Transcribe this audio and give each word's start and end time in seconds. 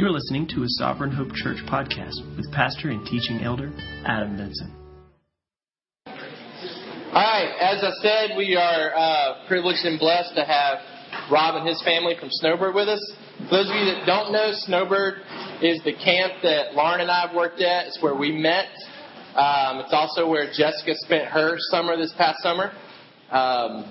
You're 0.00 0.12
listening 0.12 0.48
to 0.56 0.62
a 0.62 0.68
Sovereign 0.80 1.12
Hope 1.12 1.28
Church 1.34 1.58
podcast 1.68 2.24
with 2.34 2.50
pastor 2.52 2.88
and 2.88 3.04
teaching 3.04 3.42
elder 3.42 3.70
Adam 4.06 4.34
Benson. 4.34 4.72
All 6.06 6.12
right, 7.12 7.52
as 7.60 7.84
I 7.84 7.90
said, 8.00 8.30
we 8.34 8.56
are 8.56 8.96
uh, 8.96 9.46
privileged 9.46 9.84
and 9.84 10.00
blessed 10.00 10.34
to 10.36 10.44
have 10.46 10.78
Rob 11.30 11.56
and 11.56 11.68
his 11.68 11.82
family 11.82 12.14
from 12.18 12.30
Snowbird 12.30 12.74
with 12.74 12.88
us. 12.88 13.12
For 13.50 13.56
those 13.56 13.68
of 13.68 13.76
you 13.76 13.84
that 13.92 14.06
don't 14.06 14.32
know, 14.32 14.52
Snowbird 14.64 15.20
is 15.60 15.84
the 15.84 15.92
camp 15.92 16.32
that 16.44 16.72
Lauren 16.72 17.02
and 17.02 17.10
I 17.10 17.26
have 17.26 17.36
worked 17.36 17.60
at. 17.60 17.88
It's 17.88 18.02
where 18.02 18.16
we 18.16 18.32
met. 18.32 18.72
Um, 19.36 19.84
it's 19.84 19.92
also 19.92 20.26
where 20.26 20.46
Jessica 20.46 20.94
spent 20.94 21.26
her 21.26 21.56
summer 21.68 21.98
this 21.98 22.14
past 22.16 22.42
summer. 22.42 22.72
Um, 23.30 23.84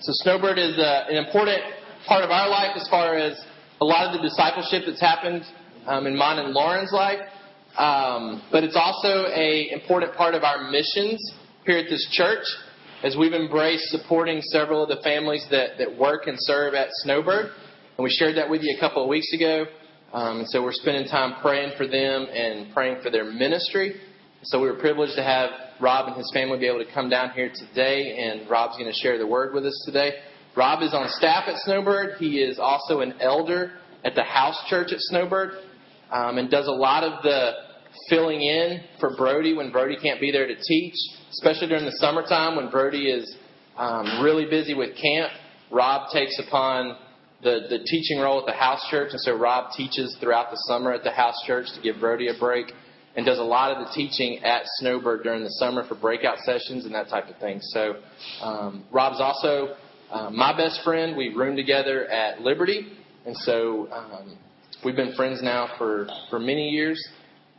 so 0.00 0.12
Snowbird 0.24 0.56
is 0.56 0.78
uh, 0.78 1.04
an 1.10 1.22
important 1.22 1.60
part 2.08 2.24
of 2.24 2.30
our 2.30 2.48
life 2.48 2.72
as 2.74 2.88
far 2.88 3.18
as 3.18 3.38
a 3.82 3.84
lot 3.84 4.06
of 4.06 4.12
the 4.12 4.28
discipleship 4.28 4.84
that's 4.86 5.00
happened 5.00 5.42
um, 5.86 6.06
in 6.06 6.16
mine 6.16 6.38
and 6.38 6.54
Lauren's 6.54 6.92
life. 6.92 7.18
Um, 7.76 8.40
but 8.52 8.62
it's 8.62 8.76
also 8.76 9.26
a 9.26 9.70
important 9.72 10.14
part 10.14 10.36
of 10.36 10.44
our 10.44 10.70
missions 10.70 11.18
here 11.66 11.78
at 11.78 11.90
this 11.90 12.06
church 12.12 12.44
as 13.02 13.16
we've 13.16 13.32
embraced 13.32 13.90
supporting 13.90 14.40
several 14.40 14.84
of 14.84 14.88
the 14.88 15.02
families 15.02 15.44
that, 15.50 15.78
that 15.78 15.98
work 15.98 16.28
and 16.28 16.36
serve 16.38 16.74
at 16.74 16.90
Snowbird. 17.02 17.46
And 17.98 18.04
we 18.04 18.10
shared 18.10 18.36
that 18.36 18.48
with 18.48 18.62
you 18.62 18.72
a 18.76 18.80
couple 18.80 19.02
of 19.02 19.08
weeks 19.08 19.32
ago. 19.34 19.64
Um, 20.12 20.40
and 20.40 20.48
so 20.48 20.62
we're 20.62 20.70
spending 20.70 21.08
time 21.08 21.42
praying 21.42 21.72
for 21.76 21.88
them 21.88 22.28
and 22.32 22.72
praying 22.72 23.02
for 23.02 23.10
their 23.10 23.24
ministry. 23.24 23.96
So 24.44 24.60
we 24.60 24.68
were 24.68 24.78
privileged 24.78 25.16
to 25.16 25.24
have 25.24 25.50
Rob 25.80 26.06
and 26.06 26.16
his 26.16 26.30
family 26.32 26.60
be 26.60 26.68
able 26.68 26.84
to 26.84 26.92
come 26.92 27.10
down 27.10 27.30
here 27.30 27.50
today, 27.52 28.16
and 28.18 28.48
Rob's 28.48 28.76
going 28.76 28.92
to 28.92 28.96
share 29.02 29.18
the 29.18 29.26
word 29.26 29.54
with 29.54 29.66
us 29.66 29.82
today. 29.84 30.12
Rob 30.56 30.82
is 30.82 30.94
on 30.94 31.08
staff 31.08 31.48
at 31.48 31.56
Snowbird. 31.64 32.18
He 32.18 32.42
is 32.42 32.58
also 32.60 33.00
an 33.00 33.14
elder 33.20 33.72
at 34.04 34.14
the 34.14 34.22
house 34.22 34.60
church 34.68 34.92
at 34.92 34.98
Snowbird 35.00 35.52
um, 36.10 36.38
and 36.38 36.50
does 36.50 36.66
a 36.66 36.72
lot 36.72 37.04
of 37.04 37.22
the 37.22 37.52
filling 38.08 38.40
in 38.40 38.80
for 39.00 39.16
Brody 39.16 39.54
when 39.54 39.70
Brody 39.70 39.96
can't 40.00 40.20
be 40.20 40.30
there 40.30 40.46
to 40.46 40.56
teach, 40.56 40.94
especially 41.30 41.68
during 41.68 41.84
the 41.84 41.96
summertime 41.98 42.56
when 42.56 42.70
Brody 42.70 43.10
is 43.10 43.36
um, 43.76 44.22
really 44.22 44.46
busy 44.48 44.74
with 44.74 44.90
camp. 45.00 45.32
Rob 45.70 46.10
takes 46.12 46.38
upon 46.46 46.96
the, 47.42 47.66
the 47.68 47.78
teaching 47.78 48.18
role 48.20 48.40
at 48.40 48.46
the 48.46 48.52
house 48.52 48.86
church, 48.90 49.08
and 49.12 49.20
so 49.20 49.36
Rob 49.36 49.72
teaches 49.76 50.16
throughout 50.20 50.50
the 50.50 50.56
summer 50.68 50.92
at 50.92 51.02
the 51.02 51.10
house 51.10 51.34
church 51.46 51.66
to 51.74 51.80
give 51.80 52.00
Brody 52.00 52.28
a 52.28 52.38
break 52.38 52.72
and 53.16 53.26
does 53.26 53.38
a 53.38 53.42
lot 53.42 53.70
of 53.70 53.86
the 53.86 53.92
teaching 53.92 54.42
at 54.42 54.62
Snowbird 54.78 55.22
during 55.22 55.42
the 55.42 55.50
summer 55.50 55.86
for 55.86 55.94
breakout 55.94 56.38
sessions 56.38 56.86
and 56.86 56.94
that 56.94 57.08
type 57.08 57.28
of 57.28 57.36
thing. 57.38 57.58
So 57.60 57.96
um, 58.40 58.84
Rob's 58.90 59.20
also 59.20 59.74
uh, 60.10 60.30
my 60.30 60.56
best 60.56 60.80
friend. 60.82 61.16
We 61.16 61.28
room 61.34 61.56
together 61.56 62.06
at 62.06 62.40
Liberty, 62.40 62.86
and 63.24 63.36
so 63.36 63.88
um, 63.92 64.36
we've 64.84 64.96
been 64.96 65.14
friends 65.14 65.40
now 65.42 65.68
for, 65.78 66.08
for 66.30 66.38
many 66.38 66.70
years. 66.70 67.02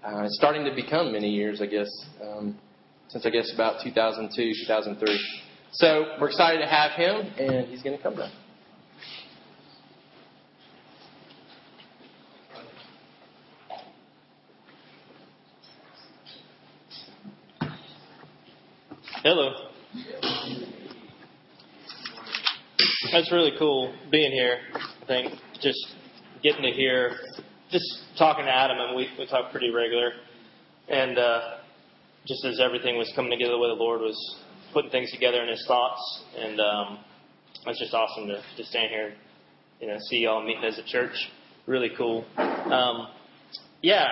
Uh, 0.03 0.25
starting 0.27 0.65
to 0.65 0.75
become 0.75 1.13
many 1.13 1.29
years, 1.29 1.61
I 1.61 1.65
guess, 1.65 1.89
um, 2.21 2.57
since 3.07 3.25
I 3.25 3.29
guess 3.29 3.53
about 3.53 3.81
2002, 3.83 4.53
2003. 4.65 5.19
So 5.71 6.05
we're 6.19 6.27
excited 6.27 6.59
to 6.59 6.67
have 6.67 6.91
him, 6.91 7.33
and 7.37 7.67
he's 7.67 7.81
going 7.81 7.95
to 7.95 8.03
come 8.03 8.15
down. 8.15 8.31
Hello. 19.23 19.53
That's 23.13 23.31
really 23.31 23.53
cool 23.57 23.93
being 24.11 24.31
here. 24.31 24.57
I 24.73 25.05
think 25.05 25.33
just 25.63 25.95
getting 26.43 26.63
to 26.63 26.71
hear, 26.71 27.15
just 27.71 27.85
talking 28.17 28.45
to 28.45 28.51
Adam, 28.51 28.77
and 28.79 28.95
we, 28.95 29.07
we 29.17 29.25
talk 29.25 29.51
pretty 29.51 29.71
regular. 29.71 30.11
And 30.89 31.17
uh, 31.17 31.41
just 32.27 32.43
as 32.45 32.59
everything 32.59 32.97
was 32.97 33.11
coming 33.15 33.31
together, 33.31 33.53
the 33.53 33.57
way 33.57 33.69
the 33.69 33.75
Lord 33.75 34.01
was 34.01 34.35
putting 34.73 34.91
things 34.91 35.11
together 35.11 35.41
in 35.41 35.49
His 35.49 35.63
thoughts, 35.67 36.23
and 36.37 36.59
um, 36.59 36.99
it's 37.65 37.79
just 37.79 37.93
awesome 37.93 38.27
to, 38.27 38.41
to 38.57 38.63
stand 38.65 38.89
here, 38.89 39.13
you 39.79 39.87
know, 39.87 39.97
see 40.09 40.17
y'all 40.17 40.45
meeting 40.45 40.63
as 40.63 40.77
a 40.77 40.83
church. 40.85 41.15
Really 41.65 41.91
cool. 41.97 42.25
Um, 42.37 43.07
yeah. 43.81 44.07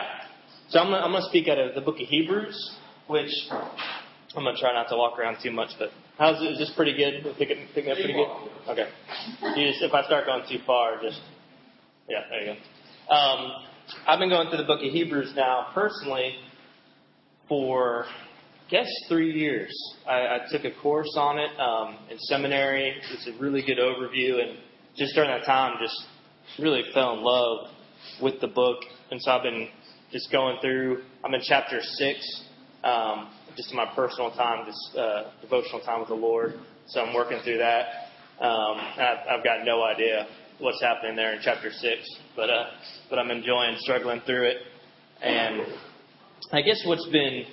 So 0.70 0.80
I'm 0.80 0.88
gonna, 0.88 1.04
I'm 1.04 1.12
gonna 1.12 1.26
speak 1.28 1.50
out 1.50 1.60
of 1.60 1.76
the 1.76 1.82
book 1.82 1.96
of 1.96 2.08
Hebrews, 2.08 2.78
which 3.08 3.32
I'm 3.52 4.44
gonna 4.46 4.58
try 4.58 4.74
not 4.74 4.88
to 4.90 4.96
walk 4.96 5.20
around 5.20 5.38
too 5.44 5.52
much, 5.52 5.72
but 5.78 5.90
How's 6.22 6.40
it? 6.40 6.52
Is 6.52 6.60
this 6.60 6.72
pretty 6.76 6.94
good? 6.94 7.24
Picking, 7.40 7.66
picking 7.74 7.90
up 7.90 7.98
pretty 7.98 8.14
good? 8.14 8.30
Okay. 8.70 8.88
You 9.56 9.72
just, 9.72 9.82
if 9.82 9.92
I 9.92 10.04
start 10.06 10.28
going 10.28 10.44
too 10.48 10.60
far, 10.68 11.02
just, 11.02 11.20
yeah, 12.10 12.20
there 12.30 12.42
you 12.42 12.56
go. 13.10 13.14
Um, 13.14 13.52
I've 14.08 14.20
been 14.20 14.30
going 14.30 14.50
through 14.50 14.60
the 14.60 14.66
book 14.66 14.80
of 14.80 14.92
Hebrews 14.92 15.34
now 15.36 15.68
personally 15.74 16.36
for, 17.48 18.06
I 18.68 18.72
guess, 18.72 18.88
three 19.10 19.32
years. 19.34 19.72
I, 20.08 20.14
I 20.14 20.40
took 20.50 20.64
a 20.64 20.72
course 20.82 21.14
on 21.18 21.38
it 21.38 21.60
um, 21.60 21.98
in 22.10 22.18
seminary. 22.20 22.96
It's 23.12 23.28
a 23.28 23.42
really 23.42 23.62
good 23.66 23.78
overview, 23.78 24.42
and 24.42 24.58
just 24.96 25.14
during 25.16 25.30
that 25.30 25.46
time, 25.46 25.78
just 25.82 25.96
really 26.60 26.84
fell 26.94 27.14
in 27.14 27.24
love 27.24 27.68
with 28.22 28.40
the 28.42 28.48
book. 28.48 28.80
And 29.12 29.22
so 29.22 29.32
I've 29.32 29.44
been 29.44 29.68
just 30.12 30.32
going 30.32 30.58
through. 30.62 31.04
I'm 31.24 31.34
in 31.34 31.42
chapter 31.44 31.80
six. 31.82 32.44
Um, 32.84 33.30
just 33.56 33.70
in 33.72 33.78
my 33.78 33.92
personal 33.94 34.32
time, 34.32 34.66
this 34.66 34.96
uh, 34.98 35.32
devotional 35.42 35.82
time 35.82 36.00
with 36.00 36.10
the 36.10 36.16
Lord. 36.16 36.54
So 36.88 37.02
I'm 37.02 37.14
working 37.14 37.40
through 37.44 37.60
that. 37.60 37.86
Um, 38.40 38.78
I've, 38.98 39.38
I've 39.38 39.44
got 39.44 39.66
no 39.66 39.84
idea 39.84 40.28
what's 40.62 40.82
happening 40.82 41.16
there 41.16 41.34
in 41.34 41.40
chapter 41.44 41.72
six, 41.72 42.08
but 42.36 42.50
uh, 42.50 42.66
but 43.10 43.20
I'm 43.20 43.32
enjoying 43.32 43.76
struggling 43.80 44.22
through 44.26 44.50
it. 44.50 44.58
And 45.22 45.62
I 46.52 46.62
guess 46.62 46.82
what's 46.86 47.08
been 47.10 47.46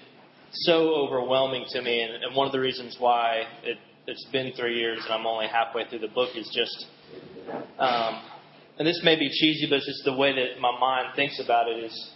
so 0.52 0.94
overwhelming 0.94 1.64
to 1.70 1.82
me, 1.82 2.02
and, 2.02 2.22
and 2.24 2.36
one 2.36 2.46
of 2.46 2.52
the 2.52 2.60
reasons 2.60 2.96
why 2.98 3.42
it, 3.62 3.78
it's 4.06 4.26
been 4.32 4.52
three 4.56 4.78
years 4.78 5.00
and 5.04 5.12
I'm 5.12 5.26
only 5.26 5.46
halfway 5.46 5.86
through 5.88 6.00
the 6.00 6.08
book, 6.08 6.30
is 6.36 6.50
just, 6.54 6.86
um, 7.78 8.22
and 8.78 8.86
this 8.86 9.00
may 9.04 9.18
be 9.18 9.28
cheesy, 9.28 9.66
but 9.68 9.76
it's 9.76 9.86
just 9.86 10.04
the 10.04 10.16
way 10.16 10.34
that 10.34 10.60
my 10.60 10.78
mind 10.78 11.14
thinks 11.16 11.40
about 11.42 11.68
it 11.68 11.84
is 11.84 12.10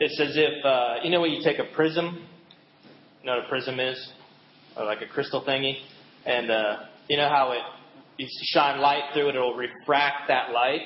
it's 0.00 0.20
as 0.20 0.36
if, 0.36 0.64
uh, 0.64 0.94
you 1.04 1.10
know 1.10 1.20
when 1.20 1.30
you 1.30 1.42
take 1.44 1.58
a 1.58 1.74
prism? 1.74 2.26
You 3.20 3.26
know 3.26 3.36
what 3.36 3.44
a 3.44 3.48
prism 3.48 3.78
is? 3.78 4.12
Or 4.76 4.84
like 4.84 5.02
a 5.02 5.06
crystal 5.06 5.44
thingy? 5.46 5.76
And 6.24 6.50
uh, 6.50 6.76
you 7.08 7.16
know 7.16 7.28
how 7.28 7.52
it, 7.52 7.60
you 8.16 8.26
shine 8.52 8.80
light 8.80 9.12
through 9.14 9.28
it, 9.28 9.36
it'll 9.36 9.54
refract 9.54 10.28
that 10.28 10.52
light? 10.52 10.82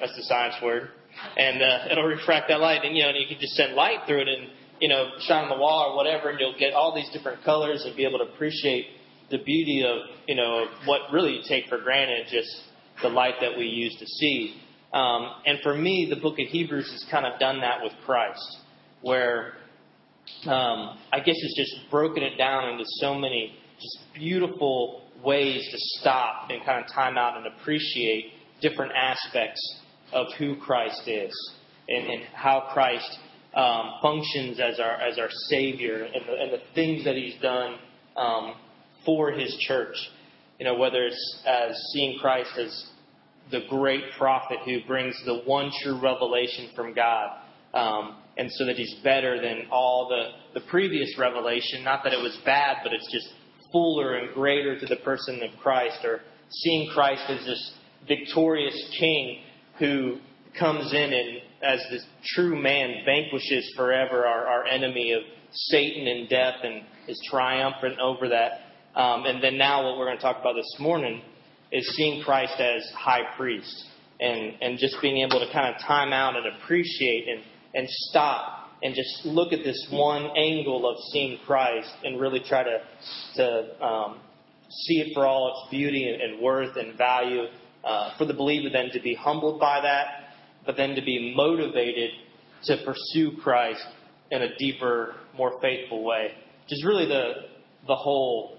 That's 0.00 0.16
the 0.16 0.22
science 0.24 0.54
word. 0.62 0.90
And 1.36 1.62
uh, 1.62 1.92
it'll 1.92 2.04
refract 2.04 2.48
that 2.48 2.60
light, 2.60 2.84
and 2.84 2.96
you 2.96 3.02
know, 3.02 3.10
and 3.10 3.18
you 3.18 3.26
can 3.28 3.38
just 3.40 3.54
send 3.54 3.74
light 3.74 4.00
through 4.06 4.22
it, 4.22 4.28
and 4.28 4.48
you 4.80 4.88
know, 4.88 5.10
shine 5.20 5.44
on 5.44 5.50
the 5.50 5.56
wall 5.56 5.92
or 5.92 5.96
whatever, 5.96 6.30
and 6.30 6.40
you'll 6.40 6.58
get 6.58 6.74
all 6.74 6.94
these 6.94 7.08
different 7.12 7.44
colors 7.44 7.84
and 7.86 7.96
be 7.96 8.04
able 8.04 8.18
to 8.18 8.24
appreciate 8.24 8.86
the 9.30 9.38
beauty 9.38 9.84
of 9.86 10.10
you 10.26 10.34
know 10.34 10.66
what 10.86 11.00
really 11.12 11.36
you 11.36 11.42
take 11.48 11.66
for 11.68 11.78
granted, 11.78 12.26
just 12.30 12.48
the 13.02 13.08
light 13.08 13.34
that 13.40 13.56
we 13.56 13.66
use 13.66 13.96
to 13.98 14.06
see. 14.06 14.60
Um, 14.92 15.30
and 15.46 15.58
for 15.62 15.74
me, 15.74 16.06
the 16.08 16.20
book 16.20 16.38
of 16.38 16.46
Hebrews 16.48 16.90
has 16.90 17.04
kind 17.10 17.26
of 17.26 17.38
done 17.40 17.60
that 17.60 17.82
with 17.82 17.92
Christ, 18.04 18.58
where 19.02 19.54
um, 20.46 20.98
I 21.12 21.18
guess 21.18 21.34
it's 21.36 21.56
just 21.56 21.90
broken 21.90 22.22
it 22.22 22.36
down 22.36 22.70
into 22.70 22.84
so 23.00 23.14
many 23.14 23.54
just 23.84 24.14
beautiful 24.14 25.02
ways 25.24 25.66
to 25.70 25.76
stop 26.00 26.50
and 26.50 26.64
kind 26.64 26.84
of 26.84 26.92
time 26.92 27.16
out 27.16 27.36
and 27.36 27.46
appreciate 27.46 28.32
different 28.60 28.92
aspects 28.92 29.60
of 30.12 30.26
who 30.38 30.56
Christ 30.56 31.02
is 31.06 31.32
and, 31.88 32.06
and 32.06 32.22
how 32.34 32.68
Christ 32.72 33.18
um, 33.54 33.92
functions 34.02 34.58
as 34.58 34.80
our 34.80 34.94
as 35.00 35.18
our 35.18 35.28
Savior 35.48 36.04
and 36.04 36.26
the, 36.26 36.32
and 36.32 36.52
the 36.52 36.62
things 36.74 37.04
that 37.04 37.14
He's 37.14 37.40
done 37.40 37.76
um, 38.16 38.54
for 39.04 39.30
His 39.32 39.54
church. 39.66 39.96
You 40.58 40.64
know, 40.64 40.76
whether 40.76 41.04
it's 41.04 41.42
as 41.46 41.76
seeing 41.92 42.18
Christ 42.18 42.50
as 42.58 42.86
the 43.50 43.60
great 43.68 44.04
prophet 44.16 44.58
who 44.64 44.78
brings 44.86 45.20
the 45.26 45.42
one 45.44 45.70
true 45.82 46.00
revelation 46.00 46.70
from 46.74 46.94
God. 46.94 47.38
Um, 47.74 48.16
and 48.36 48.50
so 48.52 48.66
that 48.66 48.76
he's 48.76 48.94
better 49.04 49.40
than 49.40 49.66
all 49.70 50.08
the, 50.08 50.58
the 50.58 50.66
previous 50.66 51.16
revelation. 51.18 51.84
Not 51.84 52.02
that 52.04 52.12
it 52.12 52.22
was 52.22 52.36
bad, 52.44 52.78
but 52.82 52.92
it's 52.92 53.10
just 53.12 53.28
fuller 53.74 54.14
and 54.14 54.32
greater 54.32 54.78
to 54.78 54.86
the 54.86 54.96
person 54.96 55.42
of 55.42 55.50
Christ, 55.60 55.98
or 56.04 56.20
seeing 56.48 56.88
Christ 56.94 57.24
as 57.28 57.44
this 57.44 57.72
victorious 58.06 58.96
king 58.98 59.40
who 59.80 60.18
comes 60.58 60.92
in 60.92 61.12
and, 61.12 61.38
as 61.62 61.80
this 61.90 62.06
true 62.24 62.60
man, 62.60 63.02
vanquishes 63.04 63.72
forever 63.76 64.26
our, 64.26 64.46
our 64.46 64.66
enemy 64.66 65.12
of 65.12 65.22
Satan 65.50 66.06
and 66.06 66.28
death 66.28 66.54
and 66.62 66.82
is 67.08 67.20
triumphant 67.28 67.98
over 67.98 68.28
that. 68.28 68.60
Um, 68.94 69.24
and 69.24 69.42
then 69.42 69.58
now, 69.58 69.84
what 69.84 69.98
we're 69.98 70.06
going 70.06 70.18
to 70.18 70.22
talk 70.22 70.38
about 70.40 70.54
this 70.54 70.76
morning 70.78 71.20
is 71.72 71.84
seeing 71.96 72.22
Christ 72.22 72.60
as 72.60 72.88
high 72.94 73.34
priest 73.36 73.86
and, 74.20 74.54
and 74.60 74.78
just 74.78 74.96
being 75.02 75.26
able 75.26 75.40
to 75.44 75.52
kind 75.52 75.74
of 75.74 75.80
time 75.82 76.12
out 76.12 76.36
and 76.36 76.46
appreciate 76.46 77.26
and, 77.28 77.42
and 77.74 77.88
stop 77.88 78.53
and 78.84 78.94
just 78.94 79.24
look 79.24 79.52
at 79.54 79.64
this 79.64 79.88
one 79.90 80.28
angle 80.36 80.88
of 80.88 80.98
seeing 81.10 81.38
Christ 81.46 81.90
and 82.04 82.20
really 82.20 82.40
try 82.46 82.62
to, 82.62 82.80
to 83.36 83.84
um, 83.84 84.20
see 84.68 85.00
it 85.00 85.14
for 85.14 85.26
all 85.26 85.48
its 85.48 85.70
beauty 85.70 86.06
and, 86.06 86.20
and 86.20 86.40
worth 86.42 86.76
and 86.76 86.96
value 86.96 87.44
uh, 87.82 88.16
for 88.18 88.26
the 88.26 88.34
believer 88.34 88.68
then 88.70 88.90
to 88.92 89.00
be 89.00 89.14
humbled 89.14 89.58
by 89.58 89.80
that, 89.80 90.34
but 90.66 90.76
then 90.76 90.94
to 90.94 91.02
be 91.02 91.34
motivated 91.34 92.10
to 92.64 92.76
pursue 92.84 93.38
Christ 93.42 93.84
in 94.30 94.42
a 94.42 94.56
deeper, 94.56 95.14
more 95.36 95.58
faithful 95.60 96.04
way. 96.04 96.32
Which 96.64 96.72
is 96.72 96.84
really 96.84 97.06
the 97.06 97.32
the 97.86 97.94
whole 97.94 98.58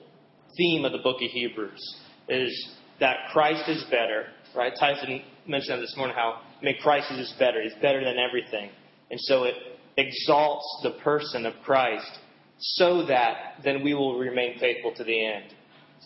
theme 0.58 0.86
of 0.86 0.92
the 0.92 1.00
book 1.00 1.18
of 1.18 1.32
Hebrews 1.32 1.96
is 2.30 2.70
that 3.00 3.18
Christ 3.32 3.68
is 3.68 3.84
better, 3.86 4.28
right? 4.56 4.72
Tyson 4.80 5.22
mentioned 5.48 5.78
that 5.78 5.82
this 5.82 5.96
morning 5.98 6.16
how 6.16 6.42
I 6.62 6.64
mean 6.64 6.76
Christ 6.82 7.12
is 7.12 7.28
just 7.28 7.40
better. 7.40 7.62
He's 7.62 7.74
better 7.82 8.04
than 8.04 8.18
everything. 8.18 8.70
And 9.10 9.20
so 9.22 9.44
it 9.44 9.56
exalts 9.98 10.80
the 10.84 10.92
person 11.04 11.46
of 11.46 11.54
Christ 11.64 12.20
so 12.58 13.06
that 13.08 13.56
then 13.64 13.84
we 13.84 13.94
will 13.94 14.18
remain 14.18 14.58
faithful 14.60 14.94
to 14.96 15.04
the 15.04 15.26
end. 15.26 15.54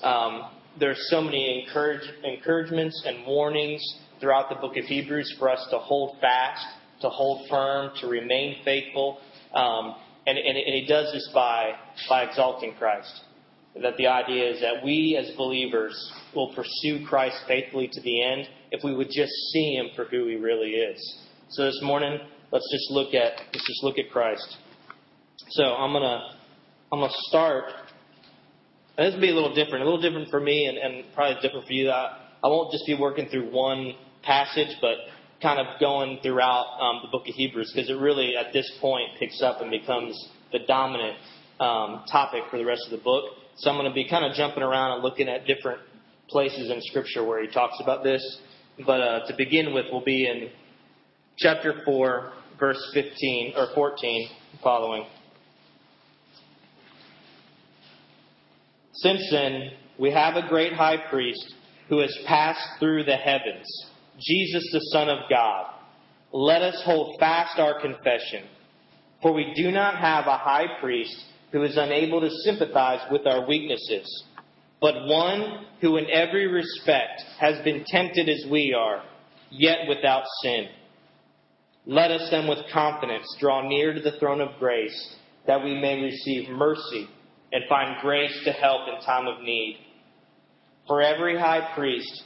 Um, 0.04 0.52
there 0.80 0.92
are 0.92 0.98
so 1.10 1.22
many 1.22 1.64
encourage, 1.64 2.08
encouragements 2.24 3.02
and 3.06 3.26
warnings 3.26 3.82
throughout 4.20 4.50
the 4.50 4.56
book 4.56 4.78
of 4.78 4.86
Hebrews 4.86 5.36
for 5.40 5.50
us 5.50 5.66
to 5.72 5.80
hold 5.80 6.20
fast, 6.20 6.66
to 7.02 7.10
hold 7.10 7.50
firm, 7.50 7.92
to 8.02 8.08
remain 8.08 8.58
faithful. 8.64 9.20
Um, 9.54 9.96
and, 10.28 10.38
and, 10.38 10.58
and 10.58 10.76
he 10.76 10.86
does 10.88 11.12
this 11.14 11.30
by, 11.34 11.74
by 12.08 12.24
exalting 12.24 12.76
Christ. 12.76 13.22
That 13.82 13.98
the 13.98 14.08
idea 14.08 14.52
is 14.52 14.62
that 14.62 14.84
we 14.84 15.18
as 15.18 15.36
believers 15.38 16.12
will 16.36 16.54
pursue 16.54 17.06
Christ 17.08 17.38
faithfully 17.48 17.90
to 17.92 18.02
the 18.02 18.24
end 18.24 18.48
if 18.72 18.84
we 18.84 18.94
would 18.96 19.10
just 19.10 19.32
see 19.54 19.76
him 19.76 19.88
for 19.96 20.06
who 20.06 20.28
he 20.28 20.36
really 20.36 20.72
is. 20.72 21.20
So 21.50 21.66
this 21.66 21.80
morning, 21.82 22.20
let's 22.52 22.68
just 22.72 22.92
look 22.92 23.14
at 23.14 23.40
let's 23.54 23.68
just 23.68 23.84
look 23.84 23.98
at 23.98 24.12
Christ. 24.12 24.58
So 25.50 25.64
I'm 25.64 25.94
gonna 25.94 26.36
I'm 26.92 27.00
gonna 27.00 27.14
start. 27.28 27.66
And 28.98 29.08
this 29.08 29.14
will 29.14 29.22
be 29.22 29.30
a 29.30 29.36
little 29.36 29.56
different, 29.56 29.82
a 29.82 29.86
little 29.86 30.02
different 30.02 30.30
for 30.30 30.42
me, 30.42 30.66
and, 30.66 30.78
and 30.78 31.06
probably 31.14 31.42
different 31.42 31.66
for 31.66 31.72
you. 31.72 31.90
I, 31.90 32.18
I 32.44 32.48
won't 32.48 32.70
just 32.74 32.86
be 32.86 32.98
working 33.00 33.30
through 33.30 33.50
one 33.50 33.94
passage, 34.24 34.76
but 34.82 34.96
kind 35.42 35.60
of 35.60 35.80
going 35.80 36.20
throughout 36.22 36.66
um, 36.82 37.00
the 37.04 37.08
book 37.10 37.28
of 37.28 37.34
Hebrews 37.36 37.72
because 37.74 37.90
it 37.90 37.94
really, 37.94 38.36
at 38.36 38.52
this 38.52 38.70
point, 38.82 39.10
picks 39.18 39.42
up 39.42 39.62
and 39.62 39.72
becomes 39.72 40.30
the 40.52 40.60
dominant 40.68 41.18
um, 41.60 42.04
topic 42.12 42.44
for 42.52 42.58
the 42.58 42.66
rest 42.66 42.82
of 42.86 42.92
the 42.92 43.04
book. 43.04 43.24
So 43.58 43.70
I'm 43.70 43.78
going 43.78 43.90
to 43.90 43.94
be 43.94 44.08
kind 44.10 44.26
of 44.26 44.34
jumping 44.34 44.64
around 44.64 44.94
and 44.94 45.04
looking 45.04 45.28
at 45.30 45.46
different 45.46 45.80
places 46.30 46.70
in 46.70 46.82
Scripture 46.82 47.26
where 47.26 47.42
he 47.42 47.48
talks 47.52 47.78
about 47.82 48.04
this. 48.04 48.22
But 48.86 49.02
uh, 49.02 49.28
to 49.28 49.36
begin 49.36 49.74
with, 49.74 49.86
we'll 49.92 50.04
be 50.04 50.28
in 50.28 50.50
chapter 51.38 51.82
4, 51.86 52.34
verse 52.60 52.92
15 52.94 53.54
or 53.56 53.68
14 53.74 54.30
following. 54.64 55.06
Since 58.94 59.30
then, 59.32 59.72
we 59.98 60.12
have 60.12 60.36
a 60.36 60.48
great 60.48 60.74
high 60.74 60.98
priest 61.10 61.54
who 61.88 62.00
has 62.00 62.16
passed 62.28 62.80
through 62.80 63.04
the 63.04 63.16
heavens, 63.16 63.66
Jesus 64.20 64.64
the 64.72 64.82
Son 64.92 65.10
of 65.10 65.30
God. 65.30 65.74
Let 66.32 66.62
us 66.62 66.82
hold 66.86 67.20
fast 67.20 67.60
our 67.60 67.82
confession. 67.82 68.44
For 69.22 69.34
we 69.34 69.54
do 69.56 69.72
not 69.72 69.98
have 69.98 70.28
a 70.28 70.38
high 70.38 70.80
priest 70.80 71.16
who 71.52 71.64
is 71.64 71.78
unable 71.78 72.22
to 72.22 72.30
sympathize 72.44 73.02
with 73.12 73.26
our 73.26 73.48
weaknesses, 73.48 74.24
but 74.80 75.08
one 75.08 75.66
who 75.82 75.98
in 75.98 76.10
every 76.12 76.48
respect 76.48 77.22
has 77.40 77.62
been 77.64 77.84
tempted 77.88 78.30
as 78.30 78.46
we 78.50 78.74
are, 78.78 79.04
yet 79.50 79.88
without 79.88 80.24
sin. 80.44 80.68
Let 81.90 82.12
us 82.12 82.30
then 82.30 82.48
with 82.48 82.60
confidence 82.72 83.26
draw 83.40 83.68
near 83.68 83.96
to 83.96 84.00
the 84.00 84.12
throne 84.20 84.42
of 84.42 84.60
grace, 84.60 85.16
that 85.48 85.64
we 85.64 85.74
may 85.74 86.00
receive 86.00 86.48
mercy 86.48 87.10
and 87.52 87.64
find 87.68 88.00
grace 88.00 88.44
to 88.46 88.52
help 88.52 88.82
in 88.88 89.04
time 89.04 89.26
of 89.26 89.42
need. 89.42 89.80
For 90.86 91.02
every 91.02 91.36
high 91.36 91.74
priest 91.74 92.26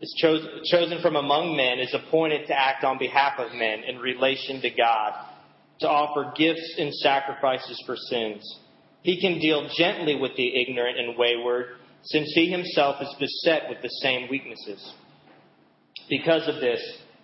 is 0.00 0.14
chosen, 0.22 0.48
chosen 0.70 1.02
from 1.02 1.16
among 1.16 1.56
men 1.56 1.80
is 1.80 1.92
appointed 1.92 2.46
to 2.46 2.56
act 2.56 2.84
on 2.84 2.98
behalf 2.98 3.32
of 3.40 3.52
men 3.52 3.80
in 3.82 3.98
relation 3.98 4.60
to 4.60 4.70
God, 4.70 5.12
to 5.80 5.88
offer 5.88 6.32
gifts 6.36 6.76
and 6.78 6.94
sacrifices 6.94 7.82
for 7.84 7.96
sins. 7.96 8.60
He 9.02 9.20
can 9.20 9.40
deal 9.40 9.68
gently 9.76 10.14
with 10.14 10.36
the 10.36 10.62
ignorant 10.62 11.00
and 11.00 11.18
wayward, 11.18 11.78
since 12.04 12.30
he 12.36 12.48
himself 12.48 13.02
is 13.02 13.12
beset 13.18 13.68
with 13.68 13.82
the 13.82 13.90
same 14.02 14.30
weaknesses. 14.30 14.92
Because 16.08 16.46
of 16.46 16.60
this, 16.60 16.80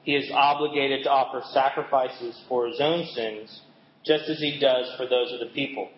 he 0.07 0.15
is 0.15 0.31
obligated 0.33 1.03
to 1.03 1.11
offer 1.11 1.43
sacrifices 1.53 2.41
for 2.49 2.69
his 2.69 2.81
own 2.81 3.05
sins, 3.07 3.61
just 4.05 4.29
as 4.29 4.39
he 4.39 4.57
does 4.61 4.89
for 4.97 5.05
those 5.05 5.33
of 5.33 5.41
the 5.41 5.53
people. 5.53 5.89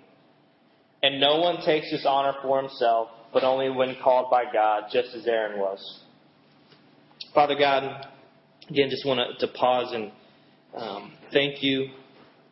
And 1.02 1.20
no 1.20 1.36
one 1.40 1.60
takes 1.62 1.90
this 1.90 2.06
honor 2.08 2.32
for 2.40 2.58
himself, 2.58 3.10
but 3.34 3.44
only 3.44 3.68
when 3.68 3.96
called 4.02 4.30
by 4.30 4.44
God, 4.50 4.84
just 4.90 5.14
as 5.14 5.26
Aaron 5.26 5.60
was. 5.60 6.00
Father 7.34 7.54
God, 7.54 8.06
again, 8.70 8.88
just 8.88 9.04
want 9.04 9.38
to, 9.38 9.48
pause 9.48 9.92
and 9.92 10.10
um, 10.74 11.12
thank 11.30 11.62
you. 11.62 11.90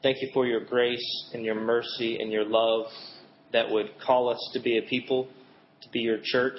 Thank 0.03 0.19
you 0.20 0.29
for 0.35 0.47
your 0.47 0.62
grace 0.62 1.31
and 1.32 1.43
your 1.43 1.55
mercy 1.55 2.19
and 2.20 2.31
your 2.31 2.44
love 2.44 2.85
that 3.55 3.70
would 3.70 3.93
call 4.05 4.29
us 4.29 4.50
to 4.53 4.61
be 4.61 4.76
a 4.76 4.82
people, 4.82 5.26
to 5.81 5.88
be 5.88 6.00
your 6.00 6.19
church. 6.23 6.58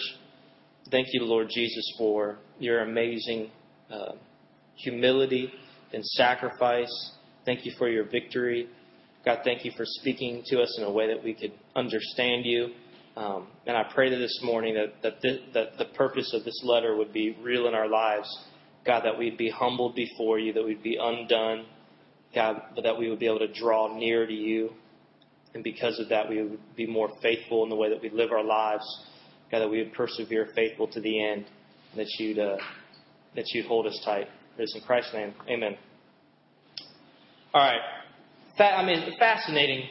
Thank 0.90 1.10
you, 1.12 1.24
Lord 1.24 1.50
Jesus, 1.54 1.94
for 2.00 2.40
your 2.58 2.80
amazing 2.80 3.52
uh, 3.92 4.14
humility 4.78 5.52
and 5.94 6.06
sacrifice. 6.06 7.12
Thank 7.46 7.66
you 7.66 7.74
for 7.78 7.90
your 7.90 8.06
victory. 8.06 8.68
God, 9.26 9.40
thank 9.44 9.66
you 9.66 9.72
for 9.76 9.84
speaking 9.86 10.44
to 10.48 10.62
us 10.62 10.78
in 10.78 10.86
a 10.86 10.92
way 10.92 11.08
that 11.08 11.24
we 11.24 11.34
could 11.34 11.52
understand 11.76 12.46
you. 12.46 12.70
Um, 13.18 13.48
and 13.66 13.76
I 13.76 13.84
pray 13.94 14.10
that 14.10 14.18
this 14.18 14.40
morning 14.44 14.76
that, 14.76 15.02
that, 15.02 15.22
this, 15.22 15.40
that 15.54 15.78
the 15.78 15.86
purpose 15.96 16.34
of 16.34 16.46
this 16.46 16.62
letter 16.64 16.96
would 16.96 17.12
be 17.12 17.36
real 17.42 17.68
in 17.68 17.74
our 17.74 17.90
lives. 17.90 18.30
God, 18.86 19.04
that 19.06 19.18
we'd 19.18 19.38
be 19.38 19.50
humbled 19.50 19.96
before 19.96 20.40
you, 20.40 20.54
that 20.54 20.64
we'd 20.64 20.84
be 20.84 20.98
undone. 21.02 21.66
God, 22.36 22.62
but 22.76 22.84
that 22.84 22.98
we 22.98 23.10
would 23.10 23.20
be 23.20 23.26
able 23.26 23.40
to 23.40 23.52
draw 23.52 23.98
near 23.98 24.26
to 24.28 24.34
you. 24.34 24.70
And 25.54 25.64
because 25.64 26.00
of 26.00 26.10
that, 26.10 26.30
we 26.30 26.44
would 26.44 26.76
be 26.76 26.86
more 26.86 27.10
faithful 27.22 27.64
in 27.64 27.70
the 27.70 27.76
way 27.76 27.90
that 27.90 28.02
we 28.02 28.10
live 28.12 28.32
our 28.32 28.44
lives. 28.44 28.86
God, 29.52 29.60
that 29.60 29.70
we 29.70 29.80
would 29.80 29.94
persevere 29.94 30.50
faithful 30.54 30.88
to 30.90 31.02
the 31.02 31.26
end. 31.26 31.46
That 31.96 32.08
you'd, 32.20 32.38
uh, 32.38 32.58
that 33.36 33.46
you'd 33.54 33.66
hold 33.66 33.88
us 33.88 34.00
tight. 34.06 34.28
It 34.58 34.64
is 34.64 34.76
in 34.76 34.82
Christ's 34.82 35.14
name. 35.14 35.34
Amen. 35.48 35.78
All 37.54 37.62
right. 37.62 37.80
I 38.60 38.84
mean, 38.84 39.00
it's 39.00 39.18
fascinating 39.18 39.84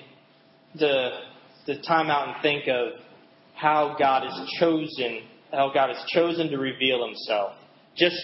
to, 0.78 1.20
to 1.66 1.82
time 1.82 2.10
out 2.10 2.28
and 2.28 2.42
think 2.42 2.66
of 2.66 3.00
how 3.54 3.94
God 3.96 4.24
has 4.24 4.50
chosen, 4.58 5.22
how 5.52 5.72
God 5.72 5.90
has 5.90 6.04
chosen 6.08 6.50
to 6.50 6.58
reveal 6.58 7.06
himself 7.06 7.52
just 7.96 8.16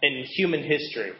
in 0.00 0.24
human 0.36 0.62
history. 0.62 1.12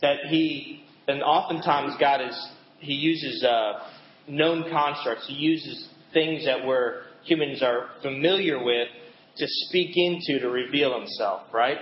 That 0.00 0.18
he, 0.28 0.84
and 1.08 1.20
oftentimes 1.20 1.94
God 1.98 2.20
is, 2.20 2.48
he 2.78 2.92
uses 2.92 3.42
uh, 3.42 3.80
known 4.28 4.70
constructs, 4.70 5.26
he 5.26 5.34
uses 5.34 5.88
things 6.12 6.44
that 6.44 6.64
we're, 6.64 7.02
humans 7.24 7.64
are 7.64 7.88
familiar 8.00 8.62
with 8.62 8.88
to 9.38 9.46
speak 9.48 9.90
into 9.96 10.38
to 10.40 10.48
reveal 10.50 10.96
himself, 10.96 11.42
right? 11.52 11.78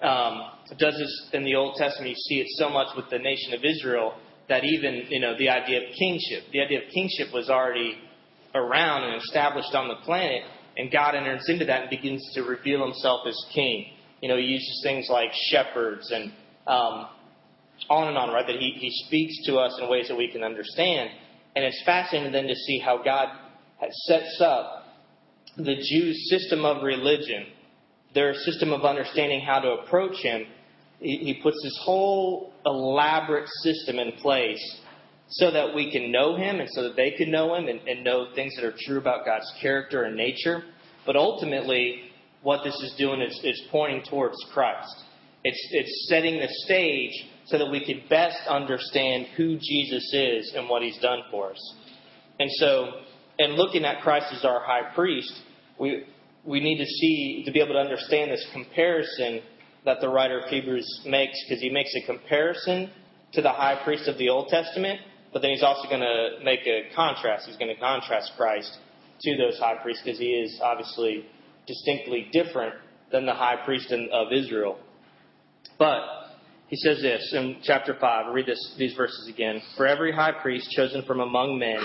Um, 0.00 0.53
does 0.78 0.96
this 0.98 1.30
in 1.32 1.44
the 1.44 1.54
Old 1.54 1.76
Testament. 1.76 2.10
You 2.10 2.16
see 2.16 2.40
it 2.40 2.46
so 2.58 2.68
much 2.68 2.88
with 2.96 3.10
the 3.10 3.18
nation 3.18 3.52
of 3.54 3.64
Israel 3.64 4.14
that 4.48 4.64
even 4.64 5.06
you 5.08 5.20
know 5.20 5.36
the 5.36 5.48
idea 5.48 5.78
of 5.78 5.84
kingship, 5.98 6.44
the 6.52 6.60
idea 6.60 6.78
of 6.78 6.84
kingship 6.92 7.32
was 7.32 7.50
already 7.50 7.98
around 8.54 9.04
and 9.04 9.22
established 9.22 9.74
on 9.74 9.88
the 9.88 9.96
planet, 10.04 10.42
and 10.76 10.90
God 10.90 11.14
enters 11.14 11.48
into 11.48 11.64
that 11.66 11.82
and 11.82 11.90
begins 11.90 12.22
to 12.34 12.42
reveal 12.42 12.84
Himself 12.84 13.26
as 13.26 13.36
King. 13.54 13.86
You 14.20 14.28
know, 14.28 14.36
He 14.36 14.44
uses 14.44 14.80
things 14.82 15.08
like 15.10 15.30
shepherds 15.50 16.10
and 16.10 16.32
um, 16.66 17.08
on 17.90 18.08
and 18.08 18.16
on, 18.16 18.30
right? 18.30 18.46
That 18.46 18.56
he, 18.56 18.76
he 18.78 18.90
speaks 19.06 19.46
to 19.46 19.56
us 19.56 19.78
in 19.80 19.88
ways 19.88 20.08
that 20.08 20.16
we 20.16 20.30
can 20.30 20.42
understand, 20.42 21.10
and 21.56 21.64
it's 21.64 21.82
fascinating 21.84 22.32
then 22.32 22.46
to 22.46 22.54
see 22.54 22.78
how 22.78 23.02
God 23.02 23.28
sets 24.06 24.40
up 24.40 24.84
the 25.56 25.76
Jews' 25.76 26.28
system 26.30 26.64
of 26.64 26.82
religion, 26.82 27.46
their 28.14 28.34
system 28.34 28.72
of 28.72 28.84
understanding 28.84 29.40
how 29.40 29.60
to 29.60 29.70
approach 29.72 30.16
Him, 30.22 30.46
he 31.00 31.38
puts 31.42 31.56
this 31.62 31.78
whole 31.82 32.52
elaborate 32.64 33.48
system 33.62 33.98
in 33.98 34.12
place 34.12 34.80
so 35.28 35.50
that 35.50 35.74
we 35.74 35.90
can 35.90 36.12
know 36.12 36.36
him 36.36 36.60
and 36.60 36.68
so 36.70 36.82
that 36.82 36.96
they 36.96 37.10
can 37.12 37.30
know 37.30 37.54
him 37.54 37.68
and, 37.68 37.80
and, 37.88 38.04
know 38.04 38.28
things 38.34 38.54
that 38.56 38.64
are 38.64 38.74
true 38.86 38.98
about 38.98 39.24
God's 39.24 39.50
character 39.60 40.04
and 40.04 40.16
nature. 40.16 40.62
But 41.06 41.16
ultimately, 41.16 42.10
what 42.42 42.62
this 42.62 42.74
is 42.74 42.94
doing 42.98 43.20
is, 43.20 43.38
is 43.42 43.60
pointing 43.70 44.02
towards 44.08 44.36
Christ. 44.52 44.94
It's, 45.42 45.68
it's 45.72 46.06
setting 46.08 46.40
the 46.40 46.48
stage 46.64 47.12
so 47.46 47.58
that 47.58 47.70
we 47.70 47.84
can 47.84 48.02
best 48.08 48.38
understand 48.48 49.26
who 49.36 49.58
Jesus 49.58 50.10
is 50.14 50.52
and 50.56 50.68
what 50.68 50.82
he's 50.82 50.98
done 51.00 51.20
for 51.30 51.50
us. 51.50 51.74
And 52.38 52.50
so, 52.52 52.90
in 53.38 53.56
looking 53.56 53.84
at 53.84 54.02
Christ 54.02 54.26
as 54.32 54.44
our 54.44 54.60
high 54.64 54.94
priest, 54.94 55.32
we, 55.78 56.04
we 56.46 56.60
need 56.60 56.78
to 56.78 56.86
see, 56.86 57.42
to 57.46 57.52
be 57.52 57.60
able 57.60 57.74
to 57.74 57.80
understand 57.80 58.30
this 58.30 58.46
comparison 58.52 59.40
that 59.84 60.00
the 60.00 60.08
writer 60.08 60.40
of 60.40 60.48
Hebrews 60.48 61.02
makes 61.06 61.42
because 61.44 61.62
he 61.62 61.70
makes 61.70 61.94
a 61.94 62.06
comparison 62.06 62.90
to 63.32 63.42
the 63.42 63.50
high 63.50 63.82
priest 63.84 64.08
of 64.08 64.18
the 64.18 64.28
Old 64.28 64.48
Testament, 64.48 65.00
but 65.32 65.42
then 65.42 65.50
he's 65.50 65.62
also 65.62 65.88
going 65.88 66.00
to 66.00 66.44
make 66.44 66.60
a 66.66 66.94
contrast. 66.94 67.46
He's 67.46 67.56
going 67.56 67.74
to 67.74 67.80
contrast 67.80 68.32
Christ 68.36 68.78
to 69.20 69.36
those 69.36 69.58
high 69.58 69.76
priests 69.82 70.02
because 70.04 70.18
he 70.18 70.30
is 70.30 70.60
obviously 70.62 71.26
distinctly 71.66 72.28
different 72.32 72.74
than 73.10 73.26
the 73.26 73.34
high 73.34 73.56
priest 73.64 73.90
in, 73.90 74.08
of 74.12 74.32
Israel. 74.32 74.78
But 75.78 76.00
he 76.68 76.76
says 76.76 77.02
this 77.02 77.32
in 77.34 77.58
chapter 77.62 77.94
5. 77.94 78.26
I'll 78.26 78.32
read 78.32 78.46
this, 78.46 78.74
these 78.78 78.94
verses 78.94 79.28
again. 79.28 79.60
For 79.76 79.86
every 79.86 80.12
high 80.12 80.32
priest 80.32 80.70
chosen 80.70 81.02
from 81.04 81.20
among 81.20 81.58
men 81.58 81.78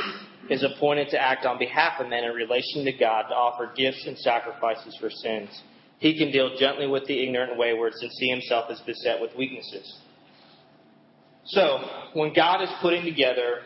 is 0.50 0.64
appointed 0.64 1.10
to 1.10 1.22
act 1.22 1.46
on 1.46 1.58
behalf 1.60 2.00
of 2.00 2.08
men 2.08 2.24
in 2.24 2.32
relation 2.32 2.84
to 2.86 2.92
God 2.92 3.24
to 3.30 3.36
offer 3.36 3.72
gifts 3.76 4.06
and 4.08 4.18
sacrifices 4.18 4.98
for 5.00 5.10
sins. 5.10 5.50
He 6.00 6.18
can 6.18 6.32
deal 6.32 6.56
gently 6.58 6.88
with 6.88 7.06
the 7.06 7.24
ignorant 7.24 7.52
and 7.52 7.60
wayward 7.60 7.94
since 7.96 8.16
he 8.20 8.30
himself 8.30 8.72
is 8.72 8.80
beset 8.82 9.20
with 9.20 9.32
weaknesses. 9.38 10.00
So, 11.46 11.80
when 12.14 12.34
God 12.34 12.62
is 12.64 12.70
putting 12.82 13.04
together 13.04 13.62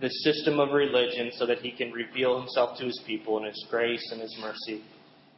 the 0.00 0.08
system 0.08 0.58
of 0.58 0.70
religion 0.70 1.30
so 1.36 1.46
that 1.46 1.58
he 1.58 1.72
can 1.72 1.92
reveal 1.92 2.38
himself 2.38 2.78
to 2.78 2.84
his 2.84 3.00
people 3.06 3.38
in 3.38 3.44
his 3.44 3.66
grace 3.70 4.08
and 4.12 4.20
his 4.20 4.36
mercy, 4.40 4.82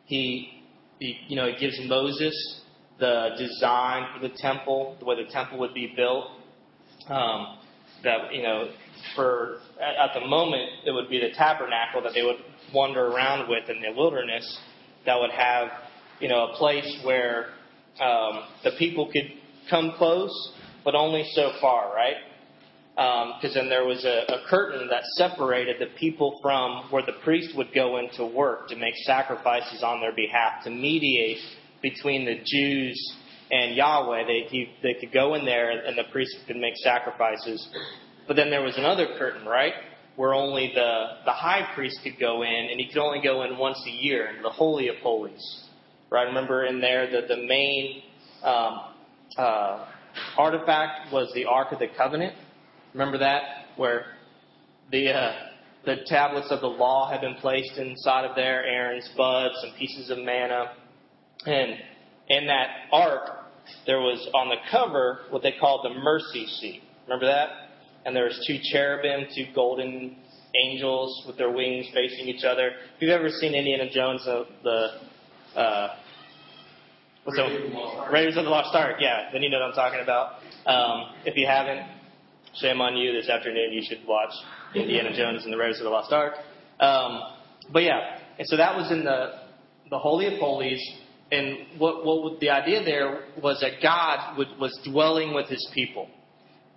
he, 0.04 0.62
he 0.98 1.18
you 1.28 1.36
know, 1.36 1.46
he 1.50 1.58
gives 1.58 1.78
Moses 1.86 2.60
the 2.98 3.30
design 3.36 4.06
for 4.14 4.26
the 4.26 4.34
temple, 4.36 4.96
the 5.00 5.04
way 5.04 5.16
the 5.22 5.30
temple 5.30 5.58
would 5.58 5.74
be 5.74 5.92
built. 5.96 6.26
Um, 7.08 7.58
that 8.04 8.32
you 8.32 8.42
know, 8.42 8.70
for 9.16 9.58
at, 9.80 10.14
the 10.14 10.26
moment 10.26 10.70
it 10.86 10.92
would 10.92 11.08
be 11.08 11.18
the 11.18 11.34
tabernacle 11.34 12.02
that 12.02 12.12
they 12.14 12.22
would 12.22 12.36
wander 12.72 13.06
around 13.06 13.48
with 13.48 13.68
in 13.68 13.80
the 13.80 13.92
wilderness. 13.96 14.58
That 15.06 15.20
would 15.20 15.30
have 15.30 15.68
you 16.20 16.28
know 16.28 16.52
a 16.52 16.56
place 16.56 17.00
where 17.04 17.46
um, 18.00 18.44
the 18.62 18.72
people 18.78 19.10
could 19.10 19.30
come 19.68 19.92
close, 19.96 20.52
but 20.84 20.94
only 20.94 21.24
so 21.32 21.52
far, 21.60 21.94
right? 21.94 22.16
Because 22.94 23.56
um, 23.56 23.62
then 23.62 23.68
there 23.68 23.84
was 23.84 24.04
a, 24.04 24.32
a 24.32 24.48
curtain 24.48 24.88
that 24.88 25.02
separated 25.16 25.76
the 25.80 25.92
people 25.98 26.38
from 26.40 26.84
where 26.90 27.04
the 27.04 27.14
priest 27.24 27.56
would 27.56 27.74
go 27.74 27.98
into 27.98 28.24
work 28.24 28.68
to 28.68 28.76
make 28.76 28.94
sacrifices 29.04 29.82
on 29.82 30.00
their 30.00 30.14
behalf, 30.14 30.62
to 30.64 30.70
mediate 30.70 31.38
between 31.82 32.24
the 32.24 32.36
Jews 32.44 33.16
and 33.50 33.76
Yahweh. 33.76 34.26
They, 34.26 34.46
he, 34.48 34.70
they 34.82 34.94
could 34.94 35.12
go 35.12 35.34
in 35.34 35.44
there 35.44 35.70
and 35.70 35.96
the 35.96 36.04
priest 36.12 36.36
could 36.46 36.56
make 36.56 36.76
sacrifices. 36.76 37.68
But 38.26 38.36
then 38.36 38.50
there 38.50 38.62
was 38.62 38.76
another 38.76 39.08
curtain, 39.18 39.46
right? 39.46 39.74
Where 40.16 40.32
only 40.32 40.72
the, 40.74 41.04
the 41.24 41.32
high 41.32 41.68
priest 41.74 41.98
could 42.04 42.18
go 42.20 42.42
in, 42.42 42.68
and 42.70 42.80
he 42.80 42.88
could 42.88 42.98
only 42.98 43.20
go 43.22 43.42
in 43.42 43.58
once 43.58 43.82
a 43.86 43.90
year 43.90 44.28
into 44.28 44.42
the 44.42 44.50
Holy 44.50 44.88
of 44.88 44.96
Holies. 44.96 45.64
Right? 46.10 46.24
Remember 46.24 46.64
in 46.64 46.80
there 46.80 47.10
that 47.10 47.28
the 47.28 47.36
main 47.36 48.02
um, 48.44 48.80
uh, 49.36 49.86
artifact 50.38 51.12
was 51.12 51.30
the 51.34 51.44
Ark 51.46 51.72
of 51.72 51.80
the 51.80 51.88
Covenant. 51.96 52.34
Remember 52.92 53.18
that? 53.18 53.42
Where 53.76 54.04
the 54.92 55.10
uh, 55.10 55.32
the 55.84 55.96
tablets 56.06 56.48
of 56.50 56.60
the 56.60 56.68
law 56.68 57.10
had 57.10 57.20
been 57.20 57.34
placed 57.34 57.76
inside 57.76 58.24
of 58.24 58.36
there, 58.36 58.64
Aaron's 58.64 59.08
buds, 59.16 59.54
some 59.60 59.72
pieces 59.78 60.10
of 60.10 60.18
manna, 60.18 60.72
and 61.44 61.76
in 62.28 62.46
that 62.46 62.68
ark, 62.92 63.30
there 63.86 64.00
was 64.00 64.28
on 64.34 64.48
the 64.48 64.56
cover 64.70 65.20
what 65.30 65.42
they 65.42 65.54
called 65.58 65.84
the 65.84 65.98
mercy 66.00 66.46
seat. 66.46 66.82
Remember 67.06 67.26
that? 67.26 67.48
And 68.04 68.14
there 68.14 68.24
was 68.24 68.42
two 68.46 68.58
cherubim, 68.62 69.26
two 69.34 69.46
golden 69.54 70.16
angels 70.54 71.24
with 71.26 71.36
their 71.36 71.50
wings 71.50 71.86
facing 71.92 72.26
each 72.26 72.44
other. 72.44 72.68
If 72.96 73.02
you've 73.02 73.10
ever 73.10 73.28
seen 73.28 73.54
Indiana 73.54 73.90
Jones, 73.90 74.22
uh, 74.26 74.44
the 74.62 75.58
uh, 75.58 75.96
what's 77.24 77.38
Raiders, 77.38 77.72
the, 77.72 78.12
Raiders 78.12 78.36
of 78.36 78.44
the 78.44 78.50
Lost 78.50 78.74
Ark, 78.74 78.96
yeah, 79.00 79.30
then 79.32 79.42
you 79.42 79.50
know 79.50 79.58
what 79.58 79.68
I'm 79.68 79.74
talking 79.74 80.00
about. 80.00 80.34
Um, 80.66 81.14
if 81.24 81.36
you 81.36 81.46
haven't, 81.46 81.86
shame 82.56 82.80
on 82.80 82.96
you. 82.96 83.12
This 83.12 83.28
afternoon, 83.28 83.72
you 83.72 83.82
should 83.82 84.06
watch 84.06 84.32
Indiana 84.74 85.16
Jones 85.16 85.44
and 85.44 85.52
the 85.52 85.56
Raiders 85.56 85.78
of 85.78 85.84
the 85.84 85.90
Lost 85.90 86.12
Ark. 86.12 86.34
Um, 86.80 87.20
but 87.72 87.82
yeah, 87.82 88.18
and 88.38 88.46
so 88.46 88.56
that 88.56 88.76
was 88.76 88.90
in 88.90 89.04
the 89.04 89.40
the 89.90 89.98
Holy 89.98 90.26
of 90.26 90.38
Holies 90.38 90.82
and 91.34 91.80
what, 91.80 92.04
what 92.04 92.40
the 92.40 92.50
idea 92.50 92.84
there 92.84 93.24
was 93.42 93.60
that 93.60 93.82
God 93.82 94.38
would, 94.38 94.48
was 94.60 94.78
dwelling 94.84 95.34
with 95.34 95.48
his 95.48 95.68
people. 95.74 96.08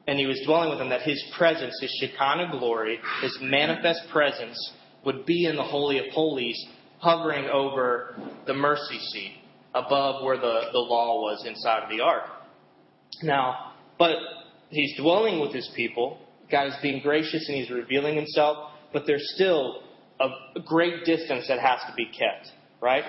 And 0.08 0.18
he 0.18 0.26
was 0.26 0.42
dwelling 0.46 0.70
with 0.70 0.80
them, 0.80 0.90
that 0.90 1.02
his 1.02 1.22
presence, 1.38 1.78
his 1.82 1.92
Shekinah 2.00 2.52
glory, 2.58 3.00
his 3.22 3.38
manifest 3.42 4.02
presence 4.12 4.58
would 5.06 5.26
be 5.26 5.46
in 5.46 5.58
the 5.58 5.64
Holy 5.64 6.00
of 6.00 6.06
Holies, 6.14 6.66
hovering 7.00 7.46
over 7.50 8.16
the 8.46 8.54
mercy 8.54 9.00
seat 9.12 9.34
above 9.76 10.24
where 10.24 10.38
the, 10.38 10.62
the 10.72 10.80
law 10.80 11.22
was 11.22 11.46
inside 11.46 11.84
of 11.84 11.90
the 11.90 12.02
ark. 12.02 12.24
Now, 13.22 13.74
but 14.00 14.16
he's 14.70 14.98
dwelling 14.98 15.40
with 15.40 15.54
his 15.54 15.70
people. 15.76 16.20
God 16.50 16.68
is 16.68 16.76
being 16.82 17.02
gracious 17.02 17.48
and 17.48 17.58
he's 17.58 17.70
revealing 17.70 18.16
himself, 18.16 18.72
but 18.94 19.04
there's 19.06 19.34
still 19.36 19.84
a 20.20 20.60
great 20.66 21.06
distance 21.06 21.48
that 21.48 21.60
has 21.60 21.80
to 21.88 21.94
be 21.96 22.06
kept, 22.06 22.52
right? 22.82 23.04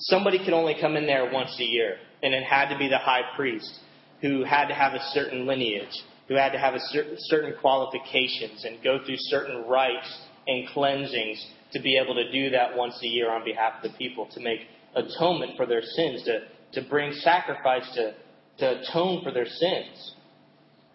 Somebody 0.00 0.38
could 0.38 0.54
only 0.54 0.76
come 0.80 0.96
in 0.96 1.06
there 1.06 1.30
once 1.30 1.56
a 1.60 1.64
year, 1.64 1.96
and 2.22 2.34
it 2.34 2.42
had 2.42 2.68
to 2.72 2.78
be 2.78 2.88
the 2.88 2.98
high 2.98 3.22
priest 3.36 3.80
who 4.20 4.44
had 4.44 4.66
to 4.66 4.74
have 4.74 4.94
a 4.94 5.00
certain 5.12 5.46
lineage, 5.46 6.04
who 6.28 6.34
had 6.34 6.50
to 6.50 6.58
have 6.58 6.74
a 6.74 6.80
cer- 6.90 7.14
certain 7.16 7.54
qualifications 7.60 8.64
and 8.64 8.82
go 8.82 8.98
through 9.04 9.16
certain 9.18 9.64
rites 9.66 10.20
and 10.46 10.68
cleansings 10.68 11.46
to 11.72 11.80
be 11.80 11.96
able 11.96 12.14
to 12.14 12.30
do 12.32 12.50
that 12.50 12.76
once 12.76 12.98
a 13.02 13.06
year 13.06 13.30
on 13.30 13.44
behalf 13.44 13.74
of 13.82 13.90
the 13.90 13.96
people, 13.96 14.26
to 14.32 14.40
make 14.40 14.60
atonement 14.94 15.56
for 15.56 15.66
their 15.66 15.82
sins, 15.82 16.22
to, 16.24 16.40
to 16.72 16.88
bring 16.88 17.12
sacrifice 17.12 17.88
to, 17.94 18.14
to 18.58 18.80
atone 18.80 19.22
for 19.22 19.30
their 19.30 19.46
sins. 19.46 20.14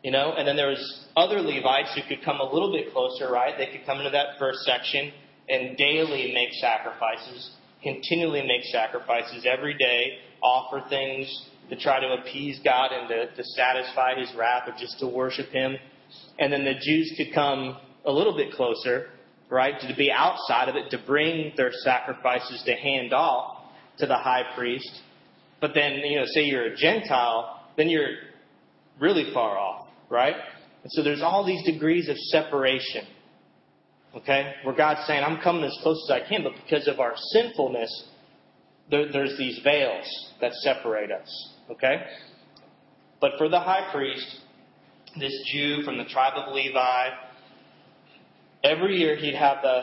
You 0.04 0.12
know, 0.12 0.34
and 0.38 0.48
then 0.48 0.56
there 0.56 0.70
was 0.70 1.08
other 1.16 1.42
Levites 1.42 1.96
who 1.96 2.02
could 2.08 2.24
come 2.24 2.40
a 2.40 2.54
little 2.54 2.72
bit 2.72 2.94
closer, 2.94 3.32
right? 3.32 3.56
They 3.58 3.76
could 3.76 3.86
come 3.88 3.98
into 3.98 4.12
that 4.12 4.38
first 4.38 4.60
section 4.60 5.12
and 5.50 5.76
daily 5.78 6.32
make 6.34 6.54
sacrifices 6.54 7.52
continually 7.86 8.42
make 8.42 8.64
sacrifices 8.72 9.46
every 9.46 9.78
day, 9.78 10.18
offer 10.42 10.84
things 10.90 11.28
to 11.70 11.78
try 11.78 12.00
to 12.00 12.22
appease 12.22 12.60
God 12.64 12.90
and 12.92 13.08
to, 13.10 13.36
to 13.36 13.44
satisfy 13.56 14.20
His 14.20 14.34
wrath 14.36 14.68
or 14.68 14.74
just 14.80 15.00
to 15.00 15.08
worship 15.08 15.50
Him. 15.50 15.76
And 16.40 16.52
then 16.52 16.66
the 16.66 16.74
Jews 16.74 17.14
could 17.16 17.34
come 17.34 17.78
a 18.06 18.12
little 18.12 18.36
bit 18.36 18.54
closer, 18.54 19.10
right, 19.50 19.80
to 19.80 19.96
be 19.96 20.12
outside 20.12 20.68
of 20.68 20.76
it, 20.76 20.90
to 20.92 20.98
bring 21.06 21.54
their 21.58 21.72
sacrifices 21.84 22.64
to 22.66 22.74
hand 22.74 23.14
off 23.14 23.64
to 24.00 24.08
the 24.08 24.18
high 24.18 24.44
priest. 24.56 25.02
But 25.62 25.72
then, 25.74 25.94
you 26.04 26.20
know, 26.20 26.26
say 26.26 26.44
you're 26.44 26.74
a 26.74 26.76
Gentile, 26.76 27.62
then 27.78 27.90
you're 27.90 28.16
really 29.00 29.32
far 29.34 29.58
off, 29.58 29.88
right? 30.10 30.36
And 30.84 30.92
so 30.92 31.04
there's 31.04 31.22
all 31.22 31.46
these 31.46 31.64
degrees 31.66 32.10
of 32.10 32.18
separation. 32.18 33.06
Okay? 34.16 34.54
Where 34.64 34.76
God's 34.76 35.06
saying, 35.08 35.24
I'm 35.24 35.42
coming 35.42 35.64
as 35.64 35.78
close 35.82 36.10
as 36.10 36.22
I 36.22 36.28
can, 36.28 36.44
but 36.44 36.54
because 36.64 36.88
of 36.88 37.00
our 37.00 37.14
sinfulness, 37.34 38.08
there, 38.90 39.12
there's 39.12 39.38
these 39.38 39.60
veils 39.64 40.06
that 40.42 40.54
separate 40.54 41.12
us. 41.12 41.54
Okay? 41.70 42.04
But 43.20 43.32
for 43.38 43.50
the 43.50 43.60
high 43.60 43.92
priest, 43.92 44.40
this 45.20 45.34
Jew 45.52 45.82
from 45.84 45.98
the 45.98 46.06
tribe 46.06 46.34
of 46.36 46.54
Levi, 46.54 47.10
every 48.64 48.98
year 48.98 49.16
he'd 49.16 49.36
have 49.36 49.58
the, 49.62 49.82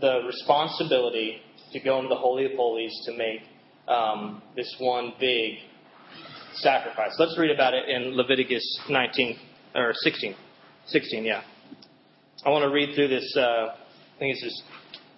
the 0.00 0.20
responsibility 0.26 1.40
to 1.72 1.80
go 1.80 1.98
into 1.98 2.08
the 2.08 2.16
Holy 2.16 2.44
of 2.44 2.52
Holies 2.52 2.92
to 3.06 3.16
make 3.16 3.40
um, 3.88 4.42
this 4.56 4.74
one 4.78 5.12
big 5.18 5.54
sacrifice. 6.54 7.12
Let's 7.18 7.36
read 7.38 7.50
about 7.50 7.74
it 7.74 7.88
in 7.88 8.16
Leviticus 8.16 8.80
19 8.88 9.38
or 9.74 9.92
16. 9.94 10.34
16, 10.86 11.24
yeah. 11.24 11.42
I 12.42 12.50
want 12.50 12.64
to 12.64 12.70
read 12.70 12.94
through 12.94 13.08
this. 13.08 13.34
Uh, 13.36 13.40
I 13.40 14.18
think 14.18 14.34
this 14.34 14.42
is 14.42 14.62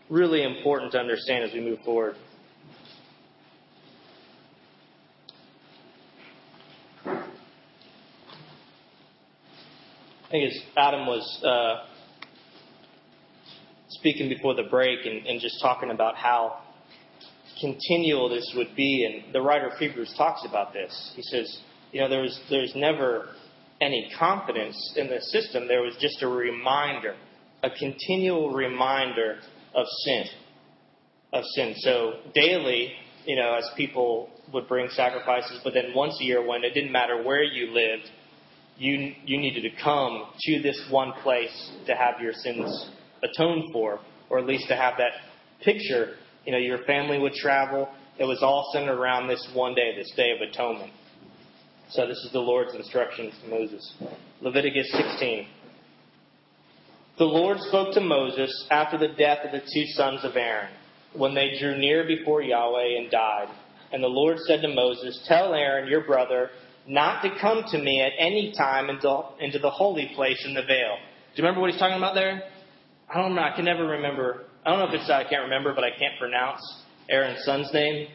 really 0.08 0.44
important 0.44 0.92
to 0.92 0.98
understand 0.98 1.44
as 1.44 1.52
we 1.52 1.60
move 1.60 1.80
forward. 1.84 2.14
I 7.04 7.24
think 10.30 10.52
as 10.52 10.62
Adam 10.76 11.06
was 11.06 11.42
uh, 11.44 11.86
speaking 13.88 14.28
before 14.28 14.54
the 14.54 14.64
break 14.64 15.06
and, 15.06 15.26
and, 15.26 15.40
just 15.40 15.56
talking 15.62 15.90
about 15.90 16.16
how 16.16 16.60
continual 17.60 18.28
this 18.28 18.52
would 18.56 18.76
be, 18.76 19.04
and 19.04 19.32
the 19.34 19.40
writer 19.40 19.68
of 19.68 19.78
Hebrews 19.78 20.14
talks 20.16 20.44
about 20.48 20.72
this. 20.72 21.12
He 21.16 21.22
says, 21.22 21.60
you 21.92 22.00
know, 22.00 22.08
there's 22.08 22.40
there's 22.50 22.72
never 22.76 23.30
any 23.80 24.10
confidence 24.18 24.94
in 24.96 25.08
the 25.08 25.20
system. 25.20 25.68
There 25.68 25.82
was 25.82 25.96
just 26.00 26.22
a 26.22 26.28
reminder, 26.28 27.14
a 27.62 27.70
continual 27.70 28.52
reminder 28.52 29.38
of 29.74 29.86
sin. 30.04 30.24
Of 31.32 31.44
sin. 31.54 31.74
So 31.78 32.14
daily, 32.34 32.92
you 33.26 33.36
know, 33.36 33.54
as 33.54 33.68
people 33.76 34.30
would 34.52 34.68
bring 34.68 34.88
sacrifices, 34.90 35.60
but 35.64 35.74
then 35.74 35.92
once 35.94 36.18
a 36.20 36.24
year 36.24 36.46
when 36.46 36.64
it 36.64 36.72
didn't 36.72 36.92
matter 36.92 37.22
where 37.22 37.42
you 37.42 37.72
lived, 37.72 38.10
you 38.78 39.14
you 39.24 39.38
needed 39.38 39.62
to 39.62 39.82
come 39.82 40.26
to 40.38 40.62
this 40.62 40.86
one 40.90 41.12
place 41.22 41.72
to 41.86 41.94
have 41.94 42.20
your 42.20 42.32
sins 42.32 42.90
atoned 43.22 43.72
for, 43.72 44.00
or 44.30 44.38
at 44.38 44.46
least 44.46 44.68
to 44.68 44.76
have 44.76 44.94
that 44.98 45.12
picture. 45.62 46.14
You 46.44 46.52
know, 46.52 46.58
your 46.58 46.84
family 46.84 47.18
would 47.18 47.32
travel. 47.32 47.88
It 48.18 48.24
was 48.24 48.42
all 48.42 48.70
centered 48.72 48.98
around 48.98 49.28
this 49.28 49.50
one 49.54 49.74
day, 49.74 49.94
this 49.96 50.12
day 50.16 50.30
of 50.30 50.48
atonement. 50.48 50.92
So 51.90 52.06
this 52.06 52.18
is 52.18 52.32
the 52.32 52.40
Lord's 52.40 52.74
instructions 52.74 53.32
to 53.42 53.48
Moses. 53.48 53.94
Leviticus 54.40 54.90
16. 54.92 55.46
The 57.18 57.24
Lord 57.24 57.58
spoke 57.60 57.94
to 57.94 58.00
Moses 58.00 58.66
after 58.70 58.98
the 58.98 59.08
death 59.08 59.38
of 59.44 59.52
the 59.52 59.60
two 59.60 59.86
sons 59.94 60.24
of 60.24 60.36
Aaron, 60.36 60.70
when 61.14 61.34
they 61.34 61.56
drew 61.58 61.78
near 61.78 62.04
before 62.06 62.42
Yahweh 62.42 62.98
and 62.98 63.10
died. 63.10 63.48
And 63.92 64.02
the 64.02 64.08
Lord 64.08 64.38
said 64.40 64.62
to 64.62 64.68
Moses, 64.68 65.24
Tell 65.28 65.54
Aaron, 65.54 65.88
your 65.88 66.04
brother, 66.04 66.50
not 66.88 67.22
to 67.22 67.30
come 67.40 67.62
to 67.70 67.78
me 67.78 68.02
at 68.02 68.12
any 68.18 68.52
time 68.56 68.90
into, 68.90 69.58
the 69.58 69.70
holy 69.70 70.10
place 70.14 70.44
in 70.44 70.54
the 70.54 70.62
veil. 70.62 70.96
Do 71.34 71.42
you 71.42 71.44
remember 71.44 71.60
what 71.60 71.70
he's 71.70 71.80
talking 71.80 71.96
about 71.96 72.14
there? 72.14 72.42
I 73.08 73.22
don't 73.22 73.34
know. 73.34 73.42
I 73.42 73.54
can 73.54 73.64
never 73.64 73.86
remember. 73.86 74.44
I 74.64 74.70
don't 74.70 74.80
know 74.80 74.88
if 74.88 75.00
it's 75.00 75.08
I 75.08 75.22
can't 75.22 75.44
remember, 75.44 75.72
but 75.72 75.84
I 75.84 75.90
can't 75.90 76.18
pronounce 76.18 76.60
Aaron's 77.08 77.44
son's 77.44 77.72
name, 77.72 78.08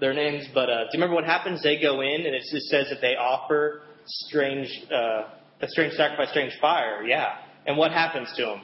their 0.00 0.14
names. 0.14 0.46
But 0.52 0.70
uh, 0.70 0.84
do 0.84 0.88
you 0.92 1.02
remember 1.02 1.14
what 1.14 1.24
happens? 1.24 1.62
They 1.62 1.80
go 1.80 2.00
in, 2.00 2.26
and 2.26 2.34
it 2.34 2.42
just 2.50 2.66
says 2.66 2.86
that 2.90 3.00
they 3.00 3.16
offer 3.16 3.82
strange, 4.06 4.68
uh, 4.90 5.28
a 5.60 5.68
strange 5.68 5.94
sacrifice, 5.94 6.30
strange 6.30 6.54
fire. 6.60 7.02
Yeah. 7.04 7.34
And 7.66 7.76
what 7.76 7.92
happens 7.92 8.32
to 8.36 8.44
them? 8.44 8.60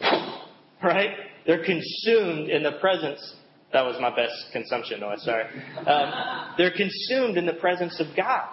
Right? 0.82 1.12
They're 1.46 1.64
consumed 1.64 2.50
in 2.50 2.62
the 2.62 2.72
presence. 2.72 3.36
That 3.72 3.86
was 3.86 3.96
my 3.98 4.14
best 4.14 4.34
consumption 4.52 5.00
noise, 5.00 5.24
sorry. 5.24 5.46
Um, 5.86 6.54
they're 6.58 6.76
consumed 6.76 7.38
in 7.38 7.46
the 7.46 7.54
presence 7.54 7.98
of 8.00 8.14
God. 8.14 8.50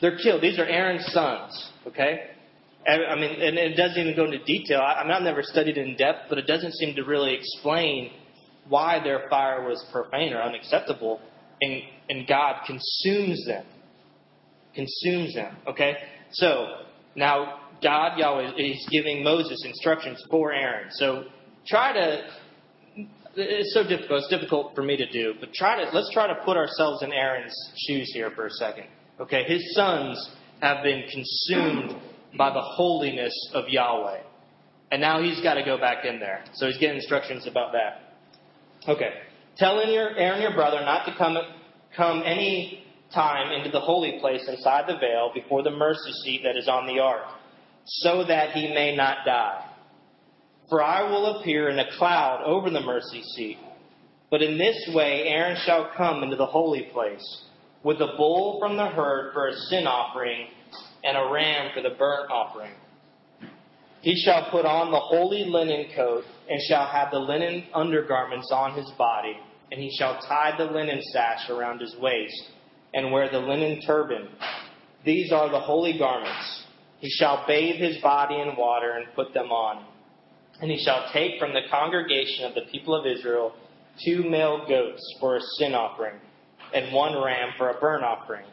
They're 0.00 0.16
killed. 0.16 0.40
These 0.40 0.58
are 0.58 0.64
Aaron's 0.64 1.04
sons, 1.12 1.70
okay? 1.86 2.30
I 2.86 3.16
mean, 3.16 3.42
and 3.42 3.58
it 3.58 3.76
doesn't 3.76 3.98
even 3.98 4.16
go 4.16 4.24
into 4.24 4.42
detail. 4.44 4.80
I, 4.80 5.02
mean, 5.02 5.12
I've 5.12 5.22
never 5.22 5.42
studied 5.42 5.76
in 5.76 5.96
depth, 5.96 6.20
but 6.30 6.38
it 6.38 6.46
doesn't 6.46 6.72
seem 6.74 6.96
to 6.96 7.02
really 7.04 7.34
explain 7.34 8.12
why 8.68 9.02
their 9.02 9.28
fire 9.28 9.66
was 9.66 9.84
profane 9.92 10.32
or 10.32 10.42
unacceptable, 10.42 11.20
and, 11.60 11.82
and 12.08 12.26
God 12.26 12.62
consumes 12.66 13.44
them. 13.46 13.64
Consumes 14.74 15.34
them, 15.34 15.56
okay? 15.66 15.96
So, 16.32 16.66
now, 17.16 17.60
God, 17.82 18.18
Yahweh, 18.18 18.52
is 18.56 18.88
giving 18.90 19.24
Moses 19.24 19.64
instructions 19.64 20.22
for 20.30 20.52
Aaron. 20.52 20.88
So, 20.90 21.24
try 21.66 21.92
to 21.92 22.22
it's 23.40 23.72
so 23.74 23.82
difficult. 23.82 24.22
It's 24.22 24.28
difficult 24.28 24.74
for 24.74 24.82
me 24.82 24.96
to 24.96 25.08
do, 25.10 25.34
but 25.38 25.52
try 25.52 25.82
to 25.82 25.90
let's 25.92 26.10
try 26.12 26.26
to 26.26 26.34
put 26.44 26.56
ourselves 26.56 27.02
in 27.02 27.12
Aaron's 27.12 27.54
shoes 27.86 28.10
here 28.12 28.30
for 28.30 28.46
a 28.46 28.50
second. 28.50 28.86
Okay, 29.20 29.44
his 29.44 29.74
sons 29.74 30.30
have 30.60 30.82
been 30.82 31.04
consumed 31.10 32.00
by 32.36 32.50
the 32.52 32.60
holiness 32.60 33.32
of 33.54 33.68
Yahweh, 33.68 34.22
and 34.90 35.00
now 35.00 35.22
he's 35.22 35.40
got 35.40 35.54
to 35.54 35.64
go 35.64 35.78
back 35.78 36.04
in 36.04 36.18
there. 36.18 36.44
So 36.54 36.66
he's 36.66 36.78
getting 36.78 36.96
instructions 36.96 37.46
about 37.46 37.72
that. 37.72 38.07
Okay, 38.88 39.10
Tell 39.58 39.80
Aaron 39.80 40.40
your 40.40 40.54
brother 40.54 40.80
not 40.82 41.04
to 41.06 41.14
come 41.18 41.36
come 41.96 42.22
any 42.24 42.84
time 43.12 43.52
into 43.52 43.70
the 43.70 43.80
holy 43.80 44.18
place 44.20 44.46
inside 44.48 44.84
the 44.86 44.98
veil 44.98 45.32
before 45.34 45.64
the 45.64 45.70
mercy 45.70 46.12
seat 46.24 46.42
that 46.44 46.56
is 46.56 46.68
on 46.68 46.86
the 46.86 47.00
ark, 47.00 47.24
so 47.84 48.24
that 48.24 48.52
he 48.52 48.72
may 48.72 48.94
not 48.94 49.18
die. 49.26 49.64
For 50.68 50.80
I 50.82 51.10
will 51.10 51.40
appear 51.40 51.70
in 51.70 51.78
a 51.80 51.96
cloud 51.96 52.44
over 52.44 52.70
the 52.70 52.80
mercy 52.80 53.22
seat. 53.34 53.58
But 54.30 54.42
in 54.42 54.58
this 54.58 54.88
way 54.94 55.24
Aaron 55.26 55.56
shall 55.64 55.90
come 55.96 56.22
into 56.22 56.36
the 56.36 56.46
holy 56.46 56.82
place, 56.92 57.42
with 57.82 57.96
a 58.00 58.14
bull 58.16 58.60
from 58.60 58.76
the 58.76 58.86
herd 58.86 59.32
for 59.32 59.48
a 59.48 59.56
sin 59.56 59.88
offering, 59.88 60.46
and 61.02 61.16
a 61.16 61.32
ram 61.32 61.70
for 61.74 61.82
the 61.82 61.96
burnt 61.96 62.30
offering. 62.30 62.74
He 64.02 64.14
shall 64.24 64.50
put 64.52 64.64
on 64.64 64.92
the 64.92 65.00
holy 65.00 65.46
linen 65.46 65.86
coat, 65.96 66.24
and 66.48 66.60
shall 66.68 66.86
have 66.86 67.10
the 67.10 67.18
linen 67.18 67.64
undergarments 67.74 68.50
on 68.52 68.74
his 68.74 68.90
body, 68.96 69.36
and 69.70 69.80
he 69.80 69.94
shall 69.98 70.18
tie 70.26 70.54
the 70.56 70.64
linen 70.64 71.00
sash 71.12 71.50
around 71.50 71.80
his 71.80 71.94
waist, 72.00 72.50
and 72.94 73.12
wear 73.12 73.30
the 73.30 73.38
linen 73.38 73.80
turban. 73.86 74.28
These 75.04 75.30
are 75.32 75.50
the 75.50 75.60
holy 75.60 75.98
garments. 75.98 76.64
He 77.00 77.10
shall 77.10 77.44
bathe 77.46 77.76
his 77.76 77.98
body 78.02 78.40
in 78.40 78.56
water 78.56 78.92
and 78.92 79.14
put 79.14 79.34
them 79.34 79.50
on. 79.52 79.84
And 80.60 80.70
he 80.70 80.82
shall 80.82 81.08
take 81.12 81.38
from 81.38 81.52
the 81.52 81.68
congregation 81.70 82.44
of 82.46 82.54
the 82.54 82.70
people 82.72 82.94
of 82.94 83.06
Israel 83.06 83.52
two 84.04 84.28
male 84.28 84.66
goats 84.68 85.02
for 85.20 85.36
a 85.36 85.40
sin 85.58 85.74
offering, 85.74 86.18
and 86.74 86.92
one 86.94 87.22
ram 87.22 87.50
for 87.56 87.70
a 87.70 87.78
burnt 87.78 88.04
offering. 88.04 88.44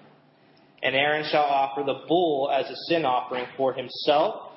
And 0.83 0.95
Aaron 0.95 1.25
shall 1.31 1.45
offer 1.45 1.83
the 1.83 2.05
bull 2.07 2.51
as 2.53 2.69
a 2.69 2.75
sin 2.89 3.05
offering 3.05 3.45
for 3.57 3.73
himself, 3.73 4.51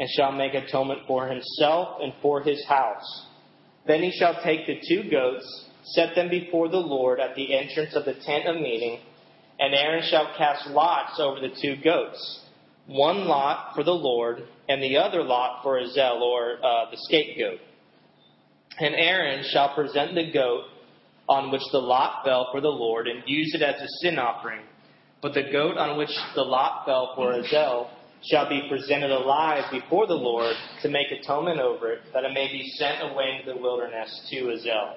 and 0.00 0.08
shall 0.16 0.32
make 0.32 0.54
atonement 0.54 1.00
for 1.06 1.28
himself 1.28 1.98
and 2.02 2.12
for 2.20 2.42
his 2.42 2.64
house. 2.66 3.26
Then 3.86 4.02
he 4.02 4.10
shall 4.10 4.42
take 4.42 4.66
the 4.66 4.80
two 4.88 5.10
goats, 5.10 5.66
set 5.84 6.14
them 6.14 6.28
before 6.28 6.68
the 6.68 6.78
Lord 6.78 7.20
at 7.20 7.34
the 7.34 7.56
entrance 7.56 7.94
of 7.94 8.04
the 8.04 8.14
tent 8.14 8.46
of 8.46 8.56
meeting, 8.56 9.00
and 9.60 9.74
Aaron 9.74 10.02
shall 10.10 10.34
cast 10.36 10.68
lots 10.68 11.20
over 11.20 11.40
the 11.40 11.54
two 11.60 11.76
goats 11.82 12.44
one 12.86 13.26
lot 13.26 13.74
for 13.74 13.82
the 13.82 13.92
Lord, 13.92 14.42
and 14.68 14.82
the 14.82 14.98
other 14.98 15.22
lot 15.22 15.62
for 15.62 15.78
Azazel, 15.78 16.22
or 16.22 16.56
uh, 16.64 16.90
the 16.90 16.96
scapegoat. 16.98 17.60
And 18.78 18.94
Aaron 18.94 19.44
shall 19.50 19.74
present 19.74 20.14
the 20.14 20.30
goat 20.32 20.64
on 21.28 21.50
which 21.50 21.62
the 21.72 21.78
lot 21.78 22.24
fell 22.24 22.48
for 22.52 22.60
the 22.60 22.68
Lord, 22.68 23.08
and 23.08 23.22
use 23.26 23.54
it 23.54 23.62
as 23.62 23.80
a 23.80 23.86
sin 24.00 24.18
offering. 24.18 24.60
But 25.22 25.32
the 25.32 25.50
goat 25.50 25.78
on 25.78 25.96
which 25.96 26.10
the 26.34 26.42
lot 26.42 26.84
fell 26.84 27.12
for 27.14 27.32
Azazel 27.32 27.90
shall 28.30 28.48
be 28.48 28.66
presented 28.68 29.10
alive 29.10 29.64
before 29.70 30.06
the 30.06 30.14
Lord 30.14 30.54
to 30.82 30.88
make 30.88 31.08
atonement 31.10 31.60
over 31.60 31.92
it, 31.92 32.00
that 32.12 32.24
it 32.24 32.32
may 32.32 32.50
be 32.50 32.68
sent 32.76 33.02
away 33.02 33.38
into 33.38 33.52
the 33.52 33.60
wilderness 33.60 34.26
to 34.30 34.50
Azazel. 34.50 34.96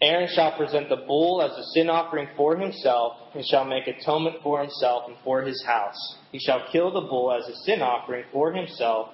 Aaron 0.00 0.28
shall 0.34 0.56
present 0.56 0.88
the 0.88 0.96
bull 0.96 1.40
as 1.42 1.56
a 1.56 1.62
sin 1.74 1.88
offering 1.88 2.28
for 2.36 2.56
himself, 2.56 3.18
and 3.34 3.44
shall 3.46 3.64
make 3.64 3.86
atonement 3.86 4.36
for 4.42 4.60
himself 4.60 5.04
and 5.06 5.16
for 5.22 5.42
his 5.42 5.62
house. 5.64 6.16
He 6.32 6.40
shall 6.40 6.66
kill 6.72 6.92
the 6.92 7.02
bull 7.02 7.32
as 7.32 7.48
a 7.48 7.56
sin 7.64 7.82
offering 7.82 8.24
for 8.32 8.52
himself, 8.52 9.10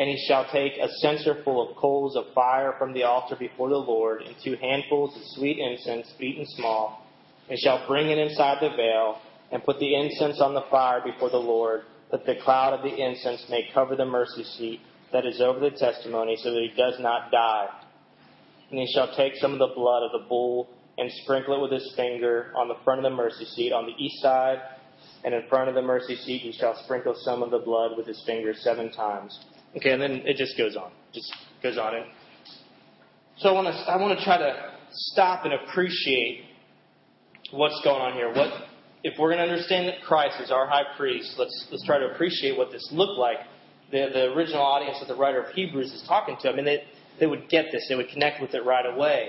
and 0.00 0.08
he 0.08 0.18
shall 0.26 0.44
take 0.50 0.72
a 0.76 0.88
censer 1.00 1.42
full 1.44 1.70
of 1.70 1.76
coals 1.76 2.16
of 2.16 2.32
fire 2.34 2.74
from 2.78 2.94
the 2.94 3.04
altar 3.04 3.36
before 3.36 3.68
the 3.68 3.76
Lord, 3.76 4.22
and 4.22 4.34
two 4.42 4.56
handfuls 4.56 5.16
of 5.16 5.22
sweet 5.36 5.58
incense 5.58 6.12
beaten 6.18 6.46
small, 6.46 7.06
and 7.48 7.58
shall 7.58 7.86
bring 7.86 8.10
it 8.10 8.18
inside 8.18 8.58
the 8.60 8.74
veil, 8.76 9.18
and 9.50 9.64
put 9.64 9.78
the 9.78 9.94
incense 9.94 10.40
on 10.40 10.54
the 10.54 10.64
fire 10.70 11.00
before 11.02 11.30
the 11.30 11.36
Lord, 11.36 11.82
that 12.10 12.26
the 12.26 12.36
cloud 12.42 12.74
of 12.74 12.82
the 12.82 12.94
incense 12.94 13.44
may 13.48 13.68
cover 13.72 13.96
the 13.96 14.04
mercy 14.04 14.44
seat 14.44 14.80
that 15.12 15.24
is 15.24 15.40
over 15.40 15.58
the 15.58 15.70
testimony, 15.70 16.36
so 16.42 16.52
that 16.52 16.60
he 16.60 16.72
does 16.76 16.94
not 17.00 17.30
die. 17.30 17.66
And 18.70 18.78
he 18.78 18.86
shall 18.94 19.14
take 19.16 19.34
some 19.36 19.52
of 19.52 19.58
the 19.58 19.72
blood 19.74 20.02
of 20.02 20.12
the 20.12 20.28
bull 20.28 20.68
and 20.98 21.10
sprinkle 21.22 21.56
it 21.56 21.62
with 21.62 21.72
his 21.72 21.94
finger 21.96 22.52
on 22.56 22.68
the 22.68 22.74
front 22.84 23.04
of 23.04 23.10
the 23.10 23.16
mercy 23.16 23.44
seat 23.44 23.72
on 23.72 23.86
the 23.86 24.04
east 24.04 24.20
side, 24.20 24.58
and 25.24 25.32
in 25.32 25.42
front 25.48 25.68
of 25.68 25.74
the 25.74 25.82
mercy 25.82 26.16
seat 26.16 26.40
he 26.40 26.52
shall 26.52 26.74
sprinkle 26.84 27.14
some 27.22 27.42
of 27.42 27.50
the 27.50 27.58
blood 27.58 27.92
with 27.96 28.06
his 28.06 28.22
finger 28.26 28.52
seven 28.54 28.92
times. 28.92 29.38
Okay, 29.76 29.92
and 29.92 30.02
then 30.02 30.22
it 30.24 30.36
just 30.36 30.58
goes 30.58 30.76
on. 30.76 30.90
Just 31.12 31.32
goes 31.62 31.78
on. 31.78 31.94
And 31.94 32.04
so 33.38 33.50
I 33.50 33.52
want 33.52 33.68
to 33.68 33.92
I 33.92 33.96
want 33.96 34.18
to 34.18 34.24
try 34.24 34.38
to 34.38 34.72
stop 34.90 35.44
and 35.44 35.54
appreciate 35.54 36.44
what's 37.52 37.80
going 37.84 38.00
on 38.00 38.12
here. 38.14 38.32
What 38.32 38.52
if 39.04 39.18
we're 39.18 39.32
going 39.32 39.46
to 39.46 39.52
understand 39.52 39.88
that 39.88 40.02
Christ 40.06 40.40
is 40.40 40.50
our 40.50 40.66
high 40.66 40.96
priest? 40.96 41.34
Let's 41.38 41.66
let's 41.70 41.84
try 41.86 41.98
to 41.98 42.06
appreciate 42.06 42.56
what 42.56 42.70
this 42.70 42.88
looked 42.92 43.18
like. 43.18 43.38
The 43.90 44.08
the 44.12 44.32
original 44.32 44.62
audience 44.62 44.98
that 45.00 45.08
the 45.08 45.16
writer 45.16 45.42
of 45.42 45.52
Hebrews 45.54 45.92
is 45.92 46.04
talking 46.06 46.36
to. 46.40 46.50
I 46.50 46.56
mean, 46.56 46.64
they 46.64 46.82
they 47.20 47.26
would 47.26 47.48
get 47.48 47.66
this. 47.72 47.86
They 47.88 47.94
would 47.94 48.08
connect 48.08 48.40
with 48.40 48.54
it 48.54 48.64
right 48.64 48.86
away. 48.86 49.28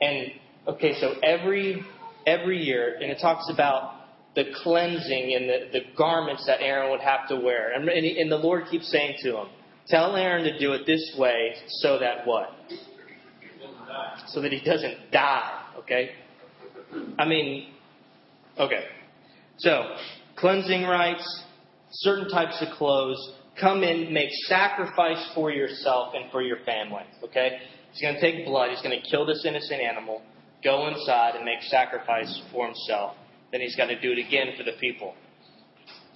And 0.00 0.32
okay, 0.66 0.94
so 1.00 1.14
every 1.22 1.82
every 2.26 2.62
year, 2.62 2.96
and 3.00 3.10
it 3.10 3.18
talks 3.20 3.50
about 3.52 3.94
the 4.34 4.44
cleansing 4.62 5.34
and 5.34 5.48
the, 5.48 5.80
the 5.80 5.80
garments 5.96 6.46
that 6.46 6.60
Aaron 6.60 6.90
would 6.90 7.00
have 7.00 7.28
to 7.28 7.36
wear. 7.36 7.72
And, 7.72 7.88
and, 7.88 8.06
and 8.06 8.30
the 8.30 8.36
Lord 8.36 8.66
keeps 8.70 8.90
saying 8.90 9.16
to 9.22 9.36
him, 9.38 9.46
Tell 9.88 10.14
Aaron 10.14 10.44
to 10.44 10.58
do 10.58 10.74
it 10.74 10.82
this 10.86 11.14
way 11.18 11.54
so 11.80 11.98
that 11.98 12.26
what? 12.26 12.50
So 14.28 14.42
that 14.42 14.52
he 14.52 14.60
doesn't 14.60 15.10
die. 15.10 15.62
Okay? 15.78 16.10
I 17.18 17.24
mean, 17.26 17.72
okay. 18.58 18.84
So, 19.58 19.96
cleansing 20.36 20.84
rites, 20.84 21.44
certain 21.90 22.28
types 22.28 22.56
of 22.60 22.76
clothes, 22.76 23.32
come 23.60 23.82
in, 23.82 24.12
make 24.12 24.30
sacrifice 24.46 25.30
for 25.34 25.50
yourself 25.50 26.14
and 26.14 26.30
for 26.30 26.42
your 26.42 26.58
family. 26.64 27.02
Okay? 27.24 27.58
He's 27.92 28.00
going 28.00 28.14
to 28.14 28.20
take 28.20 28.46
blood. 28.46 28.70
He's 28.70 28.82
going 28.82 29.00
to 29.00 29.10
kill 29.10 29.26
this 29.26 29.44
innocent 29.44 29.80
animal, 29.80 30.22
go 30.62 30.86
inside 30.88 31.34
and 31.34 31.44
make 31.44 31.62
sacrifice 31.62 32.40
for 32.52 32.66
himself. 32.66 33.16
Then 33.50 33.60
he's 33.60 33.74
got 33.74 33.86
to 33.86 34.00
do 34.00 34.12
it 34.12 34.18
again 34.18 34.54
for 34.56 34.62
the 34.62 34.76
people. 34.78 35.14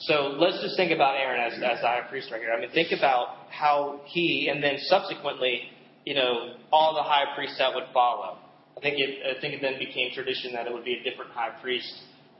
So 0.00 0.36
let's 0.38 0.60
just 0.62 0.76
think 0.76 0.92
about 0.92 1.16
Aaron 1.16 1.40
as, 1.40 1.54
as 1.54 1.80
the 1.80 1.86
high 1.86 2.02
priest 2.08 2.30
right 2.30 2.40
here. 2.40 2.52
I 2.52 2.60
mean, 2.60 2.70
think 2.70 2.92
about 2.96 3.46
how 3.50 4.00
he, 4.04 4.50
and 4.52 4.62
then 4.62 4.76
subsequently, 4.78 5.62
you 6.04 6.14
know, 6.14 6.54
all 6.72 6.94
the 6.94 7.02
high 7.02 7.34
priests 7.34 7.58
that 7.58 7.74
would 7.74 7.86
follow. 7.92 8.38
I 8.76 8.80
think 8.80 8.98
it, 8.98 9.36
I 9.36 9.40
think 9.40 9.54
it 9.54 9.62
then 9.62 9.78
became 9.78 10.12
tradition 10.12 10.52
that 10.54 10.66
it 10.66 10.72
would 10.72 10.84
be 10.84 10.94
a 10.94 11.08
different 11.08 11.30
high 11.32 11.50
priest 11.60 11.92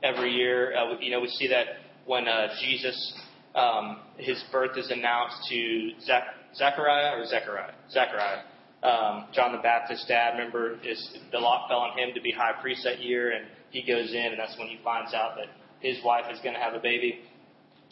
every 0.03 0.33
year. 0.33 0.75
Uh, 0.75 0.97
you 0.99 1.11
know, 1.11 1.21
we 1.21 1.29
see 1.29 1.47
that 1.47 1.65
when 2.05 2.27
uh, 2.27 2.49
Jesus 2.61 3.13
um, 3.55 3.99
his 4.17 4.43
birth 4.51 4.77
is 4.77 4.89
announced 4.89 5.37
to 5.49 5.91
Zach- 6.01 6.35
Zechariah 6.55 7.19
or 7.19 7.25
Zechariah? 7.25 7.73
Zechariah. 7.91 8.41
Um, 8.81 9.27
John 9.33 9.53
the 9.53 9.59
Baptist's 9.59 10.05
dad, 10.07 10.37
remember, 10.37 10.77
is 10.83 11.17
the 11.31 11.39
lot 11.39 11.67
fell 11.69 11.79
on 11.79 11.97
him 11.97 12.09
to 12.15 12.21
be 12.21 12.31
high 12.31 12.59
priest 12.61 12.81
that 12.83 13.01
year, 13.01 13.31
and 13.31 13.45
he 13.69 13.81
goes 13.85 14.11
in, 14.11 14.25
and 14.25 14.39
that's 14.39 14.57
when 14.57 14.67
he 14.67 14.77
finds 14.83 15.13
out 15.13 15.35
that 15.37 15.47
his 15.79 16.03
wife 16.03 16.25
is 16.31 16.39
going 16.41 16.53
to 16.53 16.59
have 16.59 16.73
a 16.73 16.79
baby. 16.79 17.21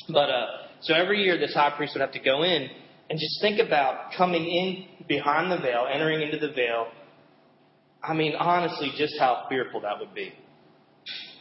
But 0.10 0.30
uh, 0.30 0.48
so 0.82 0.94
every 0.94 1.24
year, 1.24 1.38
this 1.38 1.54
high 1.54 1.74
priest 1.78 1.94
would 1.96 2.02
have 2.02 2.12
to 2.14 2.20
go 2.20 2.44
in 2.44 2.70
and 3.10 3.20
just 3.20 3.42
think 3.42 3.60
about 3.66 4.14
coming 4.18 4.44
in 4.44 5.08
behind 5.08 5.52
the 5.52 5.58
veil, 5.58 5.88
entering 5.92 6.22
into 6.22 6.46
the 6.46 6.54
veil, 6.54 6.88
I 8.04 8.14
mean, 8.14 8.34
honestly, 8.36 8.92
just 8.98 9.14
how 9.20 9.46
fearful 9.48 9.82
that 9.82 10.00
would 10.00 10.14
be. 10.14 10.34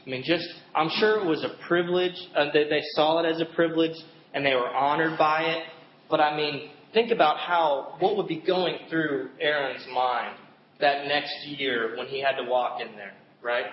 I 0.07 0.11
mean, 0.11 0.23
just, 0.25 0.47
I'm 0.75 0.89
sure 0.89 1.21
it 1.21 1.27
was 1.27 1.45
a 1.45 1.67
privilege, 1.67 2.17
uh, 2.35 2.47
that 2.47 2.67
they 2.71 2.83
saw 2.95 3.23
it 3.23 3.29
as 3.31 3.41
a 3.41 3.55
privilege 3.55 3.97
and 4.33 4.45
they 4.45 4.55
were 4.55 4.69
honored 4.69 5.19
by 5.19 5.43
it. 5.43 5.65
But 6.09 6.21
I 6.21 6.37
mean, 6.37 6.71
think 6.93 7.11
about 7.11 7.39
how, 7.39 7.97
what 8.01 8.17
would 8.17 8.29
be 8.29 8.41
going 8.41 8.79
through 8.89 9.31
Aaron's 9.41 9.87
mind 9.93 10.37
that 10.81 11.07
next 11.07 11.35
year 11.47 11.95
when 11.97 12.07
he 12.07 12.21
had 12.21 12.43
to 12.43 12.49
walk 12.49 12.81
in 12.81 12.97
there, 12.97 13.15
right? 13.43 13.67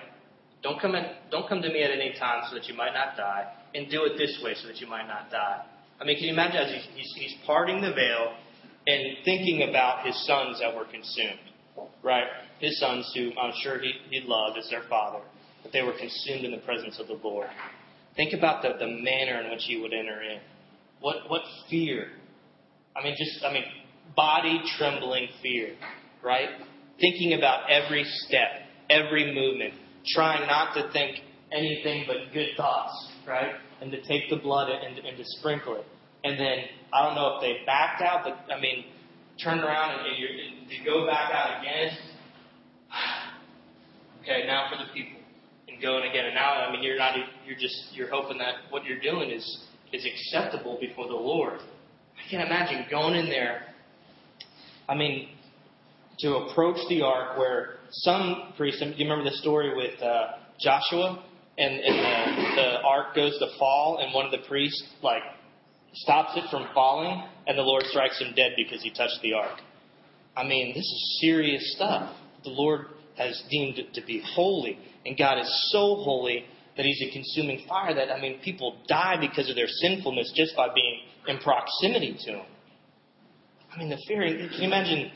Don't 0.62 0.80
come 0.80 0.94
in, 0.94 1.04
don't 1.30 1.48
come 1.48 1.62
to 1.62 1.68
me 1.68 1.82
at 1.82 1.90
any 1.90 2.14
time 2.18 2.42
so 2.48 2.54
that 2.54 2.66
you 2.66 2.74
might 2.74 2.92
not 2.92 3.16
die, 3.16 3.44
and 3.74 3.90
do 3.90 4.04
it 4.04 4.18
this 4.18 4.40
way 4.42 4.54
so 4.60 4.68
that 4.68 4.78
you 4.78 4.86
might 4.86 5.06
not 5.06 5.30
die. 5.30 5.64
I 6.00 6.04
mean, 6.04 6.16
can 6.16 6.26
you 6.26 6.32
imagine 6.32 6.56
as 6.56 6.72
he's, 6.72 6.88
he's, 6.94 7.14
he's 7.16 7.34
parting 7.46 7.80
the 7.80 7.92
veil 7.92 8.34
and 8.86 9.16
thinking 9.24 9.68
about 9.68 10.06
his 10.06 10.26
sons 10.26 10.60
that 10.60 10.74
were 10.74 10.84
consumed, 10.84 11.38
right? 12.02 12.24
His 12.60 12.78
sons 12.80 13.10
who 13.14 13.30
I'm 13.38 13.52
sure 13.62 13.78
he, 13.80 13.92
he 14.10 14.22
loved 14.26 14.58
as 14.58 14.68
their 14.70 14.82
father, 14.88 15.20
but 15.62 15.72
they 15.72 15.82
were 15.82 15.92
consumed 15.92 16.44
in 16.44 16.50
the 16.50 16.58
presence 16.58 16.98
of 17.00 17.06
the 17.06 17.18
Lord. 17.22 17.48
Think 18.16 18.32
about 18.32 18.62
the, 18.62 18.70
the 18.78 18.86
manner 18.86 19.40
in 19.42 19.50
which 19.50 19.64
he 19.66 19.80
would 19.80 19.92
enter 19.92 20.22
in. 20.22 20.40
What, 21.00 21.28
what 21.28 21.42
fear. 21.70 22.08
I 22.96 23.04
mean, 23.04 23.14
just, 23.16 23.44
I 23.44 23.52
mean, 23.52 23.64
body 24.16 24.60
trembling 24.76 25.28
fear, 25.42 25.74
right? 26.22 26.48
Thinking 27.00 27.34
about 27.34 27.70
every 27.70 28.04
step, 28.26 28.48
every 28.90 29.32
movement, 29.32 29.74
trying 30.14 30.46
not 30.46 30.74
to 30.74 30.90
think 30.92 31.18
anything 31.52 32.04
but 32.06 32.32
good 32.32 32.48
thoughts, 32.56 33.12
right? 33.26 33.54
And 33.80 33.92
to 33.92 34.02
take 34.02 34.28
the 34.30 34.36
blood 34.36 34.68
and, 34.70 34.98
and 34.98 35.16
to 35.16 35.24
sprinkle 35.38 35.76
it. 35.76 35.84
And 36.24 36.38
then, 36.38 36.58
I 36.92 37.04
don't 37.04 37.14
know 37.14 37.36
if 37.36 37.42
they 37.42 37.64
backed 37.64 38.02
out, 38.02 38.24
but 38.24 38.52
I 38.52 38.60
mean, 38.60 38.84
turn 39.42 39.60
around 39.60 40.00
and 40.00 40.18
you 40.18 40.26
you 40.68 40.84
go 40.84 41.06
back 41.06 41.30
out 41.32 41.60
again. 41.60 41.96
okay, 44.22 44.46
now 44.46 44.68
for 44.70 44.82
the 44.82 44.92
people. 44.92 45.17
Going 45.80 46.10
again. 46.10 46.26
And 46.26 46.34
now, 46.34 46.52
I 46.54 46.72
mean, 46.72 46.82
you're 46.82 46.98
not, 46.98 47.16
you're 47.46 47.58
just, 47.58 47.76
you're 47.92 48.10
hoping 48.10 48.38
that 48.38 48.54
what 48.70 48.84
you're 48.84 49.00
doing 49.00 49.30
is, 49.30 49.66
is 49.92 50.04
acceptable 50.04 50.76
before 50.80 51.06
the 51.06 51.14
Lord. 51.14 51.60
I 51.60 52.30
can't 52.30 52.44
imagine 52.44 52.86
going 52.90 53.14
in 53.14 53.26
there. 53.26 53.62
I 54.88 54.94
mean, 54.94 55.28
to 56.20 56.34
approach 56.36 56.78
the 56.88 57.02
ark 57.02 57.38
where 57.38 57.76
some 57.90 58.52
priests, 58.56 58.80
do 58.80 58.86
you 58.88 59.08
remember 59.08 59.30
the 59.30 59.36
story 59.36 59.76
with 59.76 60.02
uh, 60.02 60.32
Joshua? 60.60 61.24
And, 61.58 61.74
and 61.74 61.96
the, 62.56 62.62
the 62.62 62.80
ark 62.82 63.14
goes 63.14 63.38
to 63.38 63.46
fall, 63.58 63.98
and 64.02 64.12
one 64.14 64.24
of 64.24 64.32
the 64.32 64.46
priests, 64.48 64.82
like, 65.02 65.22
stops 65.94 66.32
it 66.36 66.44
from 66.50 66.68
falling, 66.74 67.22
and 67.46 67.56
the 67.56 67.62
Lord 67.62 67.84
strikes 67.84 68.20
him 68.20 68.32
dead 68.34 68.52
because 68.56 68.82
he 68.82 68.90
touched 68.90 69.18
the 69.22 69.32
ark. 69.32 69.60
I 70.36 70.44
mean, 70.44 70.68
this 70.68 70.84
is 70.84 71.18
serious 71.20 71.74
stuff. 71.74 72.14
The 72.44 72.50
Lord 72.50 72.86
has 73.18 73.42
deemed 73.50 73.78
it 73.78 73.94
to 73.94 74.04
be 74.04 74.22
holy, 74.34 74.78
and 75.04 75.18
God 75.18 75.38
is 75.38 75.70
so 75.72 75.96
holy 75.96 76.44
that 76.76 76.86
He's 76.86 77.02
a 77.02 77.12
consuming 77.12 77.64
fire 77.68 77.94
that, 77.94 78.10
I 78.10 78.20
mean, 78.20 78.40
people 78.42 78.78
die 78.86 79.16
because 79.20 79.50
of 79.50 79.56
their 79.56 79.66
sinfulness 79.66 80.32
just 80.34 80.56
by 80.56 80.68
being 80.72 81.00
in 81.26 81.38
proximity 81.38 82.16
to 82.24 82.32
Him. 82.32 82.46
I 83.74 83.78
mean, 83.78 83.90
the 83.90 83.98
fearing, 84.06 84.48
can 84.48 84.60
you 84.60 84.66
imagine 84.66 85.10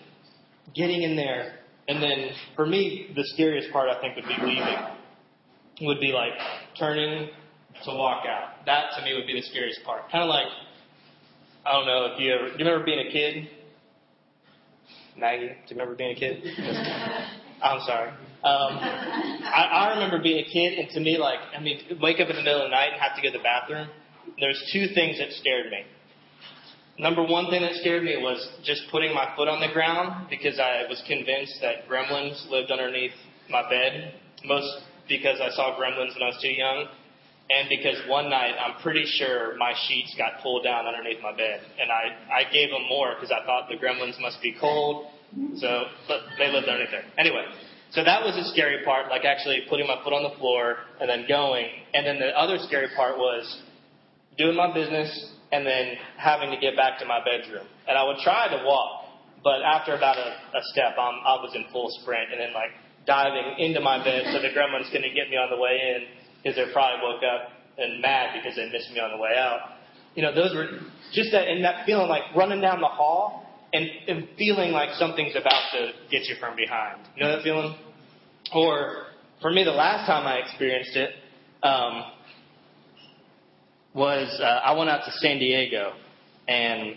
getting 0.74 1.02
in 1.02 1.16
there, 1.16 1.60
and 1.88 2.02
then, 2.02 2.30
for 2.56 2.66
me, 2.66 3.12
the 3.14 3.24
scariest 3.34 3.72
part, 3.72 3.88
I 3.88 4.00
think, 4.00 4.16
would 4.16 4.26
be 4.26 4.36
leaving. 4.44 4.76
Would 5.82 6.00
be 6.00 6.12
like 6.12 6.32
turning 6.78 7.28
to 7.84 7.90
walk 7.90 8.24
out. 8.26 8.64
That, 8.66 8.92
to 8.96 9.04
me, 9.04 9.14
would 9.14 9.26
be 9.26 9.34
the 9.34 9.42
scariest 9.42 9.82
part. 9.84 10.02
Kind 10.12 10.22
of 10.22 10.28
like, 10.28 10.46
I 11.64 11.72
don't 11.72 11.86
know 11.86 12.08
if 12.12 12.20
you 12.20 12.32
ever, 12.32 12.44
do 12.46 12.52
you 12.52 12.64
remember 12.64 12.84
being 12.84 13.06
a 13.06 13.10
kid? 13.10 13.48
Maggie, 15.16 15.46
do 15.46 15.52
you 15.74 15.80
remember 15.80 15.94
being 15.94 16.16
a 16.16 16.18
kid? 16.18 16.42
I'm 17.62 17.80
sorry. 17.86 18.10
Um, 18.42 18.74
I, 18.82 19.68
I 19.70 19.94
remember 19.94 20.20
being 20.20 20.44
a 20.44 20.48
kid, 20.50 20.78
and 20.78 20.90
to 20.90 21.00
me, 21.00 21.16
like, 21.16 21.38
I 21.56 21.60
mean, 21.60 21.78
wake 22.02 22.18
up 22.18 22.28
in 22.28 22.36
the 22.36 22.42
middle 22.42 22.62
of 22.62 22.70
the 22.70 22.74
night 22.74 22.90
and 22.92 23.00
have 23.00 23.14
to 23.14 23.22
go 23.22 23.30
to 23.30 23.38
the 23.38 23.42
bathroom. 23.42 23.88
There's 24.40 24.58
two 24.72 24.88
things 24.94 25.18
that 25.18 25.30
scared 25.38 25.70
me. 25.70 25.84
Number 26.98 27.22
one 27.22 27.50
thing 27.50 27.62
that 27.62 27.74
scared 27.76 28.02
me 28.02 28.16
was 28.18 28.42
just 28.64 28.82
putting 28.90 29.14
my 29.14 29.32
foot 29.36 29.48
on 29.48 29.60
the 29.60 29.72
ground 29.72 30.28
because 30.28 30.58
I 30.58 30.84
was 30.88 31.02
convinced 31.06 31.58
that 31.62 31.88
gremlins 31.88 32.50
lived 32.50 32.70
underneath 32.70 33.14
my 33.48 33.62
bed. 33.70 34.14
Most 34.44 34.68
because 35.08 35.40
I 35.40 35.50
saw 35.50 35.78
gremlins 35.78 36.14
when 36.14 36.22
I 36.22 36.34
was 36.34 36.38
too 36.42 36.52
young, 36.52 36.86
and 37.50 37.68
because 37.68 37.96
one 38.08 38.28
night 38.28 38.54
I'm 38.58 38.80
pretty 38.82 39.04
sure 39.18 39.56
my 39.56 39.72
sheets 39.86 40.14
got 40.18 40.42
pulled 40.42 40.64
down 40.64 40.86
underneath 40.86 41.22
my 41.22 41.32
bed, 41.36 41.60
and 41.80 41.90
I 41.90 42.42
I 42.42 42.52
gave 42.52 42.70
them 42.70 42.82
more 42.88 43.14
because 43.14 43.30
I 43.30 43.44
thought 43.46 43.68
the 43.70 43.76
gremlins 43.76 44.20
must 44.20 44.42
be 44.42 44.54
cold, 44.58 45.06
so 45.56 45.84
but 46.08 46.20
they 46.38 46.52
lived 46.52 46.68
underneath 46.68 46.90
there. 46.90 47.04
Anyway, 47.18 47.44
so 47.92 48.04
that 48.04 48.22
was 48.22 48.34
the 48.36 48.44
scary 48.52 48.84
part, 48.84 49.08
like 49.10 49.24
actually 49.24 49.64
putting 49.68 49.86
my 49.86 50.02
foot 50.02 50.12
on 50.12 50.22
the 50.22 50.36
floor 50.38 50.76
and 51.00 51.08
then 51.08 51.26
going, 51.28 51.66
and 51.94 52.06
then 52.06 52.18
the 52.18 52.32
other 52.36 52.58
scary 52.66 52.88
part 52.96 53.18
was 53.18 53.44
doing 54.38 54.56
my 54.56 54.72
business 54.72 55.10
and 55.52 55.66
then 55.66 55.94
having 56.16 56.50
to 56.50 56.56
get 56.56 56.76
back 56.76 56.98
to 57.00 57.04
my 57.04 57.20
bedroom, 57.24 57.66
and 57.86 57.98
I 57.98 58.04
would 58.04 58.18
try 58.24 58.48
to 58.48 58.64
walk, 58.64 59.04
but 59.44 59.60
after 59.60 59.94
about 59.94 60.16
a, 60.16 60.56
a 60.56 60.62
step, 60.72 60.96
I'm, 60.98 61.20
I 61.20 61.36
was 61.44 61.52
in 61.54 61.66
full 61.72 61.88
sprint, 62.00 62.32
and 62.32 62.40
then 62.40 62.54
like 62.54 62.72
diving 63.06 63.58
into 63.58 63.80
my 63.80 64.02
bed 64.02 64.24
so 64.32 64.40
the 64.40 64.48
gremlins 64.56 64.90
couldn't 64.90 65.14
get 65.14 65.28
me 65.28 65.36
on 65.36 65.50
the 65.50 65.60
way 65.60 65.76
in 65.96 66.06
because 66.42 66.56
they 66.56 66.72
probably 66.72 67.04
woke 67.04 67.22
up 67.22 67.52
and 67.76 68.00
mad 68.00 68.32
because 68.34 68.56
they 68.56 68.70
missed 68.70 68.90
me 68.92 69.00
on 69.00 69.10
the 69.10 69.20
way 69.20 69.36
out. 69.36 69.76
You 70.14 70.22
know, 70.22 70.34
those 70.34 70.54
were 70.54 70.80
just 71.12 71.32
that 71.32 71.48
and 71.48 71.64
that 71.64 71.86
feeling 71.86 72.08
like 72.08 72.22
running 72.36 72.60
down 72.60 72.80
the 72.80 72.88
hall 72.88 73.51
and, 73.72 73.86
and 74.08 74.28
feeling 74.36 74.72
like 74.72 74.90
something's 74.94 75.36
about 75.36 75.62
to 75.72 75.92
get 76.10 76.28
you 76.28 76.36
from 76.38 76.56
behind. 76.56 77.08
You 77.16 77.24
know 77.24 77.36
that 77.36 77.42
feeling? 77.42 77.74
Or 78.54 79.06
for 79.40 79.50
me, 79.50 79.64
the 79.64 79.70
last 79.70 80.06
time 80.06 80.26
I 80.26 80.36
experienced 80.38 80.96
it 80.96 81.10
um, 81.62 82.04
was 83.94 84.28
uh, 84.40 84.44
I 84.44 84.76
went 84.76 84.90
out 84.90 85.04
to 85.04 85.12
San 85.12 85.38
Diego 85.38 85.92
and 86.48 86.96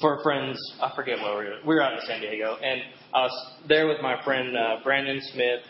for 0.00 0.22
friends, 0.22 0.58
I 0.82 0.92
forget 0.94 1.18
where 1.18 1.38
we 1.38 1.44
were. 1.44 1.56
We 1.66 1.74
were 1.76 1.82
out 1.82 1.94
in 1.94 2.00
San 2.06 2.20
Diego, 2.20 2.56
and 2.56 2.80
I 3.14 3.22
was 3.22 3.52
there 3.68 3.86
with 3.86 4.00
my 4.02 4.22
friend 4.24 4.56
uh, 4.56 4.76
Brandon 4.82 5.20
Smith, 5.32 5.60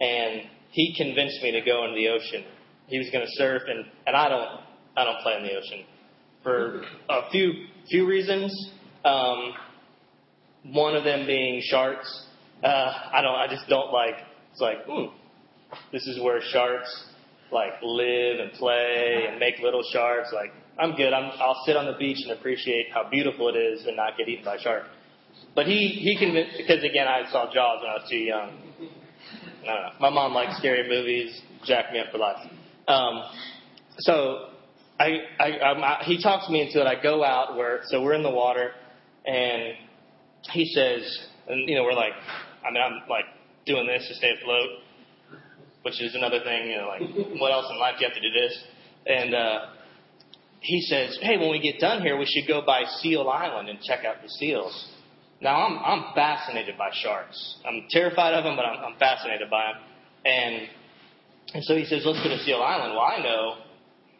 and 0.00 0.42
he 0.70 0.94
convinced 0.96 1.42
me 1.42 1.52
to 1.52 1.60
go 1.60 1.84
into 1.84 1.94
the 1.94 2.08
ocean. 2.08 2.44
He 2.86 2.98
was 2.98 3.08
going 3.10 3.24
to 3.24 3.32
surf, 3.32 3.62
and 3.68 3.84
and 4.06 4.16
I 4.16 4.28
don't 4.28 4.60
I 4.96 5.04
don't 5.04 5.20
play 5.22 5.36
in 5.36 5.42
the 5.42 5.56
ocean 5.56 5.84
for 6.42 6.82
a 7.08 7.30
few 7.30 7.66
few 7.88 8.06
reasons. 8.06 8.72
Um, 9.06 9.52
one 10.72 10.96
of 10.96 11.04
them 11.04 11.26
being 11.26 11.62
sharks. 11.64 12.26
Uh, 12.62 12.92
I 13.12 13.22
don't. 13.22 13.34
I 13.34 13.46
just 13.48 13.68
don't 13.68 13.92
like. 13.92 14.14
It's 14.52 14.60
like, 14.60 14.78
hmm, 14.86 15.14
this 15.92 16.06
is 16.06 16.20
where 16.22 16.40
sharks 16.50 17.04
like 17.52 17.74
live 17.82 18.40
and 18.40 18.52
play 18.52 19.26
and 19.28 19.38
make 19.38 19.58
little 19.62 19.84
sharks. 19.92 20.30
Like, 20.32 20.52
I'm 20.78 20.96
good. 20.96 21.12
I'm, 21.12 21.30
I'll 21.38 21.62
sit 21.64 21.76
on 21.76 21.86
the 21.86 21.96
beach 21.98 22.18
and 22.22 22.32
appreciate 22.32 22.86
how 22.92 23.08
beautiful 23.08 23.48
it 23.48 23.56
is 23.56 23.86
and 23.86 23.96
not 23.96 24.16
get 24.18 24.28
eaten 24.28 24.44
by 24.44 24.56
a 24.56 24.60
shark. 24.60 24.84
But 25.54 25.66
he 25.66 25.88
he 25.88 26.16
convinced 26.18 26.56
because 26.56 26.82
again 26.82 27.06
I 27.06 27.30
saw 27.30 27.52
Jaws 27.52 27.80
when 27.82 27.90
I 27.90 27.94
was 27.94 28.08
too 28.10 28.16
young. 28.16 28.58
I 29.62 29.66
don't 29.66 29.82
know. 29.82 29.90
My 30.00 30.10
mom 30.10 30.32
likes 30.32 30.56
scary 30.58 30.88
movies, 30.88 31.40
jacked 31.64 31.92
me 31.92 31.98
up 31.98 32.06
for 32.12 32.18
life. 32.18 32.36
Um, 32.88 33.22
so 33.98 34.50
I, 34.98 35.18
I, 35.38 35.46
I 35.46 36.02
he 36.04 36.22
talks 36.22 36.48
me 36.48 36.62
into 36.62 36.80
it. 36.80 36.86
I 36.86 37.00
go 37.02 37.24
out 37.24 37.56
where 37.56 37.80
so 37.86 38.02
we're 38.02 38.14
in 38.14 38.22
the 38.22 38.30
water, 38.30 38.72
and 39.26 39.74
he 40.52 40.64
says, 40.66 41.28
and 41.48 41.68
you 41.68 41.74
know 41.76 41.84
we're 41.84 41.92
like, 41.92 42.12
I 42.66 42.70
mean 42.70 42.82
I'm 42.82 43.08
like 43.08 43.24
doing 43.66 43.86
this 43.86 44.06
to 44.08 44.14
stay 44.14 44.32
afloat, 44.40 44.68
which 45.82 46.00
is 46.00 46.14
another 46.14 46.40
thing. 46.44 46.70
You 46.70 46.78
know, 46.78 46.88
like 46.88 47.40
what 47.40 47.52
else 47.52 47.66
in 47.70 47.78
life 47.78 47.96
do 47.98 48.04
you 48.04 48.10
have 48.10 48.16
to 48.16 48.22
do 48.22 48.32
this? 48.32 48.64
And 49.06 49.34
uh, 49.34 49.66
he 50.60 50.80
says, 50.80 51.18
hey, 51.22 51.36
when 51.36 51.50
we 51.50 51.60
get 51.60 51.78
done 51.80 52.02
here, 52.02 52.16
we 52.16 52.26
should 52.26 52.48
go 52.48 52.62
by 52.64 52.84
Seal 53.00 53.28
Island 53.28 53.68
and 53.68 53.80
check 53.80 54.04
out 54.04 54.16
the 54.22 54.28
seals. 54.28 54.92
Now 55.40 55.66
I'm 55.66 55.78
I'm 55.78 56.14
fascinated 56.14 56.78
by 56.78 56.90
sharks. 56.92 57.58
I'm 57.66 57.86
terrified 57.90 58.34
of 58.34 58.44
them, 58.44 58.56
but 58.56 58.64
I'm, 58.64 58.92
I'm 58.92 58.98
fascinated 58.98 59.50
by 59.50 59.72
them. 59.72 59.82
And 60.24 60.68
and 61.54 61.64
so 61.64 61.76
he 61.76 61.84
says, 61.84 62.02
let's 62.04 62.22
go 62.22 62.28
to 62.28 62.38
Seal 62.44 62.62
Island. 62.62 62.94
Well, 62.94 63.02
I 63.02 63.22
know 63.22 63.54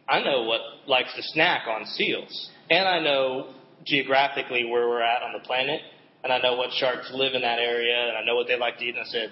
I 0.08 0.20
know 0.20 0.42
what 0.42 0.60
likes 0.86 1.14
to 1.16 1.22
snack 1.22 1.66
on 1.66 1.84
seals, 1.86 2.50
and 2.70 2.86
I 2.86 3.00
know 3.00 3.54
geographically 3.86 4.64
where 4.64 4.88
we're 4.88 5.02
at 5.02 5.22
on 5.22 5.32
the 5.32 5.40
planet, 5.40 5.80
and 6.24 6.32
I 6.32 6.38
know 6.38 6.56
what 6.56 6.70
sharks 6.72 7.10
live 7.12 7.34
in 7.34 7.42
that 7.42 7.58
area, 7.58 8.08
and 8.08 8.16
I 8.16 8.24
know 8.24 8.34
what 8.34 8.46
they 8.48 8.58
like 8.58 8.78
to 8.78 8.84
eat. 8.84 8.96
And 8.96 9.00
I 9.00 9.10
said, 9.10 9.30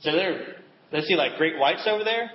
so 0.00 0.12
there, 0.12 0.56
they 0.92 1.00
see 1.02 1.14
like 1.14 1.36
great 1.36 1.58
whites 1.58 1.86
over 1.86 2.04
there, 2.04 2.30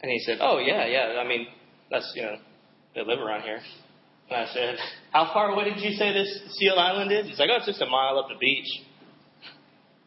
and 0.00 0.10
he 0.10 0.18
said, 0.20 0.38
oh 0.40 0.58
yeah, 0.58 0.86
yeah. 0.86 1.20
I 1.20 1.26
mean, 1.26 1.46
that's 1.90 2.12
you 2.14 2.22
know, 2.22 2.36
they 2.94 3.04
live 3.04 3.18
around 3.20 3.42
here. 3.42 3.60
And 4.30 4.48
I 4.48 4.52
said, 4.52 4.76
How 5.10 5.32
far 5.32 5.50
away 5.50 5.64
did 5.64 5.80
you 5.80 5.92
say 5.92 6.12
this 6.12 6.42
Seal 6.58 6.74
Island 6.74 7.10
is? 7.12 7.26
He's 7.26 7.38
like, 7.38 7.48
Oh, 7.50 7.56
it's 7.56 7.66
just 7.66 7.80
a 7.80 7.86
mile 7.86 8.18
up 8.18 8.28
the 8.28 8.38
beach. 8.38 8.66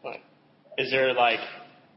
Like, 0.04 0.22
is 0.78 0.90
there 0.90 1.12
like 1.12 1.40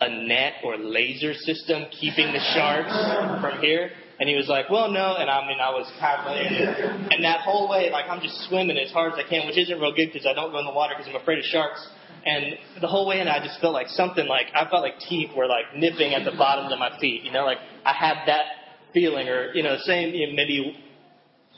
a 0.01 0.09
net 0.09 0.53
or 0.63 0.77
laser 0.77 1.33
system 1.33 1.85
keeping 1.91 2.33
the 2.33 2.39
sharks 2.55 3.41
from 3.41 3.61
here? 3.61 3.91
And 4.19 4.29
he 4.29 4.35
was 4.35 4.47
like, 4.47 4.69
Well, 4.69 4.91
no. 4.91 5.15
And 5.15 5.29
I 5.29 5.45
mean, 5.47 5.59
I 5.59 5.71
was 5.71 5.91
calculating. 5.99 7.11
And 7.11 7.23
that 7.23 7.41
whole 7.41 7.69
way, 7.69 7.89
like, 7.91 8.05
I'm 8.09 8.21
just 8.21 8.47
swimming 8.47 8.77
as 8.77 8.91
hard 8.91 9.13
as 9.13 9.19
I 9.19 9.27
can, 9.27 9.45
which 9.47 9.57
isn't 9.57 9.79
real 9.79 9.93
good 9.93 10.09
because 10.13 10.25
I 10.25 10.33
don't 10.33 10.51
go 10.51 10.59
in 10.59 10.65
the 10.65 10.73
water 10.73 10.93
because 10.97 11.09
I'm 11.09 11.19
afraid 11.19 11.39
of 11.39 11.45
sharks. 11.45 11.85
And 12.25 12.57
the 12.81 12.87
whole 12.87 13.07
way 13.07 13.19
in, 13.19 13.27
I 13.27 13.39
just 13.39 13.61
felt 13.61 13.73
like 13.73 13.87
something 13.89 14.25
like 14.25 14.47
I 14.55 14.67
felt 14.69 14.81
like 14.81 14.97
teeth 14.99 15.29
were 15.37 15.45
like 15.45 15.75
nipping 15.77 16.15
at 16.15 16.25
the 16.25 16.35
bottoms 16.35 16.73
of 16.73 16.79
my 16.79 16.97
feet. 16.99 17.23
You 17.23 17.31
know, 17.31 17.45
like 17.45 17.59
I 17.85 17.93
had 17.93 18.25
that 18.25 18.45
feeling, 18.93 19.29
or 19.29 19.53
you 19.53 19.61
know, 19.61 19.77
same 19.85 20.13
you 20.13 20.27
know, 20.27 20.33
maybe 20.33 20.75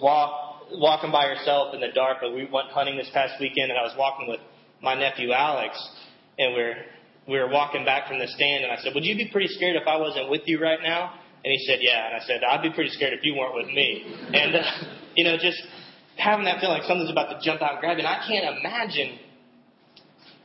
walk 0.02 0.68
walking 0.74 1.12
by 1.12 1.28
yourself 1.28 1.74
in 1.74 1.80
the 1.80 1.92
dark. 1.96 2.18
Like 2.22 2.34
we 2.34 2.50
went 2.52 2.68
hunting 2.72 2.98
this 2.98 3.10
past 3.14 3.40
weekend, 3.40 3.72
and 3.72 3.80
I 3.80 3.84
was 3.84 3.96
walking 3.98 4.28
with 4.28 4.42
my 4.82 4.94
nephew 4.94 5.32
Alex, 5.32 5.78
and 6.38 6.54
we're 6.54 6.76
we 7.30 7.40
were 7.40 7.50
walking 7.50 7.86
back 7.86 8.08
from 8.10 8.20
the 8.20 8.28
stand, 8.28 8.66
and 8.66 8.72
I 8.74 8.78
said, 8.78 8.94
"Would 8.94 9.06
you 9.06 9.16
be 9.16 9.30
pretty 9.32 9.48
scared 9.48 9.78
if 9.78 9.88
I 9.88 9.96
wasn't 9.98 10.30
with 10.30 10.42
you 10.48 10.62
right 10.62 10.80
now?" 10.82 11.14
And 11.48 11.54
he 11.58 11.66
said, 11.66 11.80
"Yeah." 11.80 12.08
And 12.08 12.16
I 12.18 12.20
said, 12.28 12.44
"I'd 12.44 12.62
be 12.62 12.72
pretty 12.72 12.90
scared 12.90 13.14
if 13.14 13.24
you 13.24 13.34
weren't 13.34 13.56
with 13.56 13.68
me." 13.68 14.04
And 14.34 14.54
uh, 14.54 14.64
you 15.16 15.24
know, 15.24 15.38
just 15.38 15.58
having 16.18 16.44
that 16.44 16.60
feeling 16.60 16.80
like 16.80 16.84
something's 16.84 17.10
about 17.10 17.30
to 17.30 17.40
jump 17.42 17.62
out 17.62 17.72
and 17.72 17.80
grab 17.80 17.98
you. 17.98 18.04
And 18.04 18.08
I 18.08 18.28
can't 18.28 18.60
imagine. 18.60 19.18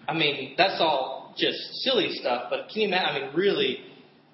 I 0.06 0.14
mean, 0.14 0.54
that's 0.56 0.80
all 0.80 1.34
just 1.36 1.58
silly 1.82 2.10
stuff, 2.12 2.44
but 2.50 2.68
can 2.68 2.82
you 2.82 2.88
imagine? 2.88 3.08
I 3.08 3.26
mean, 3.26 3.34
really, 3.34 3.78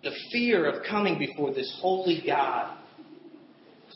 the 0.05 0.11
fear 0.31 0.67
of 0.67 0.85
coming 0.85 1.19
before 1.19 1.55
this 1.55 1.75
holy 1.81 2.23
God, 2.27 2.77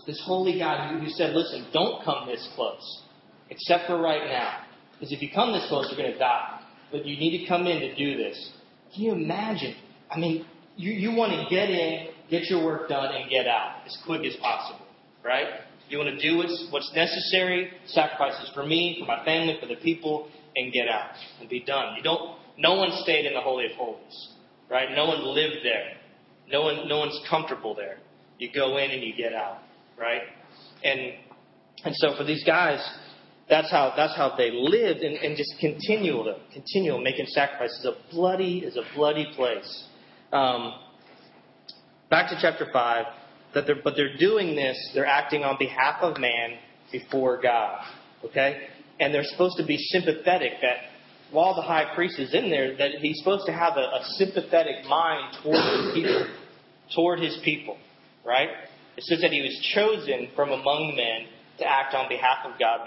this 0.07 0.23
holy 0.25 0.59
God 0.59 0.99
who, 0.99 1.11
said, 1.11 1.35
"Listen, 1.35 1.67
don't 1.75 2.03
come 2.07 2.27
this 2.27 2.49
close, 2.55 3.03
except 3.51 3.87
for 3.87 4.01
right 4.01 4.25
now, 4.29 4.65
because 4.95 5.13
if 5.13 5.21
you 5.21 5.29
come 5.31 5.53
this 5.53 5.67
close, 5.69 5.89
you're 5.91 6.01
going 6.01 6.11
to 6.11 6.19
die." 6.19 6.61
But 6.91 7.05
you 7.05 7.19
need 7.19 7.39
to 7.39 7.47
come 7.47 7.67
in 7.67 7.81
to 7.81 7.95
do 7.95 8.17
this. 8.17 8.51
Can 8.95 9.03
you 9.05 9.13
imagine? 9.13 9.75
I 10.11 10.19
mean, 10.19 10.47
you, 10.77 10.93
you 10.93 11.17
want 11.17 11.33
to 11.33 11.55
get 11.55 11.69
in, 11.69 12.09
get 12.33 12.49
your 12.49 12.65
work 12.65 12.89
done, 12.89 13.15
and 13.15 13.31
get 13.31 13.47
out 13.47 13.83
as 13.87 13.97
quick 14.07 14.25
as 14.25 14.35
possible, 14.37 14.87
right? 15.23 15.47
You 15.91 15.99
want 15.99 16.19
to 16.19 16.31
do 16.31 16.39
what's, 16.39 16.69
what's 16.71 16.91
necessary, 16.97 17.71
sacrifices 17.87 18.51
for 18.55 18.65
me, 18.65 18.97
for 18.99 19.07
my 19.07 19.23
family, 19.27 19.59
for 19.61 19.67
the 19.67 19.77
people, 19.77 20.31
and 20.57 20.73
get 20.73 20.89
out 20.89 21.11
and 21.41 21.49
be 21.49 21.63
done. 21.63 21.95
You 21.97 22.03
don't. 22.03 22.39
No 22.57 22.75
one 22.77 22.89
stayed 23.03 23.27
in 23.27 23.35
the 23.35 23.41
holy 23.41 23.67
of 23.67 23.73
holies, 23.73 24.31
right? 24.71 24.89
No 24.97 25.07
one 25.07 25.23
lived 25.23 25.57
there. 25.63 25.99
No 26.49 26.63
one. 26.63 26.89
No 26.89 26.99
one's 26.99 27.21
comfortable 27.29 27.75
there. 27.75 27.99
You 28.39 28.51
go 28.55 28.79
in 28.79 28.91
and 28.91 29.03
you 29.03 29.15
get 29.15 29.35
out, 29.35 29.59
right? 29.99 30.23
And 30.83 31.13
and 31.85 31.95
so 31.97 32.17
for 32.17 32.25
these 32.25 32.45
guys, 32.45 32.81
that's 33.49 33.71
how 33.71 33.93
that's 33.97 34.17
how 34.17 34.35
they 34.37 34.51
lived 34.51 35.01
and, 35.01 35.17
and 35.17 35.37
just 35.37 35.55
continual 35.61 36.39
continual 36.53 37.01
making 37.03 37.27
sacrifices. 37.29 37.87
A 37.87 38.15
bloody 38.15 38.59
is 38.59 38.77
a 38.77 38.83
bloody 38.95 39.27
place. 39.37 39.85
Um, 40.33 40.75
back 42.13 42.29
to 42.29 42.37
chapter 42.41 42.67
five. 42.73 43.07
That 43.55 43.67
they're 43.67 43.83
but 43.83 43.95
they're 43.97 44.17
doing 44.19 44.55
this. 44.55 44.77
They're 44.95 45.07
acting 45.07 45.43
on 45.43 45.57
behalf 45.59 46.03
of 46.03 46.19
man 46.19 46.59
before 46.93 47.41
God. 47.43 47.81
Okay, 48.25 48.69
and 49.01 49.13
they're 49.13 49.25
supposed 49.25 49.57
to 49.57 49.67
be 49.67 49.77
sympathetic. 49.79 50.53
That 50.61 50.77
while 51.33 51.55
the 51.57 51.63
high 51.63 51.95
priest 51.95 52.19
is 52.19 52.35
in 52.35 52.51
there, 52.51 52.77
that 52.77 52.93
he's 53.01 53.19
supposed 53.19 53.47
to 53.47 53.53
have 53.53 53.77
a, 53.77 53.81
a 53.81 54.05
sympathetic 54.17 54.85
mind 54.87 55.37
toward 55.43 55.57
his 55.57 55.95
people, 55.95 56.27
toward 56.95 57.19
his 57.19 57.39
people. 57.45 57.79
Right? 58.25 58.49
It 58.97 59.05
says 59.05 59.21
that 59.23 59.33
he 59.33 59.41
was 59.41 59.59
chosen 59.75 60.29
from 60.37 60.51
among 60.51 60.95
men 60.95 61.29
to 61.59 61.67
act 61.67 61.95
on 61.95 62.09
behalf 62.09 62.45
of 62.45 62.59
God 62.59 62.87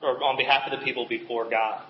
or 0.00 0.22
on 0.22 0.36
behalf 0.36 0.62
of 0.70 0.78
the 0.78 0.84
people 0.84 1.06
before 1.08 1.50
God. 1.50 1.82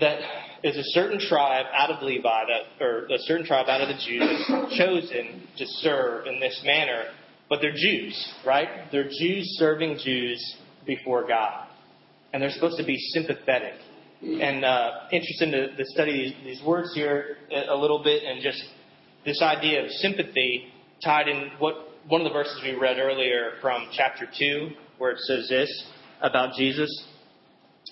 That 0.00 0.18
is 0.62 0.76
a 0.76 0.82
certain 0.84 1.18
tribe 1.18 1.66
out 1.72 1.90
of 1.90 2.02
Levi, 2.02 2.22
that, 2.22 2.84
or 2.84 3.06
a 3.06 3.18
certain 3.20 3.46
tribe 3.46 3.68
out 3.68 3.80
of 3.80 3.88
the 3.88 3.94
Jews, 3.94 4.76
chosen 4.76 5.46
to 5.56 5.66
serve 5.66 6.26
in 6.26 6.40
this 6.40 6.60
manner, 6.64 7.04
but 7.48 7.60
they're 7.60 7.74
Jews, 7.74 8.34
right? 8.44 8.90
They're 8.92 9.08
Jews 9.08 9.56
serving 9.58 9.98
Jews 10.04 10.56
before 10.86 11.26
God. 11.26 11.68
And 12.32 12.42
they're 12.42 12.50
supposed 12.50 12.78
to 12.78 12.84
be 12.84 12.98
sympathetic. 13.12 13.74
And 14.22 14.64
uh, 14.64 14.90
interesting 15.12 15.52
to, 15.52 15.76
to 15.76 15.84
study 15.86 16.34
these, 16.44 16.58
these 16.58 16.66
words 16.66 16.94
here 16.94 17.36
a 17.68 17.76
little 17.76 18.02
bit 18.02 18.22
and 18.24 18.42
just 18.42 18.62
this 19.24 19.42
idea 19.42 19.84
of 19.84 19.90
sympathy 19.90 20.72
tied 21.04 21.28
in 21.28 21.50
what 21.58 21.74
one 22.08 22.20
of 22.20 22.24
the 22.24 22.32
verses 22.32 22.60
we 22.62 22.74
read 22.74 22.98
earlier 22.98 23.52
from 23.60 23.88
chapter 23.92 24.26
2 24.38 24.70
where 24.98 25.12
it 25.12 25.18
says 25.20 25.48
this 25.48 25.86
about 26.22 26.54
Jesus. 26.54 26.88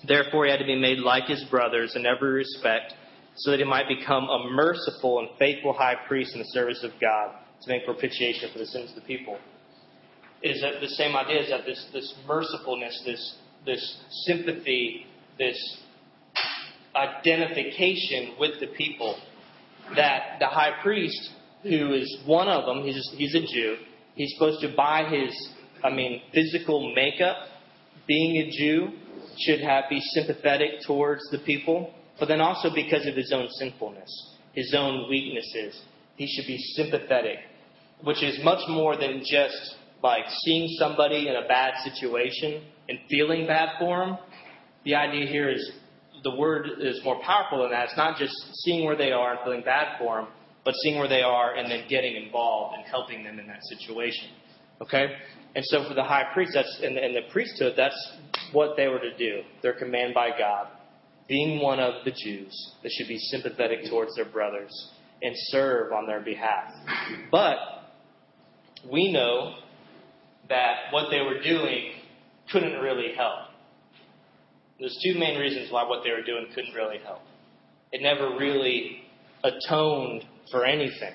Therefore, 0.07 0.45
he 0.45 0.51
had 0.51 0.59
to 0.59 0.67
be 0.67 0.79
made 0.79 0.99
like 0.99 1.27
his 1.27 1.45
brothers 1.45 1.95
in 1.97 2.07
every 2.07 2.33
respect, 2.33 2.95
so 3.37 3.51
that 3.51 3.59
he 3.59 3.65
might 3.65 3.89
become 3.89 4.25
a 4.25 4.51
merciful 4.51 5.21
and 5.21 5.29
faithful 5.39 5.73
high 5.73 5.97
priest 6.07 6.33
in 6.35 6.41
the 6.41 6.49
service 6.49 6.83
of 6.83 6.93
God 7.01 7.35
to 7.63 7.71
make 7.71 7.85
propitiation 7.85 8.51
for 8.53 8.59
the 8.59 8.67
sins 8.67 8.91
of 8.91 8.97
the 8.97 9.03
people. 9.03 9.39
Is 10.43 10.61
that 10.61 10.81
the 10.81 10.89
same 10.89 11.17
idea? 11.17 11.43
Is 11.43 11.51
that 11.51 11.65
this 11.65 11.87
this 11.93 12.15
mercifulness, 12.27 13.03
this 13.05 13.37
this 13.65 14.01
sympathy, 14.27 15.07
this 15.39 15.59
identification 16.95 18.35
with 18.39 18.61
the 18.61 18.67
people 18.77 19.19
that 19.97 20.37
the 20.39 20.47
high 20.47 20.83
priest, 20.83 21.31
who 21.63 21.95
is 21.95 22.19
one 22.27 22.49
of 22.49 22.67
them, 22.67 22.85
he's 22.85 23.11
he's 23.17 23.35
a 23.35 23.41
Jew. 23.41 23.77
He's 24.15 24.33
supposed 24.35 24.61
to 24.61 24.75
by 24.77 25.09
his 25.09 25.35
I 25.85 25.91
mean, 25.91 26.23
physical 26.33 26.95
makeup, 26.95 27.37
being 28.09 28.39
a 28.39 28.51
Jew, 28.51 28.89
should 29.38 29.61
have 29.61 29.85
be 29.88 30.01
sympathetic 30.01 30.83
towards 30.87 31.23
the 31.31 31.38
people, 31.38 31.92
but 32.18 32.27
then 32.27 32.40
also 32.40 32.68
because 32.75 33.07
of 33.07 33.14
his 33.14 33.33
own 33.33 33.49
sinfulness, 33.59 34.37
his 34.53 34.75
own 34.77 35.09
weaknesses, 35.09 35.81
he 36.16 36.27
should 36.27 36.47
be 36.47 36.59
sympathetic, 36.77 37.38
which 38.03 38.23
is 38.23 38.38
much 38.44 38.68
more 38.68 38.97
than 38.97 39.20
just 39.20 39.77
like 40.03 40.25
seeing 40.44 40.68
somebody 40.79 41.29
in 41.29 41.35
a 41.35 41.49
bad 41.49 41.75
situation 41.83 42.62
and 42.88 42.99
feeling 43.11 43.47
bad 43.47 43.70
for 43.79 44.05
them. 44.05 44.18
The 44.85 44.94
idea 44.94 45.27
here 45.27 45.51
is 45.51 45.73
the 46.23 46.35
word 46.37 46.68
is 46.81 47.01
more 47.05 47.20
powerful 47.23 47.62
than 47.62 47.70
that. 47.70 47.85
It's 47.85 47.97
not 47.97 48.18
just 48.18 48.35
seeing 48.64 48.85
where 48.85 48.97
they 48.97 49.12
are 49.12 49.33
and 49.33 49.40
feeling 49.44 49.62
bad 49.64 49.99
for 49.99 50.16
them, 50.16 50.29
but 50.64 50.75
seeing 50.83 50.99
where 50.99 51.09
they 51.09 51.23
are 51.23 51.55
and 51.55 51.70
then 51.70 51.85
getting 51.88 52.16
involved 52.16 52.77
and 52.77 52.85
helping 52.87 53.25
them 53.25 53.38
in 53.38 53.47
that 53.47 53.62
situation. 53.64 54.29
Okay? 54.81 55.07
And 55.55 55.65
so 55.67 55.87
for 55.89 55.95
the 55.95 56.03
high 56.03 56.25
priest, 56.33 56.53
that's 56.55 56.81
and, 56.83 56.97
and 56.97 57.15
the 57.15 57.31
priesthood, 57.33 57.75
that's 57.77 57.97
what 58.53 58.77
they 58.77 58.89
were 58.89 58.99
to 58.99 59.17
do. 59.17 59.43
They're 59.63 59.79
commanded 59.79 60.15
by 60.15 60.31
God. 60.37 60.69
Being 61.29 61.61
one 61.61 61.81
of 61.81 62.05
the 62.05 62.11
Jews, 62.11 62.73
they 62.83 62.89
should 62.91 63.09
be 63.09 63.19
sympathetic 63.19 63.89
towards 63.89 64.15
their 64.15 64.27
brothers 64.27 64.91
and 65.23 65.35
serve 65.49 65.93
on 65.93 66.07
their 66.07 66.21
behalf. 66.21 66.71
But 67.31 67.57
we 68.91 69.11
know 69.13 69.55
that 70.49 70.93
what 70.93 71.11
they 71.11 71.21
were 71.21 71.41
doing 71.43 71.93
couldn't 72.53 72.79
really 72.81 73.15
help. 73.17 73.49
There's 74.79 74.99
two 75.05 75.19
main 75.19 75.39
reasons 75.39 75.71
why 75.71 75.89
what 75.89 76.03
they 76.05 76.11
were 76.11 76.23
doing 76.23 76.47
couldn't 76.55 76.75
really 76.75 76.99
help. 76.99 77.21
It 77.93 78.03
never 78.03 78.37
really 78.37 79.05
atoned 79.43 80.25
for 80.51 80.67
anything. 80.67 81.15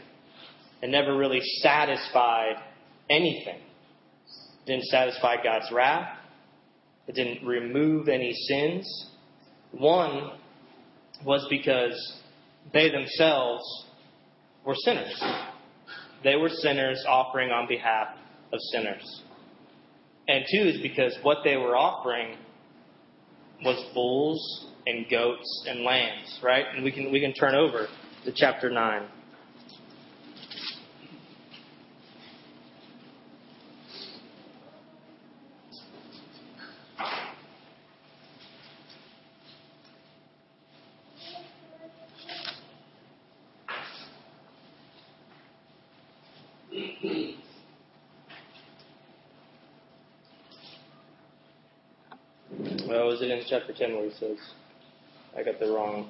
It 0.82 0.89
never 0.89 1.15
really 1.17 1.41
satisfied 1.62 2.56
anything. 3.10 3.58
It 3.58 4.65
didn't 4.65 4.86
satisfy 4.86 5.41
God's 5.43 5.72
wrath. 5.72 6.17
It 7.08 7.15
didn't 7.15 7.45
remove 7.45 8.08
any 8.08 8.34
sins. 8.34 9.08
One 9.72 10.32
was 11.26 11.45
because 11.50 12.19
they 12.72 12.89
themselves 12.89 13.63
were 14.65 14.76
sinners. 14.76 15.24
They 16.24 16.36
were 16.36 16.50
sinners 16.50 17.04
offering 17.08 17.50
on 17.52 17.67
behalf 17.67 18.10
of 18.54 18.60
sinners. 18.72 19.24
And 20.28 20.45
two 20.52 20.67
is 20.67 20.82
because 20.82 21.17
what 21.24 21.39
they 21.43 21.58
were 21.58 21.76
offering 21.76 22.38
was 23.63 23.84
bulls 23.93 24.67
and 24.86 25.10
goats 25.10 25.65
and 25.67 25.82
lambs, 25.82 26.39
right? 26.43 26.65
And 26.74 26.84
we 26.84 26.91
can 26.91 27.12
we 27.12 27.19
can 27.19 27.34
turn 27.34 27.56
over 27.56 27.88
to 28.26 28.32
chapter 28.36 28.69
nine. 28.69 29.08
Well, 52.88 53.12
is 53.12 53.22
it 53.22 53.30
in 53.30 53.38
chapter 53.49 53.73
10 53.73 53.95
where 53.95 54.05
he 54.05 54.12
says, 54.12 54.38
I 55.38 55.43
got 55.43 55.59
the 55.59 55.71
wrong. 55.71 56.09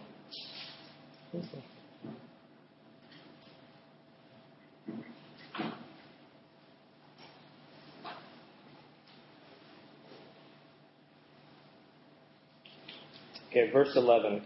Okay, 13.49 13.71
verse 13.71 13.89
11. 13.95 14.43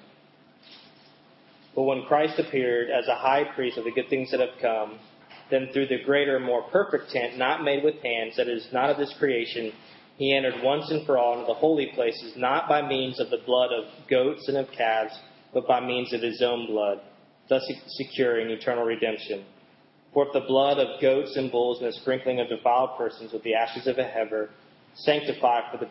But 1.76 1.84
when 1.84 2.04
Christ 2.04 2.40
appeared 2.40 2.90
as 2.90 3.08
a 3.08 3.16
high 3.16 3.44
priest 3.56 3.78
of 3.78 3.86
the 3.86 3.92
good 3.92 4.10
things 4.10 4.32
that 4.32 4.40
have 4.40 4.62
come, 4.62 5.00
then 5.50 5.70
through 5.74 5.88
the 5.88 6.04
greater, 6.06 6.40
more 6.40 6.64
perfect 6.72 7.10
tent, 7.10 7.38
not 7.38 7.64
made 7.64 7.84
with 7.84 7.96
hands, 8.04 8.38
that 8.38 8.48
is 8.48 8.68
not 8.72 8.90
of 8.90 8.98
this 8.98 9.14
creation, 9.20 9.74
he 10.18 10.36
entered 10.36 10.64
once 10.64 10.90
and 10.92 11.06
for 11.06 11.18
all 11.18 11.34
into 11.34 11.48
the 11.48 11.54
holy 11.54 11.92
places, 11.96 12.34
not 12.38 12.70
by 12.70 12.88
means 12.88 13.20
of 13.20 13.30
the 13.30 13.42
blood 13.46 13.72
of 13.72 13.86
goats 14.10 14.48
and 14.48 14.58
of 14.58 14.68
calves, 14.72 15.14
but 15.54 15.68
by 15.68 15.80
means 15.80 16.14
of 16.14 16.22
his 16.22 16.42
own 16.42 16.68
blood, 16.68 17.02
thus 17.50 17.64
securing 17.88 18.50
eternal 18.50 18.86
redemption. 18.86 19.44
For 20.14 20.28
if 20.28 20.34
the 20.34 20.42
blood 20.42 20.78
of 20.78 21.02
goats 21.02 21.36
and 21.36 21.52
bulls 21.52 21.82
and 21.82 21.88
the 21.88 21.94
sprinkling 21.94 22.40
of 22.40 22.48
defiled 22.48 22.92
persons 22.98 23.34
with 23.34 23.44
the 23.44 23.56
ashes 23.56 23.88
of 23.88 23.98
a 23.98 24.04
heifer 24.04 24.52
sanctify 24.96 25.72
for 25.72 25.78
the 25.78 25.90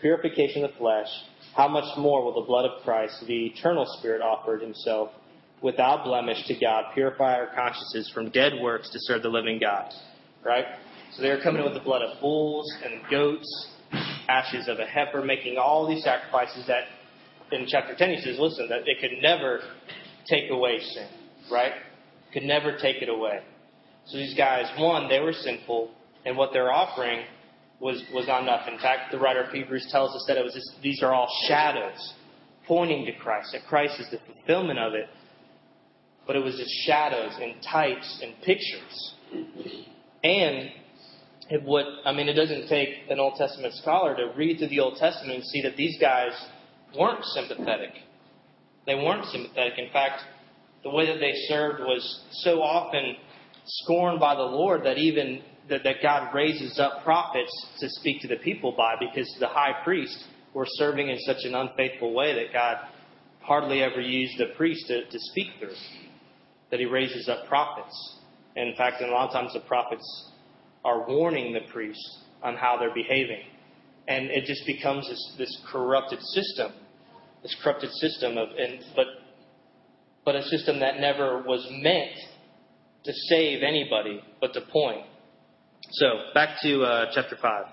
purification 0.00 0.64
of 0.64 0.70
the 0.70 0.76
flesh, 0.76 1.08
how 1.56 1.66
much 1.66 1.96
more 1.98 2.24
will 2.24 2.34
the 2.34 2.46
blood 2.46 2.64
of 2.64 2.84
Christ, 2.84 3.24
the 3.26 3.46
eternal 3.46 3.84
Spirit 3.98 4.22
offered 4.22 4.62
himself 4.62 5.10
without 5.60 6.04
blemish 6.04 6.46
to 6.46 6.54
God, 6.54 6.84
purify 6.94 7.34
our 7.34 7.52
consciences 7.52 8.08
from 8.14 8.30
dead 8.30 8.52
works 8.60 8.90
to 8.90 8.98
serve 9.00 9.22
the 9.22 9.28
living 9.28 9.58
God? 9.58 9.92
Right? 10.44 10.66
So 11.18 11.22
they 11.22 11.30
are 11.30 11.40
coming 11.42 11.58
in 11.58 11.64
with 11.64 11.74
the 11.74 11.84
blood 11.84 12.02
of 12.02 12.20
bulls 12.20 12.72
and 12.84 13.00
goats, 13.10 13.66
ashes 14.28 14.68
of 14.68 14.78
a 14.78 14.86
heifer, 14.86 15.20
making 15.20 15.58
all 15.58 15.88
these 15.88 16.04
sacrifices 16.04 16.64
that 16.68 16.84
in 17.50 17.66
chapter 17.66 17.96
10 17.96 18.10
he 18.10 18.20
says, 18.20 18.36
listen, 18.38 18.68
that 18.68 18.82
it 18.86 19.00
could 19.00 19.20
never 19.20 19.58
take 20.28 20.48
away 20.48 20.78
sin, 20.78 21.08
right? 21.50 21.72
Could 22.32 22.44
never 22.44 22.78
take 22.80 23.02
it 23.02 23.08
away. 23.08 23.40
So 24.06 24.16
these 24.16 24.36
guys, 24.36 24.66
one, 24.78 25.08
they 25.08 25.18
were 25.18 25.32
sinful, 25.32 25.90
and 26.24 26.36
what 26.36 26.50
they're 26.52 26.70
offering 26.70 27.24
was, 27.80 28.00
was 28.14 28.28
not 28.28 28.42
enough. 28.42 28.68
In 28.68 28.78
fact, 28.78 29.10
the 29.10 29.18
writer 29.18 29.42
of 29.42 29.50
Hebrews 29.50 29.88
tells 29.90 30.14
us 30.14 30.24
that 30.28 30.36
it 30.36 30.44
was 30.44 30.54
just, 30.54 30.70
these 30.84 31.02
are 31.02 31.12
all 31.12 31.28
shadows 31.48 32.14
pointing 32.68 33.06
to 33.06 33.12
Christ, 33.14 33.48
that 33.54 33.66
Christ 33.68 33.94
is 33.98 34.06
the 34.12 34.20
fulfillment 34.24 34.78
of 34.78 34.94
it. 34.94 35.08
But 36.28 36.36
it 36.36 36.44
was 36.44 36.54
just 36.54 36.70
shadows 36.86 37.32
and 37.42 37.56
types 37.60 38.20
and 38.22 38.34
pictures. 38.44 39.14
And 40.22 40.70
it 41.50 41.62
would, 41.64 41.86
I 42.04 42.12
mean, 42.12 42.28
it 42.28 42.34
doesn't 42.34 42.68
take 42.68 42.88
an 43.08 43.18
Old 43.18 43.34
Testament 43.36 43.74
scholar 43.74 44.14
to 44.16 44.32
read 44.36 44.58
through 44.58 44.68
the 44.68 44.80
Old 44.80 44.96
Testament 44.96 45.36
and 45.36 45.44
see 45.44 45.62
that 45.62 45.76
these 45.76 45.98
guys 45.98 46.32
weren't 46.96 47.24
sympathetic. 47.24 47.90
They 48.86 48.94
weren't 48.94 49.24
sympathetic. 49.26 49.78
In 49.78 49.90
fact, 49.92 50.22
the 50.82 50.90
way 50.90 51.06
that 51.06 51.18
they 51.20 51.32
served 51.48 51.80
was 51.80 52.20
so 52.42 52.62
often 52.62 53.16
scorned 53.64 54.20
by 54.20 54.34
the 54.34 54.42
Lord 54.42 54.84
that 54.84 54.98
even 54.98 55.42
that, 55.68 55.84
that 55.84 55.96
God 56.02 56.34
raises 56.34 56.78
up 56.78 57.02
prophets 57.02 57.52
to 57.80 57.88
speak 57.88 58.20
to 58.22 58.28
the 58.28 58.36
people 58.36 58.72
by 58.76 58.94
because 58.98 59.34
the 59.40 59.48
high 59.48 59.82
priest 59.84 60.24
were 60.54 60.66
serving 60.66 61.08
in 61.08 61.18
such 61.20 61.44
an 61.44 61.54
unfaithful 61.54 62.14
way 62.14 62.34
that 62.34 62.52
God 62.52 62.76
hardly 63.40 63.82
ever 63.82 64.00
used 64.00 64.38
the 64.38 64.54
priest 64.56 64.86
to, 64.88 65.04
to 65.04 65.18
speak 65.18 65.48
through. 65.58 65.74
That 66.70 66.80
he 66.80 66.86
raises 66.86 67.28
up 67.28 67.46
prophets. 67.48 68.16
And 68.56 68.68
in 68.68 68.76
fact, 68.76 69.00
and 69.00 69.10
a 69.10 69.12
lot 69.14 69.28
of 69.28 69.32
times 69.32 69.54
the 69.54 69.60
prophets 69.60 70.27
are 70.84 71.06
warning 71.06 71.52
the 71.52 71.70
priest 71.72 72.00
on 72.42 72.56
how 72.56 72.76
they're 72.78 72.94
behaving. 72.94 73.42
And 74.06 74.30
it 74.30 74.44
just 74.44 74.66
becomes 74.66 75.08
this, 75.08 75.34
this 75.36 75.62
corrupted 75.70 76.20
system, 76.22 76.72
this 77.42 77.54
corrupted 77.62 77.90
system 77.92 78.38
of, 78.38 78.48
and, 78.56 78.80
but, 78.96 79.06
but 80.24 80.34
a 80.34 80.42
system 80.44 80.80
that 80.80 80.98
never 80.98 81.42
was 81.42 81.66
meant 81.70 82.16
to 83.04 83.12
save 83.28 83.62
anybody, 83.62 84.22
but 84.40 84.54
to 84.54 84.60
point. 84.60 85.04
So, 85.90 86.06
back 86.34 86.60
to 86.62 86.82
uh, 86.82 87.06
chapter 87.14 87.36
5. 87.40 87.64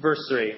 Verse 0.00 0.20
3. 0.28 0.54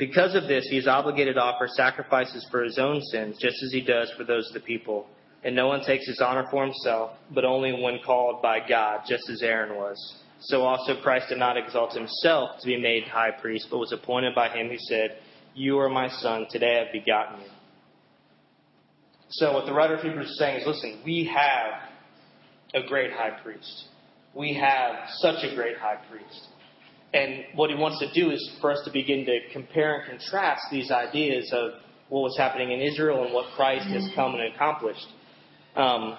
Because 0.00 0.34
of 0.34 0.48
this, 0.48 0.66
he 0.70 0.78
is 0.78 0.88
obligated 0.88 1.34
to 1.34 1.42
offer 1.42 1.68
sacrifices 1.68 2.46
for 2.50 2.64
his 2.64 2.78
own 2.78 3.02
sins, 3.02 3.36
just 3.38 3.62
as 3.62 3.70
he 3.70 3.82
does 3.82 4.10
for 4.16 4.24
those 4.24 4.48
of 4.48 4.54
the 4.54 4.60
people. 4.60 5.06
And 5.44 5.54
no 5.54 5.68
one 5.68 5.84
takes 5.84 6.06
his 6.06 6.22
honor 6.22 6.46
for 6.50 6.64
himself, 6.64 7.18
but 7.34 7.44
only 7.44 7.72
when 7.72 7.98
called 8.04 8.40
by 8.40 8.66
God, 8.66 9.00
just 9.06 9.28
as 9.28 9.42
Aaron 9.42 9.76
was. 9.76 10.22
So 10.40 10.62
also 10.62 10.98
Christ 11.02 11.26
did 11.28 11.38
not 11.38 11.58
exalt 11.58 11.92
himself 11.92 12.60
to 12.60 12.66
be 12.66 12.80
made 12.80 13.04
high 13.08 13.30
priest, 13.30 13.66
but 13.70 13.76
was 13.76 13.92
appointed 13.92 14.34
by 14.34 14.48
him 14.48 14.70
who 14.70 14.78
said, 14.78 15.18
You 15.54 15.78
are 15.78 15.90
my 15.90 16.08
son, 16.08 16.46
today 16.50 16.78
I 16.78 16.84
have 16.84 16.92
begotten 16.92 17.40
you. 17.42 17.50
So 19.28 19.52
what 19.52 19.66
the 19.66 19.74
writer 19.74 19.96
of 19.96 20.00
Hebrews 20.02 20.30
is 20.30 20.38
saying 20.38 20.62
is, 20.62 20.66
listen, 20.66 21.02
we 21.04 21.30
have 21.30 22.82
a 22.82 22.88
great 22.88 23.12
high 23.12 23.38
priest. 23.42 23.84
We 24.34 24.54
have 24.54 25.10
such 25.18 25.44
a 25.44 25.54
great 25.54 25.76
high 25.76 25.98
priest. 26.10 26.48
And 27.12 27.44
what 27.54 27.70
he 27.70 27.76
wants 27.76 27.98
to 27.98 28.12
do 28.12 28.30
is 28.30 28.50
for 28.60 28.70
us 28.70 28.80
to 28.84 28.92
begin 28.92 29.24
to 29.26 29.40
compare 29.52 29.96
and 29.96 30.08
contrast 30.08 30.62
these 30.70 30.90
ideas 30.90 31.50
of 31.52 31.72
what 32.08 32.20
was 32.20 32.36
happening 32.36 32.70
in 32.70 32.80
Israel 32.80 33.24
and 33.24 33.34
what 33.34 33.46
Christ 33.56 33.86
has 33.88 34.08
come 34.14 34.34
and 34.34 34.54
accomplished. 34.54 35.06
Um, 35.74 36.16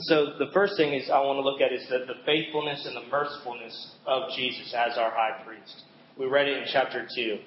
so 0.00 0.38
the 0.38 0.50
first 0.52 0.76
thing 0.76 0.94
is 0.94 1.10
I 1.10 1.20
want 1.20 1.36
to 1.36 1.42
look 1.42 1.60
at 1.60 1.72
is 1.72 1.86
the, 1.88 2.06
the 2.06 2.20
faithfulness 2.26 2.86
and 2.86 2.96
the 2.96 3.10
mercifulness 3.10 3.92
of 4.06 4.30
Jesus 4.36 4.74
as 4.76 4.98
our 4.98 5.10
high 5.10 5.42
priest. 5.44 5.84
We 6.18 6.26
read 6.26 6.48
it 6.48 6.58
in 6.58 6.64
chapter 6.70 7.06
2 7.14 7.38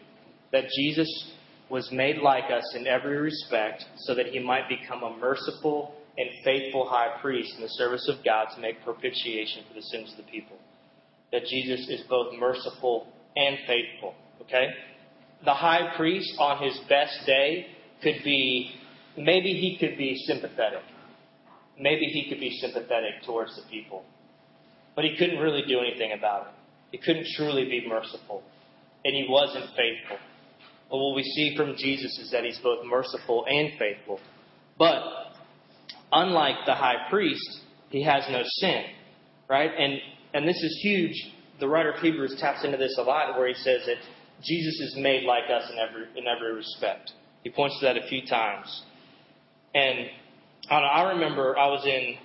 that 0.51 0.65
Jesus 0.75 1.31
was 1.69 1.89
made 1.91 2.17
like 2.17 2.45
us 2.51 2.75
in 2.75 2.87
every 2.87 3.17
respect 3.17 3.83
so 3.97 4.15
that 4.15 4.27
he 4.27 4.39
might 4.39 4.69
become 4.69 5.03
a 5.03 5.17
merciful 5.17 5.95
and 6.17 6.29
faithful 6.43 6.87
high 6.87 7.19
priest 7.21 7.53
in 7.55 7.61
the 7.61 7.69
service 7.69 8.07
of 8.07 8.23
God 8.23 8.47
to 8.55 8.61
make 8.61 8.83
propitiation 8.83 9.63
for 9.67 9.73
the 9.73 9.81
sins 9.81 10.11
of 10.11 10.17
the 10.17 10.31
people 10.31 10.57
that 11.35 11.45
Jesus 11.47 11.87
is 11.89 12.01
both 12.09 12.33
merciful 12.39 13.07
and 13.35 13.57
faithful. 13.67 14.15
Okay? 14.41 14.67
The 15.43 15.53
high 15.53 15.93
priest 15.97 16.33
on 16.39 16.63
his 16.63 16.79
best 16.87 17.25
day 17.25 17.67
could 18.01 18.23
be, 18.23 18.71
maybe 19.17 19.49
he 19.49 19.77
could 19.77 19.97
be 19.97 20.15
sympathetic. 20.25 20.83
Maybe 21.77 22.05
he 22.05 22.29
could 22.29 22.39
be 22.39 22.57
sympathetic 22.61 23.23
towards 23.25 23.53
the 23.57 23.63
people. 23.69 24.05
But 24.95 25.03
he 25.03 25.17
couldn't 25.17 25.39
really 25.39 25.63
do 25.67 25.79
anything 25.79 26.13
about 26.17 26.47
it. 26.47 26.53
He 26.91 26.97
couldn't 26.99 27.27
truly 27.35 27.65
be 27.65 27.85
merciful. 27.87 28.43
And 29.03 29.13
he 29.13 29.27
wasn't 29.29 29.65
faithful. 29.75 30.17
But 30.89 30.97
what 30.97 31.15
we 31.15 31.23
see 31.23 31.53
from 31.57 31.75
Jesus 31.77 32.17
is 32.17 32.31
that 32.31 32.45
he's 32.45 32.59
both 32.59 32.85
merciful 32.85 33.45
and 33.49 33.71
faithful. 33.77 34.21
But 34.77 35.01
unlike 36.13 36.65
the 36.65 36.75
high 36.75 37.09
priest, 37.09 37.59
he 37.89 38.03
has 38.03 38.23
no 38.29 38.41
sin. 38.45 38.83
Right? 39.49 39.71
And 39.77 39.99
and 40.35 40.45
this 40.45 40.61
is 40.61 40.79
huge. 40.83 41.15
The 41.61 41.67
writer 41.67 41.91
of 41.91 42.01
Hebrews 42.01 42.37
taps 42.41 42.65
into 42.65 42.77
this 42.77 42.97
a 42.99 43.03
lot, 43.03 43.37
where 43.39 43.47
he 43.47 43.53
says 43.53 43.81
that 43.85 43.95
Jesus 44.43 44.81
is 44.81 44.95
made 44.97 45.23
like 45.23 45.45
us 45.49 45.71
in 45.71 45.79
every 45.79 46.19
in 46.19 46.27
every 46.27 46.53
respect. 46.53 47.13
He 47.43 47.49
points 47.49 47.79
to 47.79 47.85
that 47.85 47.97
a 47.97 48.05
few 48.09 48.27
times. 48.27 48.83
And 49.73 50.09
I, 50.69 50.79
know, 50.79 50.85
I 50.85 51.11
remember 51.13 51.57
I 51.57 51.67
was 51.67 51.85
in, 51.85 52.15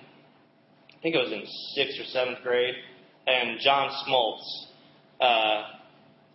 I 0.89 1.01
think 1.01 1.15
I 1.15 1.19
was 1.19 1.31
in 1.31 1.45
sixth 1.75 2.01
or 2.01 2.05
seventh 2.05 2.39
grade, 2.43 2.75
and 3.27 3.59
John 3.61 3.89
Smoltz 4.05 4.41
uh, 5.21 5.63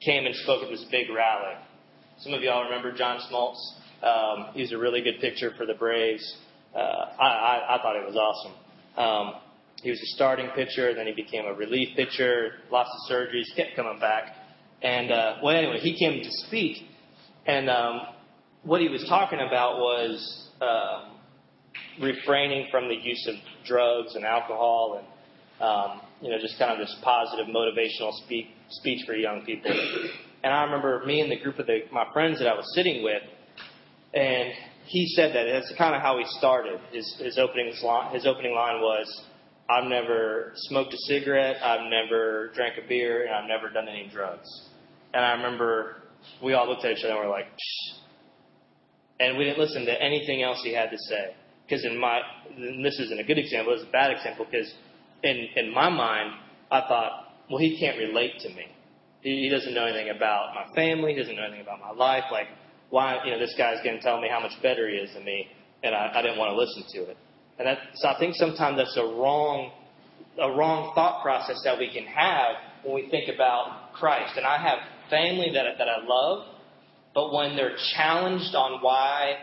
came 0.02 0.24
and 0.24 0.34
spoke 0.36 0.62
at 0.62 0.70
this 0.70 0.84
big 0.90 1.10
rally. 1.10 1.56
Some 2.20 2.32
of 2.32 2.42
y'all 2.42 2.64
remember 2.64 2.96
John 2.96 3.20
Smoltz. 3.30 3.58
Um, 4.02 4.54
he 4.54 4.62
was 4.62 4.72
a 4.72 4.78
really 4.78 5.02
good 5.02 5.20
pitcher 5.20 5.52
for 5.58 5.66
the 5.66 5.74
Braves. 5.74 6.36
Uh, 6.74 6.78
I, 6.78 7.26
I, 7.26 7.76
I 7.76 7.82
thought 7.82 7.96
it 7.96 8.06
was 8.06 8.16
awesome. 8.16 8.52
Um, 8.96 9.40
he 9.82 9.90
was 9.90 10.00
a 10.00 10.06
starting 10.16 10.48
pitcher, 10.54 10.94
then 10.94 11.06
he 11.06 11.12
became 11.12 11.44
a 11.46 11.54
relief 11.54 11.96
pitcher, 11.96 12.52
lots 12.70 12.90
of 12.90 13.14
surgeries, 13.14 13.44
kept 13.56 13.76
coming 13.76 13.98
back. 14.00 14.34
And, 14.82 15.10
uh, 15.10 15.36
well, 15.42 15.56
anyway, 15.56 15.78
he 15.80 15.98
came 15.98 16.22
to 16.22 16.30
speak, 16.46 16.82
and 17.46 17.70
um, 17.70 18.00
what 18.62 18.80
he 18.80 18.88
was 18.88 19.04
talking 19.08 19.40
about 19.40 19.78
was 19.78 20.48
um, 20.60 21.16
refraining 22.02 22.68
from 22.70 22.88
the 22.88 22.94
use 22.94 23.26
of 23.28 23.34
drugs 23.66 24.14
and 24.14 24.24
alcohol 24.24 24.98
and, 24.98 25.66
um, 25.66 26.00
you 26.20 26.30
know, 26.30 26.38
just 26.38 26.58
kind 26.58 26.72
of 26.72 26.78
this 26.78 26.94
positive 27.02 27.46
motivational 27.46 28.12
speak, 28.24 28.48
speech 28.70 29.06
for 29.06 29.14
young 29.14 29.42
people. 29.44 29.70
And 30.42 30.52
I 30.52 30.64
remember 30.64 31.02
me 31.06 31.20
and 31.20 31.30
the 31.30 31.38
group 31.38 31.58
of 31.58 31.66
the, 31.66 31.80
my 31.92 32.04
friends 32.12 32.38
that 32.38 32.48
I 32.48 32.54
was 32.54 32.66
sitting 32.74 33.02
with, 33.02 33.22
and 34.14 34.52
he 34.86 35.06
said 35.08 35.34
that. 35.34 35.44
That's 35.44 35.72
kind 35.76 35.94
of 35.94 36.02
how 36.02 36.18
he 36.18 36.24
started. 36.38 36.78
His, 36.92 37.16
his, 37.18 37.38
opening, 37.38 37.72
his 38.12 38.26
opening 38.26 38.54
line 38.54 38.80
was, 38.80 39.24
I've 39.68 39.88
never 39.88 40.52
smoked 40.54 40.94
a 40.94 40.98
cigarette, 40.98 41.56
I've 41.62 41.90
never 41.90 42.50
drank 42.54 42.74
a 42.82 42.88
beer, 42.88 43.24
and 43.26 43.34
I've 43.34 43.48
never 43.48 43.68
done 43.68 43.88
any 43.88 44.08
drugs. 44.12 44.48
And 45.12 45.24
I 45.24 45.32
remember 45.32 45.96
we 46.42 46.52
all 46.52 46.68
looked 46.68 46.84
at 46.84 46.92
each 46.92 47.04
other 47.04 47.14
and 47.14 47.24
were 47.24 47.30
like, 47.30 47.46
Psh. 47.46 47.98
and 49.20 49.36
we 49.36 49.44
didn't 49.44 49.58
listen 49.58 49.84
to 49.86 50.02
anything 50.02 50.42
else 50.42 50.60
he 50.62 50.72
had 50.72 50.90
to 50.90 50.98
say. 51.08 51.34
Because 51.66 51.84
in 51.84 51.98
my, 51.98 52.20
this 52.82 52.98
isn't 53.00 53.18
a 53.18 53.24
good 53.24 53.38
example, 53.38 53.72
it's 53.74 53.82
a 53.82 53.90
bad 53.90 54.12
example, 54.12 54.46
because 54.48 54.72
in, 55.24 55.48
in 55.56 55.74
my 55.74 55.88
mind, 55.88 56.34
I 56.70 56.80
thought, 56.82 57.32
well, 57.50 57.58
he 57.58 57.78
can't 57.78 57.98
relate 57.98 58.38
to 58.40 58.48
me. 58.50 58.66
He, 59.22 59.42
he 59.42 59.48
doesn't 59.48 59.74
know 59.74 59.84
anything 59.84 60.14
about 60.14 60.54
my 60.54 60.72
family, 60.74 61.14
he 61.14 61.18
doesn't 61.18 61.34
know 61.34 61.42
anything 61.42 61.62
about 61.62 61.80
my 61.80 61.90
life. 61.90 62.24
Like, 62.30 62.46
why, 62.90 63.24
you 63.24 63.32
know, 63.32 63.38
this 63.40 63.54
guy's 63.58 63.82
going 63.82 63.96
to 63.96 64.02
tell 64.02 64.20
me 64.20 64.28
how 64.30 64.38
much 64.38 64.52
better 64.62 64.88
he 64.88 64.94
is 64.94 65.12
than 65.14 65.24
me, 65.24 65.48
and 65.82 65.92
I, 65.92 66.12
I 66.14 66.22
didn't 66.22 66.38
want 66.38 66.52
to 66.52 66.56
listen 66.56 66.84
to 66.92 67.10
it. 67.10 67.16
And 67.58 67.66
that, 67.66 67.78
so 67.94 68.08
I 68.08 68.18
think 68.18 68.34
sometimes 68.34 68.76
that's 68.76 68.96
a 68.96 69.04
wrong, 69.04 69.72
a 70.40 70.50
wrong 70.50 70.92
thought 70.94 71.22
process 71.22 71.60
that 71.64 71.78
we 71.78 71.90
can 71.92 72.04
have 72.04 72.56
when 72.84 72.94
we 72.94 73.10
think 73.10 73.32
about 73.34 73.92
Christ. 73.94 74.36
And 74.36 74.46
I 74.46 74.58
have 74.58 74.78
family 75.08 75.50
that, 75.54 75.64
that 75.78 75.88
I 75.88 76.04
love, 76.04 76.46
but 77.14 77.32
when 77.32 77.56
they're 77.56 77.76
challenged 77.94 78.54
on 78.54 78.82
why 78.82 79.36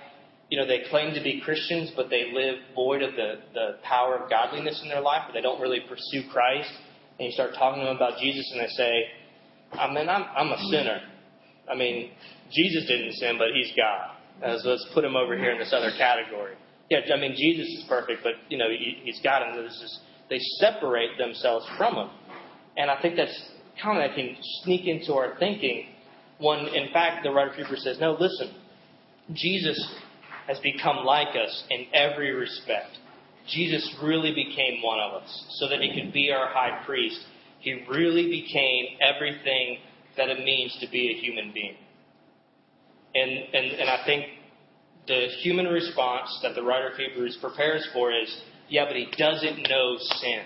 you 0.53 0.59
know, 0.59 0.67
they 0.67 0.81
claim 0.87 1.15
to 1.15 1.23
be 1.23 1.41
Christians, 1.41 1.91
but 1.95 2.11
they 2.11 2.31
live 2.31 2.59
void 2.75 3.01
of 3.01 3.15
the, 3.15 3.41
the 3.55 3.77
power 3.81 4.15
of 4.15 4.29
godliness 4.29 4.79
in 4.83 4.87
their 4.89 5.01
life, 5.01 5.23
or 5.27 5.33
they 5.33 5.41
don't 5.41 5.59
really 5.59 5.79
pursue 5.89 6.29
Christ. 6.31 6.69
And 7.17 7.25
you 7.25 7.31
start 7.31 7.55
talking 7.57 7.81
to 7.81 7.87
them 7.87 7.95
about 7.95 8.19
Jesus, 8.19 8.47
and 8.53 8.61
they 8.61 8.67
say, 8.67 9.03
I 9.71 9.91
mean, 9.91 10.07
I'm, 10.07 10.25
I'm 10.35 10.51
a 10.51 10.57
sinner. 10.69 11.01
I 11.67 11.75
mean, 11.75 12.11
Jesus 12.51 12.85
didn't 12.87 13.13
sin, 13.13 13.37
but 13.39 13.47
he's 13.55 13.73
God. 13.75 14.61
So 14.61 14.69
let's 14.69 14.85
put 14.93 15.03
him 15.03 15.15
over 15.15 15.35
here 15.35 15.51
in 15.51 15.57
this 15.57 15.73
other 15.73 15.91
category. 15.97 16.53
Yeah, 16.89 16.99
I 17.13 17.19
mean, 17.19 17.35
Jesus 17.35 17.67
is 17.67 17.85
perfect, 17.87 18.21
but, 18.23 18.33
you 18.49 18.57
know, 18.57 18.67
he's 18.69 19.19
God, 19.23 19.41
and 19.43 19.65
this, 19.65 19.99
they 20.29 20.39
separate 20.59 21.17
themselves 21.17 21.65
from 21.77 21.95
him. 21.95 22.09
And 22.77 22.91
I 22.91 23.01
think 23.01 23.15
that's 23.15 23.49
kind 23.81 23.97
of 23.97 24.09
that 24.09 24.15
can 24.15 24.35
sneak 24.63 24.85
into 24.85 25.13
our 25.13 25.37
thinking 25.39 25.87
when, 26.39 26.59
in 26.59 26.91
fact, 26.91 27.23
the 27.23 27.31
writer 27.31 27.51
of 27.51 27.55
Hebrews 27.55 27.83
says, 27.83 27.97
no, 27.99 28.17
listen, 28.19 28.53
Jesus 29.33 29.95
has 30.47 30.59
become 30.59 31.05
like 31.05 31.35
us 31.35 31.63
in 31.69 31.85
every 31.93 32.31
respect. 32.33 32.97
Jesus 33.47 33.95
really 34.03 34.33
became 34.33 34.81
one 34.81 34.99
of 34.99 35.21
us 35.21 35.45
so 35.59 35.69
that 35.69 35.79
he 35.81 35.93
could 35.93 36.13
be 36.13 36.31
our 36.31 36.47
high 36.49 36.83
priest. 36.85 37.19
He 37.59 37.85
really 37.89 38.29
became 38.29 38.97
everything 39.01 39.77
that 40.17 40.29
it 40.29 40.43
means 40.43 40.77
to 40.81 40.87
be 40.89 41.09
a 41.09 41.21
human 41.21 41.53
being. 41.53 41.75
And, 43.15 43.31
and, 43.31 43.79
and 43.79 43.89
I 43.89 44.05
think 44.05 44.25
the 45.07 45.27
human 45.41 45.65
response 45.65 46.39
that 46.43 46.55
the 46.55 46.63
writer 46.63 46.89
of 46.89 46.95
Hebrews 46.95 47.37
prepares 47.41 47.87
for 47.93 48.11
is, 48.11 48.41
yeah, 48.69 48.85
but 48.85 48.95
he 48.95 49.07
doesn't 49.17 49.67
know 49.69 49.97
sin. 49.97 50.43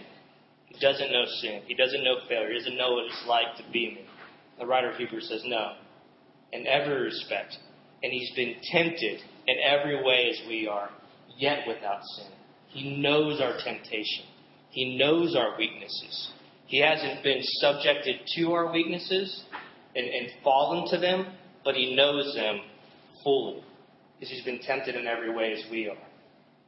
He 0.65 0.79
doesn't 0.79 1.11
know 1.11 1.25
sin. 1.41 1.61
He 1.67 1.75
doesn't 1.75 2.03
know 2.03 2.17
failure. 2.27 2.51
He 2.51 2.57
doesn't 2.59 2.77
know 2.77 2.93
what 2.93 3.05
it's 3.05 3.25
like 3.27 3.55
to 3.57 3.63
be 3.71 3.95
me. 3.95 4.05
The 4.59 4.65
writer 4.65 4.89
of 4.91 4.97
Hebrews 4.97 5.27
says, 5.29 5.43
no. 5.45 5.73
In 6.51 6.65
every 6.65 7.03
respect. 7.03 7.55
And 8.03 8.11
he's 8.11 8.31
been 8.35 8.55
tempted 8.71 9.21
in 9.47 9.55
every 9.63 10.03
way 10.03 10.29
as 10.31 10.47
we 10.47 10.67
are, 10.67 10.89
yet 11.37 11.67
without 11.67 12.01
sin. 12.15 12.31
He 12.67 12.97
knows 13.01 13.39
our 13.41 13.57
temptation. 13.63 14.25
He 14.69 14.97
knows 14.97 15.35
our 15.35 15.57
weaknesses. 15.57 16.31
He 16.65 16.81
hasn't 16.81 17.23
been 17.23 17.39
subjected 17.41 18.17
to 18.35 18.51
our 18.51 18.71
weaknesses 18.71 19.43
and, 19.95 20.05
and 20.05 20.29
fallen 20.43 20.89
to 20.91 20.97
them, 20.97 21.33
but 21.63 21.75
he 21.75 21.95
knows 21.95 22.35
them 22.35 22.59
fully. 23.23 23.63
Because 24.19 24.33
he's 24.33 24.43
been 24.43 24.59
tempted 24.59 24.95
in 24.95 25.07
every 25.07 25.33
way 25.33 25.53
as 25.53 25.69
we 25.71 25.87
are. 25.87 25.97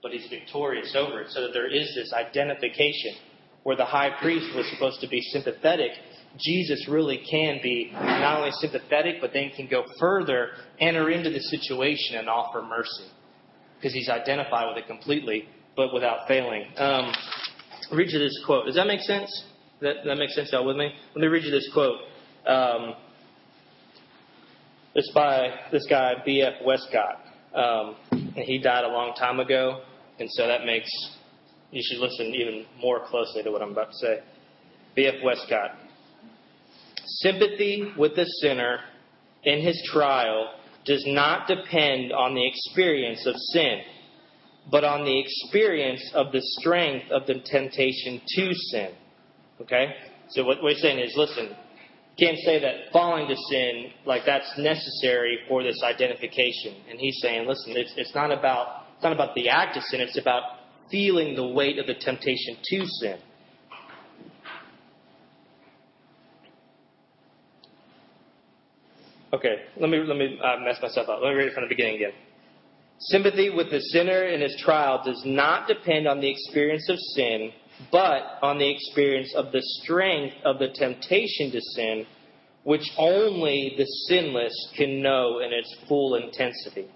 But 0.02 0.12
he's 0.12 0.28
victorious 0.30 0.96
over 0.96 1.22
it. 1.22 1.30
So 1.32 1.42
that 1.42 1.54
there 1.54 1.68
is 1.68 1.94
this 1.96 2.14
identification 2.14 3.16
where 3.64 3.76
the 3.76 3.86
high 3.86 4.12
priest 4.22 4.56
was 4.56 4.70
supposed 4.72 5.02
to 5.02 5.08
be 5.08 5.22
sympathetic 5.22 5.92
Jesus 6.38 6.88
really 6.88 7.24
can 7.30 7.60
be 7.64 7.92
not 7.92 8.38
only 8.38 8.52
sympathetic, 8.52 9.16
but 9.20 9.32
then 9.34 9.52
can 9.56 9.68
go 9.68 9.84
further, 10.00 10.50
enter 10.80 11.10
into 11.10 11.30
the 11.30 11.40
situation, 11.40 12.18
and 12.18 12.30
offer 12.30 12.62
mercy. 12.62 13.10
Because 13.78 13.94
he's 13.94 14.10
identified 14.10 14.68
with 14.68 14.84
it 14.84 14.88
completely, 14.88 15.48
but 15.76 15.94
without 15.94 16.28
failing. 16.28 16.66
Um, 16.78 17.12
read 17.92 18.12
you 18.12 18.20
this 18.20 18.40
quote. 18.46 18.66
Does 18.66 18.76
that 18.76 18.88
make 18.88 19.02
sense? 19.02 19.46
That, 19.82 19.98
that 20.06 20.16
makes 20.16 20.36
sense, 20.36 20.50
y'all 20.52 20.66
with 20.66 20.76
me? 20.76 20.92
Let 21.16 21.22
me 21.22 21.28
read 21.28 21.46
you 21.46 21.52
this 21.52 21.70
quote. 21.74 22.00
Um, 22.46 22.94
it's 24.94 25.12
by 25.14 25.52
this 25.72 25.86
guy, 25.90 26.16
B.F. 26.26 26.66
Westcott. 26.66 27.29
Um, 27.54 27.96
and 28.12 28.46
he 28.46 28.60
died 28.60 28.84
a 28.84 28.90
long 28.90 29.14
time 29.16 29.40
ago, 29.40 29.82
and 30.20 30.30
so 30.32 30.48
that 30.48 30.66
makes 30.66 30.90
you 31.72 31.82
should 31.84 32.00
listen 32.00 32.28
even 32.28 32.66
more 32.82 33.06
closely 33.06 33.44
to 33.44 33.52
what 33.52 33.62
I'm 33.62 33.72
about 33.72 33.92
to 33.92 33.98
say. 33.98 34.20
B.F. 34.96 35.16
Westcott. 35.24 35.76
Sympathy 37.06 37.92
with 37.98 38.16
the 38.16 38.26
sinner 38.42 38.80
in 39.44 39.62
his 39.62 39.82
trial 39.92 40.52
does 40.86 41.04
not 41.08 41.48
depend 41.48 42.12
on 42.12 42.34
the 42.34 42.48
experience 42.48 43.26
of 43.28 43.36
sin, 43.54 43.82
but 44.72 44.84
on 44.84 45.06
the 45.06 45.20
experience 45.20 46.12
of 46.14 46.32
the 46.32 46.42
strength 46.60 47.12
of 47.12 47.28
the 47.28 47.36
temptation 47.46 48.22
to 48.36 48.54
sin. 48.54 48.92
Okay? 49.62 49.96
So 50.30 50.44
what 50.44 50.64
we're 50.64 50.76
saying 50.76 51.00
is, 51.00 51.14
listen, 51.16 51.56
can't 52.20 52.38
say 52.40 52.60
that 52.60 52.92
falling 52.92 53.28
to 53.28 53.36
sin, 53.50 53.92
like 54.06 54.24
that's 54.26 54.52
necessary 54.58 55.40
for 55.48 55.64
this 55.64 55.82
identification. 55.84 56.76
And 56.90 57.00
he's 57.00 57.20
saying, 57.22 57.48
listen, 57.48 57.74
it's, 57.76 57.94
it's 57.98 58.14
not 58.14 58.32
about 58.32 58.86
it's 58.96 59.04
not 59.04 59.14
about 59.14 59.34
the 59.34 59.50
act 59.50 59.78
of 59.78 59.84
sin, 59.84 60.02
it's 60.02 60.18
about 60.18 60.44
feeling 60.92 61.36
the 61.36 61.48
weight 61.48 61.80
of 61.80 61.88
the 61.88 61.94
temptation 61.94 62.58
to 62.62 62.86
sin. 62.86 63.18
Okay, 69.32 69.56
let 69.78 69.90
me 69.90 70.00
let 70.00 70.18
me 70.18 70.40
uh, 70.44 70.58
mess 70.64 70.78
myself 70.82 71.08
up. 71.08 71.20
Let 71.22 71.30
me 71.30 71.36
read 71.36 71.48
it 71.48 71.54
from 71.54 71.64
the 71.64 71.70
beginning 71.70 71.96
again. 71.96 72.12
Sympathy 73.00 73.50
with 73.50 73.70
the 73.72 73.80
sinner 73.80 74.24
in 74.24 74.42
his 74.42 74.56
trial 74.60 75.02
does 75.06 75.22
not 75.26 75.68
depend 75.68 76.08
on 76.08 76.20
the 76.20 76.30
experience 76.30 76.90
of 76.90 76.98
sin, 77.16 77.52
but 77.92 78.40
on 78.42 78.58
the 78.58 78.70
experience 78.70 79.34
of 79.36 79.52
the 79.52 79.62
strength 79.62 80.36
of 80.44 80.60
the 80.60 80.70
temptation 80.70 81.52
to 81.52 81.62
sin, 81.62 82.06
which 82.64 82.84
only 82.98 83.74
the 83.78 83.86
sinless 84.08 84.54
can 84.78 85.02
know 85.02 85.40
in 85.40 85.54
its 85.54 85.76
full 85.88 86.16
intensity. 86.16 86.88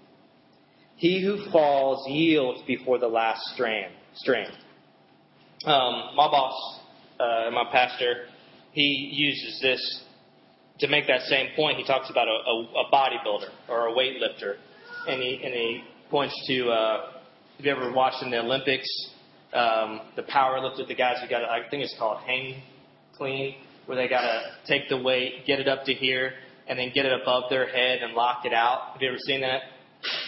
He 0.96 1.22
who 1.22 1.50
falls 1.50 2.06
yields 2.08 2.62
before 2.66 2.98
the 2.98 3.08
last 3.08 3.40
strand, 3.54 3.92
strength. 4.14 4.52
Um, 5.64 6.14
my 6.14 6.28
boss, 6.28 6.80
uh, 7.18 7.50
my 7.50 7.64
pastor, 7.72 8.26
he 8.72 9.10
uses 9.12 9.60
this 9.60 10.04
to 10.80 10.88
make 10.88 11.06
that 11.06 11.22
same 11.22 11.48
point, 11.54 11.78
he 11.78 11.84
talks 11.84 12.10
about 12.10 12.26
a, 12.26 12.30
a, 12.30 12.86
a 12.86 12.90
bodybuilder 12.92 13.48
or 13.68 13.88
a 13.88 13.92
weightlifter, 13.92 14.56
and 15.08 15.22
he 15.22 15.40
and 15.42 15.54
he 15.54 15.82
points 16.10 16.34
to. 16.48 16.68
Uh, 16.68 17.10
have 17.56 17.64
you 17.64 17.70
ever 17.70 17.92
watched 17.92 18.22
in 18.22 18.30
the 18.30 18.40
Olympics 18.40 18.88
um, 19.54 20.00
the 20.16 20.22
power 20.24 20.60
lift 20.60 20.78
with 20.78 20.88
the 20.88 20.94
guys 20.94 21.16
who 21.22 21.28
got 21.28 21.44
I 21.44 21.68
think 21.70 21.82
it's 21.82 21.94
called 21.98 22.18
hang 22.26 22.62
clean, 23.16 23.54
where 23.86 23.96
they 23.96 24.08
got 24.08 24.22
to 24.22 24.42
take 24.66 24.88
the 24.88 25.00
weight, 25.00 25.46
get 25.46 25.60
it 25.60 25.68
up 25.68 25.84
to 25.84 25.94
here, 25.94 26.32
and 26.68 26.78
then 26.78 26.90
get 26.94 27.06
it 27.06 27.12
above 27.22 27.44
their 27.50 27.66
head 27.66 27.98
and 28.02 28.14
lock 28.14 28.44
it 28.44 28.52
out. 28.52 28.92
Have 28.92 29.02
you 29.02 29.08
ever 29.08 29.18
seen 29.26 29.40
that? 29.42 29.62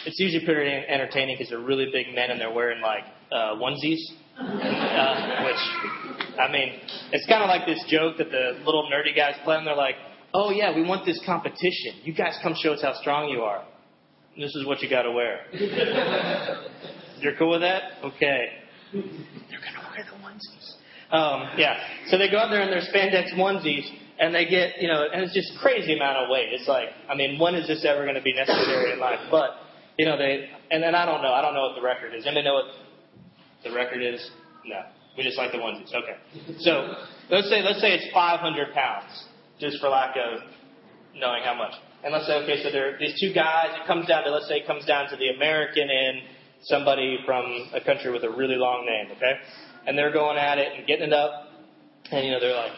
It's 0.06 0.18
usually 0.18 0.44
pretty 0.44 0.70
entertaining 0.70 1.36
because 1.36 1.50
they're 1.50 1.58
really 1.58 1.88
big 1.92 2.14
men 2.14 2.30
and 2.30 2.40
they're 2.40 2.52
wearing 2.52 2.80
like 2.80 3.04
uh, 3.32 3.56
onesies, 3.56 4.00
uh, 4.38 5.44
which 5.44 6.38
I 6.38 6.50
mean, 6.50 6.80
it's 7.12 7.26
kind 7.26 7.42
of 7.42 7.48
like 7.48 7.66
this 7.66 7.82
joke 7.88 8.18
that 8.18 8.30
the 8.30 8.58
little 8.64 8.88
nerdy 8.92 9.14
guys 9.14 9.34
play, 9.44 9.56
and 9.56 9.66
they're 9.66 9.74
like, 9.74 9.96
oh 10.32 10.50
yeah, 10.50 10.74
we 10.74 10.82
want 10.82 11.04
this 11.04 11.20
competition. 11.26 12.00
You 12.04 12.14
guys 12.14 12.38
come 12.42 12.54
show 12.56 12.72
us 12.72 12.82
how 12.82 12.94
strong 13.00 13.28
you 13.28 13.40
are. 13.42 13.64
This 14.38 14.54
is 14.54 14.66
what 14.66 14.82
you 14.82 14.90
got 14.90 15.02
to 15.02 15.12
wear. 15.12 15.40
You're 17.20 17.36
cool 17.38 17.52
with 17.52 17.62
that? 17.62 17.82
Okay. 18.04 18.65
They're 18.92 19.60
gonna 19.60 19.86
wear 19.90 20.04
the 20.04 20.16
onesies. 20.22 20.76
Um, 21.10 21.50
yeah. 21.56 21.78
So 22.08 22.18
they 22.18 22.30
go 22.30 22.38
out 22.38 22.50
there 22.50 22.62
in 22.62 22.70
their 22.70 22.82
spandex 22.82 23.34
onesies, 23.34 23.86
and 24.18 24.34
they 24.34 24.46
get, 24.46 24.80
you 24.80 24.88
know, 24.88 25.06
and 25.12 25.22
it's 25.22 25.34
just 25.34 25.58
crazy 25.60 25.94
amount 25.94 26.18
of 26.18 26.30
weight. 26.30 26.48
It's 26.52 26.68
like, 26.68 26.88
I 27.08 27.14
mean, 27.14 27.38
when 27.38 27.54
is 27.54 27.66
this 27.66 27.84
ever 27.84 28.02
going 28.02 28.16
to 28.16 28.22
be 28.22 28.32
necessary 28.32 28.92
in 28.92 28.98
life? 28.98 29.20
But, 29.30 29.50
you 29.98 30.06
know, 30.06 30.16
they, 30.16 30.48
and 30.70 30.82
then 30.82 30.94
I 30.94 31.04
don't 31.04 31.22
know. 31.22 31.32
I 31.32 31.42
don't 31.42 31.54
know 31.54 31.68
what 31.68 31.76
the 31.76 31.82
record 31.82 32.14
is. 32.14 32.26
Anybody 32.26 32.44
know 32.44 32.54
what 32.54 32.72
the 33.62 33.72
record 33.72 34.02
is? 34.02 34.30
No. 34.64 34.82
We 35.16 35.22
just 35.22 35.38
like 35.38 35.52
the 35.52 35.58
onesies. 35.58 35.94
Okay. 35.94 36.16
So 36.60 36.92
let's 37.30 37.48
say 37.48 37.62
let's 37.62 37.80
say 37.80 37.94
it's 37.94 38.12
500 38.12 38.74
pounds 38.74 39.24
just 39.58 39.80
for 39.80 39.88
lack 39.88 40.14
of 40.16 40.40
knowing 41.14 41.42
how 41.42 41.54
much. 41.54 41.72
And 42.04 42.12
let's 42.12 42.26
say, 42.26 42.34
okay, 42.44 42.62
so 42.62 42.70
there 42.70 42.98
these 42.98 43.18
two 43.18 43.32
guys. 43.32 43.72
It 43.80 43.86
comes 43.86 44.06
down 44.06 44.24
to, 44.24 44.30
let's 44.30 44.48
say, 44.48 44.56
it 44.60 44.66
comes 44.66 44.84
down 44.84 45.08
to 45.08 45.16
the 45.16 45.30
American 45.30 45.88
and 45.88 46.20
somebody 46.62 47.18
from 47.24 47.44
a 47.74 47.80
country 47.80 48.12
with 48.12 48.24
a 48.24 48.30
really 48.30 48.56
long 48.56 48.86
name, 48.86 49.16
okay? 49.16 49.34
And 49.86 49.96
they're 49.96 50.12
going 50.12 50.36
at 50.36 50.58
it 50.58 50.72
and 50.76 50.86
getting 50.86 51.06
it 51.08 51.12
up, 51.12 51.48
and 52.10 52.24
you 52.24 52.32
know 52.32 52.40
they're 52.40 52.56
like 52.56 52.72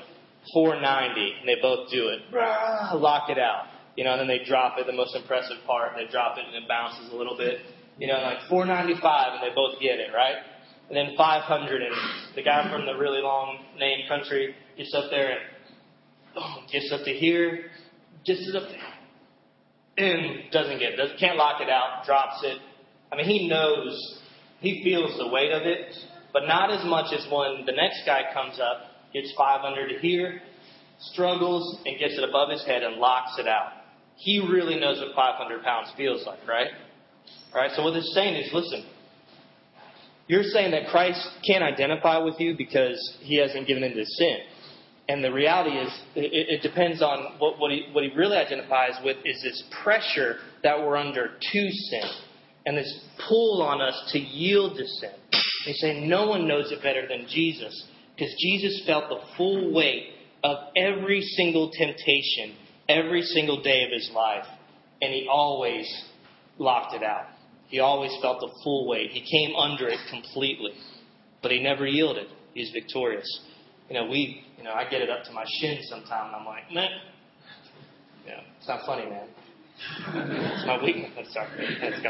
490, 0.53 1.35
and 1.41 1.49
they 1.49 1.61
both 1.61 1.91
do 1.91 2.09
it, 2.09 2.20
lock 2.33 3.31
it 3.31 3.39
out, 3.39 3.66
you 3.97 4.05
know, 4.05 4.12
and 4.12 4.20
then 4.20 4.29
they 4.29 4.45
drop 4.45 4.79
it. 4.79 4.87
The 4.87 4.93
most 4.93 5.14
impressive 5.14 5.59
part, 5.66 5.93
they 5.97 6.11
drop 6.11 6.39
it 6.39 6.45
and 6.47 6.55
it 6.55 6.68
bounces 6.68 7.12
a 7.12 7.16
little 7.16 7.37
bit, 7.37 7.59
you 7.99 8.07
know, 8.07 8.20
like 8.20 8.49
495, 8.49 9.35
and 9.35 9.43
they 9.43 9.55
both 9.55 9.81
get 9.81 9.99
it, 9.99 10.12
right? 10.14 10.37
And 10.89 10.97
then 10.97 11.14
500, 11.16 11.83
and 11.83 11.95
the 12.35 12.43
guy 12.43 12.70
from 12.70 12.87
the 12.87 12.95
really 12.95 13.20
long 13.20 13.59
name 13.79 14.09
country 14.09 14.55
gets 14.76 14.95
up 14.95 15.11
there 15.11 15.33
and 15.33 15.41
oh, 16.37 16.62
gets 16.72 16.91
up 16.93 17.05
to 17.05 17.12
here, 17.12 17.70
gets 18.24 18.49
it 18.49 18.57
up 18.57 18.68
there, 18.68 20.07
and 20.07 20.51
doesn't 20.51 20.79
get 20.79 20.99
it. 20.99 21.18
Can't 21.18 21.37
lock 21.37 21.61
it 21.61 21.68
out, 21.68 22.05
drops 22.07 22.41
it. 22.43 22.59
I 23.13 23.17
mean, 23.17 23.27
he 23.27 23.49
knows, 23.49 24.21
he 24.61 24.83
feels 24.85 25.17
the 25.19 25.29
weight 25.29 25.53
of 25.53 25.63
it, 25.63 25.95
but 26.33 26.47
not 26.47 26.71
as 26.71 26.85
much 26.85 27.13
as 27.13 27.27
when 27.31 27.65
the 27.65 27.73
next 27.73 28.03
guy 28.05 28.23
comes 28.35 28.61
up, 28.61 29.13
gets 29.13 29.33
500 29.37 30.01
here, 30.01 30.41
struggles, 31.01 31.79
and 31.87 31.99
gets 31.99 32.19
it 32.19 32.29
above 32.29 32.51
his 32.51 32.65
head 32.65 32.83
and 32.83 32.97
locks 32.97 33.39
it 33.39 33.49
out. 33.49 33.73
He 34.17 34.41
really 34.41 34.79
knows 34.79 34.99
what 34.99 35.15
500 35.15 35.63
pounds 35.63 35.93
feels 35.97 36.27
like, 36.27 36.47
right? 36.47 36.69
All 37.55 37.61
right. 37.61 37.71
So 37.75 37.85
what 37.85 37.95
it's 37.95 38.13
saying 38.15 38.37
is, 38.37 38.51
listen, 38.53 38.85
you're 40.27 40.43
saying 40.43 40.73
that 40.73 40.89
Christ 40.91 41.27
can't 41.47 41.65
identify 41.65 42.19
with 42.19 42.39
you 42.39 42.55
because 42.57 43.17
he 43.21 43.39
hasn't 43.39 43.67
given 43.67 43.83
into 43.83 44.05
sin. 44.05 44.39
And 45.09 45.25
the 45.25 45.33
reality 45.33 45.71
is, 45.71 46.01
it, 46.15 46.61
it 46.61 46.63
depends 46.63 47.01
on 47.01 47.39
what, 47.39 47.59
what, 47.59 47.71
he, 47.71 47.87
what 47.93 48.05
he 48.05 48.11
really 48.15 48.37
identifies 48.37 48.93
with 49.03 49.17
is 49.25 49.41
this 49.43 49.65
pressure 49.83 50.37
that 50.63 50.79
we're 50.79 50.97
under 50.97 51.29
to 51.29 51.71
sin. 51.71 52.11
And 52.69 52.77
this 52.77 53.01
pull 53.29 53.62
on 53.62 53.81
us 53.81 54.11
to 54.12 54.19
yield 54.19 54.77
to 54.77 54.87
sin. 54.87 55.11
They 55.64 55.73
say 55.73 56.07
no 56.07 56.29
one 56.29 56.47
knows 56.47 56.71
it 56.71 56.83
better 56.83 57.09
than 57.09 57.27
Jesus 57.27 57.89
because 58.14 58.35
Jesus 58.39 58.85
felt 58.87 59.09
the 59.09 59.21
full 59.37 59.73
weight 59.73 60.11
of 60.45 60.57
every 60.77 61.23
single 61.23 61.71
temptation 61.71 62.55
every 62.89 63.23
single 63.23 63.62
day 63.62 63.85
of 63.85 63.91
his 63.93 64.11
life, 64.14 64.45
and 65.03 65.12
he 65.12 65.29
always 65.31 65.87
locked 66.59 66.95
it 66.95 67.03
out. 67.03 67.27
He 67.69 67.81
always 67.81 68.12
felt 68.23 68.41
the 68.41 68.51
full 68.64 68.89
weight. 68.89 69.11
He 69.11 69.21
came 69.21 69.55
under 69.57 69.89
it 69.89 69.99
completely, 70.11 70.73
but 71.43 71.51
he 71.51 71.62
never 71.62 71.87
yielded. 71.87 72.29
He 72.55 72.61
was 72.61 72.71
victorious. 72.71 73.41
You 73.91 73.95
know, 73.95 74.07
we, 74.09 74.45
you 74.57 74.64
know, 74.64 74.73
I 74.73 74.89
get 74.89 75.03
it 75.03 75.11
up 75.11 75.25
to 75.25 75.33
my 75.33 75.45
shin 75.61 75.79
sometimes, 75.83 76.33
and 76.33 76.37
I'm 76.37 76.47
like, 76.47 76.73
meh. 76.73 76.89
Yeah, 78.27 78.41
it's 78.59 78.69
not 78.69 78.81
funny, 78.87 79.09
man. 79.09 79.29
It's 80.14 80.66
my 80.66 80.83
weakness. 80.83 81.11
I'm 81.18 81.24
sorry. 81.33 82.07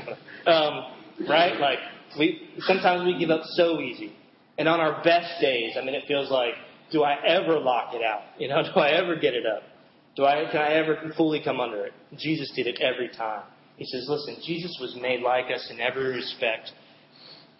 Um, 0.47 1.29
right? 1.29 1.59
Like 1.61 1.79
we 2.19 2.49
sometimes 2.61 3.05
we 3.05 3.19
give 3.19 3.31
up 3.31 3.43
so 3.55 3.81
easy, 3.81 4.13
and 4.57 4.69
on 4.69 4.81
our 4.81 5.03
best 5.03 5.41
days, 5.41 5.77
I 5.81 5.85
mean, 5.85 5.95
it 5.95 6.05
feels 6.07 6.31
like, 6.31 6.55
do 6.91 7.03
I 7.03 7.17
ever 7.27 7.59
lock 7.59 7.95
it 7.95 8.03
out? 8.03 8.23
You 8.39 8.49
know, 8.49 8.63
do 8.75 8.81
I 8.81 8.91
ever 8.91 9.17
get 9.17 9.35
it 9.35 9.45
up? 9.47 9.63
Do 10.17 10.25
I 10.25 10.45
can 10.51 10.61
I 10.61 10.73
ever 10.73 11.13
fully 11.17 11.41
come 11.45 11.61
under 11.61 11.85
it? 11.87 11.93
Jesus 12.17 12.51
did 12.57 12.67
it 12.67 12.81
every 12.81 13.09
time. 13.09 13.45
He 13.77 13.85
says, 13.85 14.07
listen, 14.09 14.37
Jesus 14.45 14.77
was 14.81 14.99
made 15.01 15.23
like 15.23 15.45
us 15.55 15.69
in 15.71 15.79
every 15.79 16.13
respect. 16.13 16.73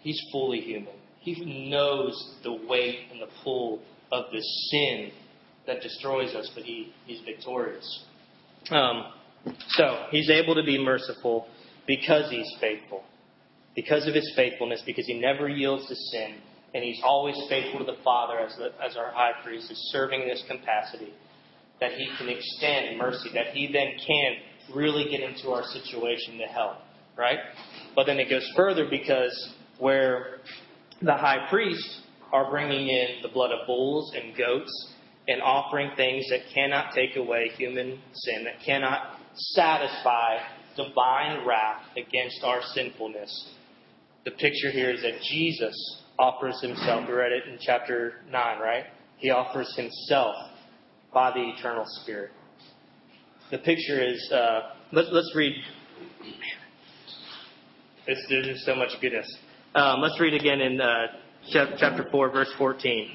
He's 0.01 0.21
fully 0.33 0.59
human. 0.59 0.93
He 1.21 1.69
knows 1.69 2.35
the 2.43 2.51
weight 2.51 2.99
and 3.11 3.21
the 3.21 3.27
pull 3.43 3.81
of 4.11 4.25
the 4.31 4.41
sin 4.41 5.11
that 5.67 5.81
destroys 5.81 6.35
us, 6.35 6.51
but 6.53 6.63
he, 6.63 6.93
he's 7.05 7.21
victorious. 7.21 8.03
Um, 8.71 9.05
so 9.69 10.05
he's 10.11 10.29
able 10.29 10.55
to 10.55 10.63
be 10.63 10.83
merciful 10.83 11.47
because 11.87 12.29
he's 12.29 12.51
faithful, 12.59 13.03
because 13.75 14.07
of 14.07 14.13
his 14.13 14.31
faithfulness, 14.35 14.81
because 14.85 15.05
he 15.05 15.19
never 15.19 15.47
yields 15.49 15.87
to 15.87 15.95
sin, 15.95 16.35
and 16.73 16.83
he's 16.83 17.01
always 17.03 17.35
faithful 17.49 17.79
to 17.79 17.85
the 17.85 17.97
Father 18.03 18.39
as, 18.39 18.55
the, 18.57 18.71
as 18.83 18.95
our 18.95 19.11
high 19.11 19.31
priest 19.43 19.71
is 19.71 19.77
serving 19.91 20.21
in 20.21 20.27
this 20.27 20.43
capacity. 20.47 21.13
That 21.79 21.93
he 21.93 22.09
can 22.17 22.27
extend 22.27 22.97
mercy, 22.97 23.29
that 23.33 23.53
he 23.53 23.71
then 23.71 23.93
can 24.05 24.75
really 24.75 25.09
get 25.09 25.21
into 25.21 25.49
our 25.51 25.63
situation 25.63 26.37
to 26.37 26.45
help, 26.45 26.75
right? 27.17 27.39
But 27.95 28.05
then 28.05 28.19
it 28.19 28.29
goes 28.29 28.45
further 28.55 28.85
because 28.89 29.53
where 29.79 30.39
the 31.01 31.13
high 31.13 31.47
priests 31.49 32.01
are 32.33 32.51
bringing 32.51 32.89
in 32.89 33.21
the 33.21 33.29
blood 33.29 33.51
of 33.51 33.65
bulls 33.65 34.13
and 34.13 34.35
goats 34.35 34.93
and 35.29 35.43
offering 35.43 35.91
things 35.95 36.25
that 36.31 36.39
cannot 36.53 36.91
take 36.93 37.15
away 37.15 37.51
human 37.55 37.99
sin, 38.13 38.43
that 38.45 38.55
cannot 38.65 39.19
satisfy 39.35 40.37
divine 40.75 41.45
wrath 41.45 41.83
against 41.95 42.43
our 42.43 42.61
sinfulness. 42.73 43.53
The 44.25 44.31
picture 44.31 44.71
here 44.71 44.89
is 44.89 45.03
that 45.03 45.21
Jesus 45.29 46.01
offers 46.17 46.59
himself. 46.61 47.07
We 47.07 47.13
read 47.13 47.31
it 47.31 47.43
in 47.47 47.59
chapter 47.61 48.15
9, 48.31 48.59
right? 48.59 48.85
He 49.17 49.29
offers 49.29 49.71
himself 49.77 50.35
by 51.13 51.31
the 51.31 51.53
eternal 51.55 51.85
Spirit. 52.01 52.31
The 53.51 53.59
picture 53.59 54.03
is, 54.03 54.31
uh, 54.33 54.71
let, 54.91 55.05
us 55.05 55.31
read. 55.35 55.53
It's, 58.07 58.25
there's 58.29 58.65
so 58.65 58.75
much 58.75 58.93
goodness. 58.99 59.31
Um, 59.75 60.01
let's 60.01 60.19
read 60.19 60.33
again 60.33 60.59
in 60.59 60.81
uh, 60.81 61.07
chapter 61.51 62.07
4, 62.11 62.31
verse 62.31 62.51
14. 62.57 63.09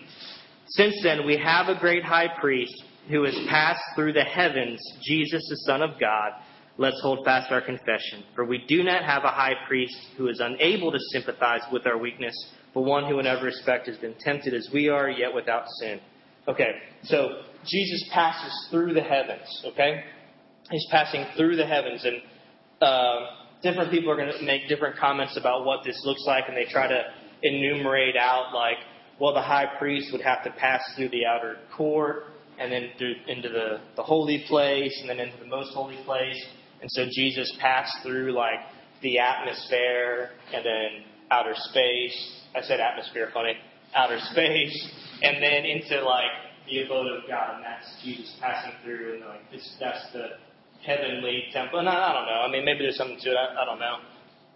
Since 0.69 0.95
then, 1.03 1.27
we 1.27 1.37
have 1.37 1.69
a 1.69 1.79
great 1.79 2.05
high 2.05 2.29
priest 2.41 2.75
who 3.09 3.25
has 3.25 3.35
passed 3.49 3.83
through 3.95 4.15
the 4.15 4.25
heavens, 4.25 4.81
Jesus, 5.03 5.47
the 5.49 5.57
Son 5.67 5.83
of 5.83 6.01
God. 6.01 6.33
Let's 6.79 7.01
hold 7.03 7.25
fast 7.25 7.53
our 7.53 7.61
confession. 7.61 8.25
For 8.35 8.45
we 8.45 8.65
do 8.67 8.83
not 8.83 9.05
have 9.05 9.25
a 9.25 9.29
high 9.29 9.55
priest 9.69 9.97
who 10.17 10.29
is 10.29 10.41
unable 10.41 10.91
to 10.91 10.99
sympathize 11.13 11.61
with 11.71 11.87
our 11.87 11.99
weakness, 11.99 12.35
but 12.73 12.81
one 12.81 13.09
who 13.09 13.21
in 13.21 13.27
every 13.27 13.47
respect 13.47 13.87
has 13.87 13.97
been 13.99 14.15
tempted 14.19 14.55
as 14.55 14.69
we 14.73 14.89
are, 14.89 15.09
yet 15.09 15.35
without 15.35 15.65
sin. 15.81 16.01
Okay, 16.49 16.73
so 17.05 17.43
Jesus 17.67 18.09
passes 18.13 18.69
through 18.71 18.95
the 18.95 19.03
heavens, 19.03 19.63
okay? 19.67 20.05
He's 20.71 20.87
passing 20.91 21.27
through 21.37 21.57
the 21.57 21.67
heavens, 21.67 22.05
and 22.05 22.17
uh, 22.81 23.27
different 23.63 23.91
people 23.91 24.11
are 24.11 24.17
going 24.17 24.33
to 24.33 24.45
make 24.45 24.69
different 24.69 24.97
comments 24.97 25.37
about 25.37 25.65
what 25.65 25.85
this 25.85 26.01
looks 26.05 26.25
like, 26.27 26.45
and 26.49 26.57
they 26.57 26.71
try 26.71 26.89
to 26.89 27.03
enumerate 27.43 28.17
out, 28.17 28.53
like, 28.55 28.79
well, 29.21 29.35
the 29.35 29.43
high 29.43 29.67
priest 29.79 30.09
would 30.13 30.23
have 30.23 30.43
to 30.45 30.51
pass 30.51 30.83
through 30.97 31.11
the 31.11 31.27
outer 31.27 31.57
court, 31.77 32.25
and 32.59 32.71
then 32.73 32.91
through, 32.99 33.15
into 33.27 33.49
the, 33.49 33.81
the 33.97 34.03
holy 34.03 34.45
place, 34.49 34.97
and 35.01 35.11
then 35.11 35.21
into 35.21 35.39
the 35.39 35.47
most 35.47 35.75
holy 35.75 35.99
place. 36.05 36.45
And 36.81 36.91
so 36.91 37.07
Jesus 37.11 37.53
passed 37.61 37.97
through, 38.03 38.33
like, 38.33 38.61
the 39.03 39.19
atmosphere, 39.19 40.31
and 40.53 40.65
then 40.65 41.05
outer 41.31 41.55
space. 41.55 42.41
I 42.55 42.63
said 42.63 42.81
atmosphere, 42.81 43.31
funny. 43.33 43.55
Outer 43.95 44.19
space, 44.33 44.89
and 45.23 45.43
then 45.43 45.65
into, 45.65 46.05
like, 46.05 46.31
the 46.67 46.83
abode 46.83 47.07
of 47.13 47.29
God, 47.29 47.57
and 47.57 47.65
that's 47.65 48.03
Jesus 48.03 48.35
passing 48.41 48.73
through, 48.83 49.15
and 49.15 49.25
like 49.27 49.51
this, 49.51 49.77
that's 49.79 50.13
the 50.13 50.41
heavenly 50.85 51.45
temple. 51.53 51.79
And 51.79 51.89
I, 51.89 52.11
I 52.11 52.13
don't 52.13 52.27
know. 52.27 52.41
I 52.47 52.51
mean, 52.51 52.65
maybe 52.65 52.81
there's 52.81 52.97
something 52.97 53.19
to 53.21 53.31
it. 53.31 53.37
I, 53.37 53.63
I 53.63 53.65
don't 53.65 53.79
know. 53.79 53.97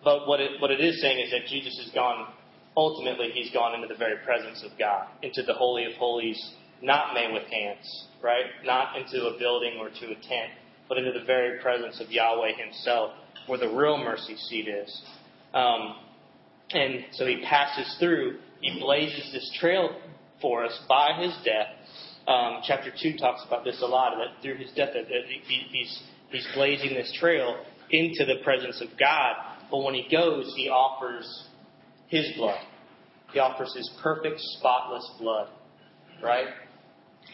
But 0.03 0.27
what 0.27 0.41
it 0.41 0.61
what 0.61 0.71
it 0.71 0.81
is 0.81 1.01
saying 1.01 1.19
is 1.19 1.31
that 1.33 1.47
Jesus 1.49 1.79
has 1.85 1.93
gone. 1.95 2.33
Ultimately, 2.77 3.31
he's 3.33 3.51
gone 3.53 3.75
into 3.75 3.89
the 3.89 3.99
very 3.99 4.16
presence 4.25 4.64
of 4.64 4.79
God, 4.79 5.09
into 5.23 5.43
the 5.43 5.55
holy 5.55 5.85
of 5.85 5.93
holies, 5.95 6.53
not 6.81 7.14
made 7.14 7.33
with 7.33 7.45
hands, 7.45 8.07
right? 8.23 8.45
Not 8.64 8.97
into 8.97 9.27
a 9.27 9.39
building 9.39 9.79
or 9.81 9.89
to 9.89 10.07
a 10.07 10.14
tent, 10.14 10.53
but 10.89 10.99
into 10.99 11.12
the 11.12 11.25
very 11.25 11.59
presence 11.61 12.01
of 12.01 12.11
Yahweh 12.11 12.53
Himself, 12.57 13.12
where 13.47 13.59
the 13.59 13.69
real 13.69 13.99
mercy 13.99 14.37
seat 14.37 14.69
is. 14.69 15.03
Um, 15.55 15.97
and 16.71 17.07
so 17.12 17.27
he 17.27 17.43
passes 17.45 17.97
through. 17.99 18.39
He 18.61 18.79
blazes 18.79 19.31
this 19.33 19.51
trail 19.59 19.91
for 20.41 20.64
us 20.64 20.79
by 20.89 21.14
his 21.21 21.35
death 21.45 21.69
um, 22.29 22.61
chapter 22.62 22.91
2 22.91 23.16
talks 23.16 23.43
about 23.47 23.64
this 23.64 23.81
a 23.81 23.87
lot, 23.87 24.12
that 24.19 24.43
through 24.43 24.57
his 24.57 24.71
death, 24.73 24.91
that 24.93 25.07
he, 25.07 25.41
he's, 25.71 26.03
he's 26.31 26.47
blazing 26.55 26.93
this 26.93 27.11
trail 27.19 27.64
into 27.91 28.27
the 28.27 28.45
presence 28.45 28.83
of 28.83 28.89
God. 28.99 29.35
But 29.71 29.83
when 29.83 29.95
he 29.95 30.07
goes, 30.11 30.53
he 30.55 30.69
offers 30.69 31.47
his 32.09 32.33
blood. 32.37 32.61
He 33.33 33.39
offers 33.39 33.75
his 33.77 33.91
perfect, 34.03 34.41
spotless 34.41 35.09
blood, 35.19 35.49
right? 36.23 36.47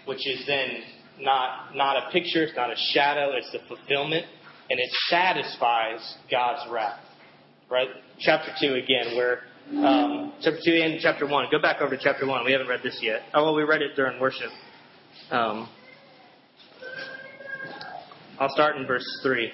Which 0.06 0.26
is 0.26 0.44
then 0.46 0.82
not, 1.20 1.74
not 1.74 1.96
a 1.96 2.10
picture, 2.10 2.42
it's 2.42 2.56
not 2.56 2.70
a 2.70 2.76
shadow, 2.92 3.32
it's 3.36 3.50
the 3.52 3.60
fulfillment, 3.68 4.26
and 4.70 4.80
it 4.80 4.90
satisfies 5.08 6.16
God's 6.30 6.70
wrath, 6.70 7.00
right? 7.70 7.88
Chapter 8.18 8.50
2 8.60 8.74
again, 8.74 9.16
where 9.16 9.42
um, 9.70 10.32
chapter 10.42 10.60
2 10.64 10.72
and 10.72 11.00
chapter 11.00 11.26
1. 11.26 11.46
Go 11.50 11.60
back 11.60 11.80
over 11.80 11.96
to 11.96 12.02
chapter 12.02 12.26
1. 12.26 12.44
We 12.44 12.52
haven't 12.52 12.68
read 12.68 12.80
this 12.82 12.98
yet. 13.00 13.22
Oh, 13.32 13.44
well, 13.44 13.54
we 13.54 13.62
read 13.62 13.82
it 13.82 13.96
during 13.96 14.20
worship. 14.20 14.50
Um, 15.30 15.68
I'll 18.38 18.50
start 18.50 18.76
in 18.76 18.86
verse 18.86 19.06
3. 19.22 19.50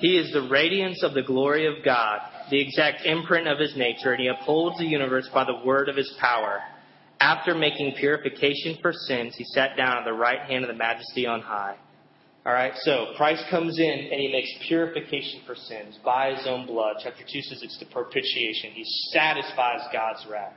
He 0.00 0.16
is 0.16 0.32
the 0.32 0.48
radiance 0.48 1.02
of 1.02 1.12
the 1.12 1.22
glory 1.22 1.66
of 1.66 1.84
God, 1.84 2.20
the 2.50 2.60
exact 2.60 3.04
imprint 3.04 3.46
of 3.46 3.58
his 3.58 3.76
nature, 3.76 4.12
and 4.12 4.20
he 4.20 4.28
upholds 4.28 4.78
the 4.78 4.86
universe 4.86 5.28
by 5.32 5.44
the 5.44 5.60
word 5.64 5.88
of 5.88 5.96
his 5.96 6.10
power. 6.18 6.60
After 7.20 7.54
making 7.54 7.96
purification 7.98 8.78
for 8.80 8.94
sins, 8.94 9.34
he 9.36 9.44
sat 9.44 9.76
down 9.76 9.98
at 9.98 10.04
the 10.04 10.12
right 10.14 10.40
hand 10.40 10.64
of 10.64 10.68
the 10.68 10.76
majesty 10.76 11.26
on 11.26 11.42
high. 11.42 11.76
All 12.46 12.54
right, 12.54 12.72
so 12.76 13.12
Christ 13.18 13.44
comes 13.50 13.78
in 13.78 14.08
and 14.10 14.18
he 14.18 14.32
makes 14.32 14.50
purification 14.66 15.42
for 15.46 15.54
sins 15.54 15.98
by 16.02 16.34
his 16.34 16.46
own 16.46 16.66
blood. 16.66 16.96
Chapter 17.02 17.22
2 17.30 17.42
says 17.42 17.60
it's 17.62 17.78
the 17.78 17.84
propitiation. 17.84 18.70
He 18.72 18.84
satisfies 19.12 19.80
God's 19.92 20.26
wrath. 20.30 20.54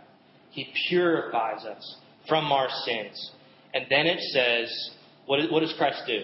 He 0.51 0.71
purifies 0.87 1.65
us 1.65 1.97
from 2.29 2.53
our 2.53 2.69
sins. 2.85 3.31
And 3.73 3.85
then 3.89 4.05
it 4.05 4.21
says, 4.31 4.91
what, 5.25 5.39
what 5.51 5.59
does 5.59 5.73
Christ 5.77 6.03
do? 6.07 6.21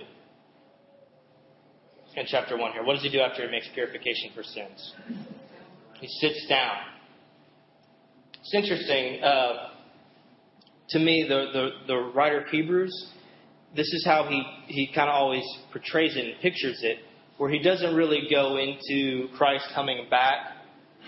In 2.20 2.26
chapter 2.28 2.58
1 2.58 2.74
here. 2.74 2.84
What 2.84 2.96
does 2.96 3.04
he 3.04 3.10
do 3.10 3.22
after 3.22 3.46
he 3.46 3.50
makes 3.50 3.70
purification 3.74 4.32
for 4.36 4.44
sins? 4.44 4.94
He 6.02 6.08
sits 6.20 6.46
down. 6.50 6.76
It's 8.42 8.54
interesting. 8.54 9.24
Uh, 9.24 9.70
to 10.90 11.00
me, 11.00 11.26
the, 11.30 11.46
the, 11.54 11.70
the 11.88 11.96
writer 12.14 12.42
of 12.42 12.48
Hebrews, 12.48 12.92
this 13.74 13.88
is 13.94 14.04
how 14.06 14.28
he, 14.28 14.44
he 14.68 14.88
kind 14.94 15.08
of 15.10 15.16
always 15.16 15.46
portrays 15.72 16.18
it 16.18 16.26
and 16.26 16.42
pictures 16.42 16.82
it, 16.84 16.98
where 17.38 17.50
he 17.50 17.60
doesn't 17.60 17.96
really 17.96 18.28
go 18.30 18.58
into 18.58 19.30
Christ 19.38 19.70
coming 19.74 20.08
back 20.10 20.58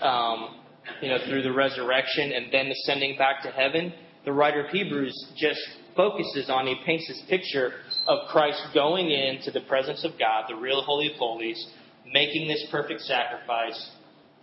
um, 0.00 0.60
you 1.02 1.10
know, 1.10 1.18
through 1.28 1.42
the 1.42 1.52
resurrection 1.52 2.32
and 2.32 2.46
then 2.50 2.68
ascending 2.68 3.18
back 3.18 3.42
to 3.42 3.50
heaven, 3.50 3.92
the 4.24 4.32
writer 4.32 4.64
of 4.64 4.70
Hebrews 4.70 5.34
just 5.36 5.60
focuses 5.94 6.48
on, 6.48 6.66
he 6.66 6.76
paints 6.86 7.06
this 7.06 7.22
picture 7.28 7.72
of 8.06 8.28
Christ 8.28 8.60
going 8.74 9.10
into 9.10 9.50
the 9.50 9.60
presence 9.62 10.04
of 10.04 10.12
God, 10.18 10.44
the 10.48 10.56
real 10.56 10.82
Holy 10.82 11.08
of 11.08 11.16
Holies, 11.16 11.66
making 12.12 12.48
this 12.48 12.66
perfect 12.70 13.00
sacrifice, 13.02 13.90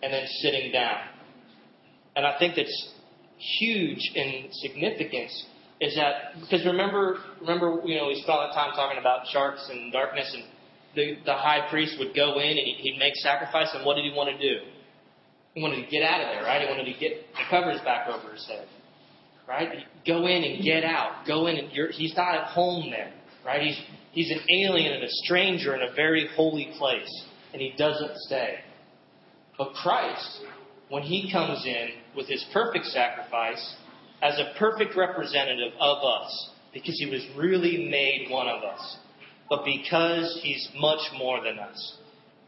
and 0.01 0.13
then 0.13 0.25
sitting 0.41 0.71
down. 0.71 1.01
And 2.15 2.25
I 2.25 2.37
think 2.39 2.55
that's 2.55 2.93
huge 3.59 4.11
in 4.15 4.49
significance 4.51 5.45
is 5.79 5.95
that 5.95 6.33
because 6.41 6.65
remember 6.65 7.19
remember 7.39 7.79
you 7.85 7.95
know 7.95 8.07
we 8.07 8.15
spent 8.15 8.27
a 8.27 8.41
lot 8.41 8.49
of 8.49 8.53
time 8.53 8.71
talking 8.75 8.99
about 8.99 9.25
sharks 9.31 9.65
and 9.71 9.93
darkness 9.93 10.29
and 10.33 10.43
the, 10.95 11.17
the 11.25 11.33
high 11.33 11.69
priest 11.69 11.95
would 11.99 12.15
go 12.15 12.39
in 12.39 12.57
and 12.57 12.59
he'd, 12.59 12.77
he'd 12.79 12.97
make 12.99 13.15
sacrifice, 13.15 13.69
and 13.73 13.85
what 13.85 13.95
did 13.95 14.05
he 14.05 14.11
want 14.11 14.29
to 14.29 14.37
do? 14.37 14.65
He 15.53 15.61
wanted 15.61 15.83
to 15.83 15.89
get 15.89 16.03
out 16.03 16.21
of 16.21 16.27
there, 16.27 16.43
right? 16.43 16.61
He 16.61 16.67
wanted 16.67 16.91
to 16.91 16.99
get 16.99 17.25
the 17.33 17.43
covers 17.49 17.79
back 17.81 18.07
over 18.07 18.33
his 18.33 18.45
head, 18.47 18.67
right? 19.47 19.69
Go 20.05 20.25
in 20.27 20.43
and 20.43 20.63
get 20.63 20.83
out. 20.83 21.25
Go 21.27 21.47
in 21.47 21.57
and 21.57 21.71
you're, 21.71 21.91
he's 21.91 22.15
not 22.15 22.35
at 22.35 22.47
home 22.47 22.89
there, 22.91 23.11
right? 23.49 23.61
He's 23.61 23.81
he's 24.11 24.31
an 24.31 24.41
alien 24.49 24.93
and 24.93 25.03
a 25.03 25.09
stranger 25.09 25.75
in 25.75 25.81
a 25.81 25.93
very 25.95 26.27
holy 26.35 26.71
place, 26.77 27.23
and 27.51 27.61
he 27.61 27.73
doesn't 27.77 28.15
stay. 28.17 28.59
But 29.57 29.73
Christ, 29.73 30.41
when 30.89 31.03
he 31.03 31.31
comes 31.31 31.65
in 31.65 31.89
with 32.15 32.27
his 32.27 32.45
perfect 32.53 32.85
sacrifice, 32.85 33.75
as 34.21 34.37
a 34.37 34.57
perfect 34.57 34.95
representative 34.95 35.73
of 35.79 35.97
us, 36.03 36.51
because 36.73 36.97
he 36.99 37.09
was 37.09 37.25
really 37.35 37.89
made 37.89 38.27
one 38.29 38.47
of 38.47 38.63
us, 38.63 38.97
but 39.49 39.65
because 39.65 40.39
he's 40.43 40.69
much 40.79 41.01
more 41.17 41.43
than 41.43 41.57
us, 41.57 41.97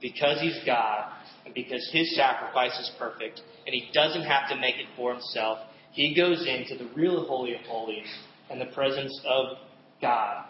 because 0.01 0.39
he's 0.39 0.59
God, 0.65 1.11
and 1.45 1.53
because 1.53 1.89
his 1.91 2.15
sacrifice 2.15 2.77
is 2.79 2.91
perfect, 2.99 3.41
and 3.65 3.73
he 3.73 3.89
doesn't 3.91 4.23
have 4.23 4.49
to 4.49 4.55
make 4.55 4.75
it 4.75 4.87
for 4.95 5.13
himself, 5.13 5.57
he 5.93 6.15
goes 6.15 6.45
into 6.47 6.81
the 6.81 6.89
real 6.93 7.25
Holy 7.25 7.55
of 7.55 7.61
Holies 7.61 8.07
and 8.51 8.61
the 8.61 8.73
presence 8.73 9.19
of 9.25 9.57
God. 9.99 10.45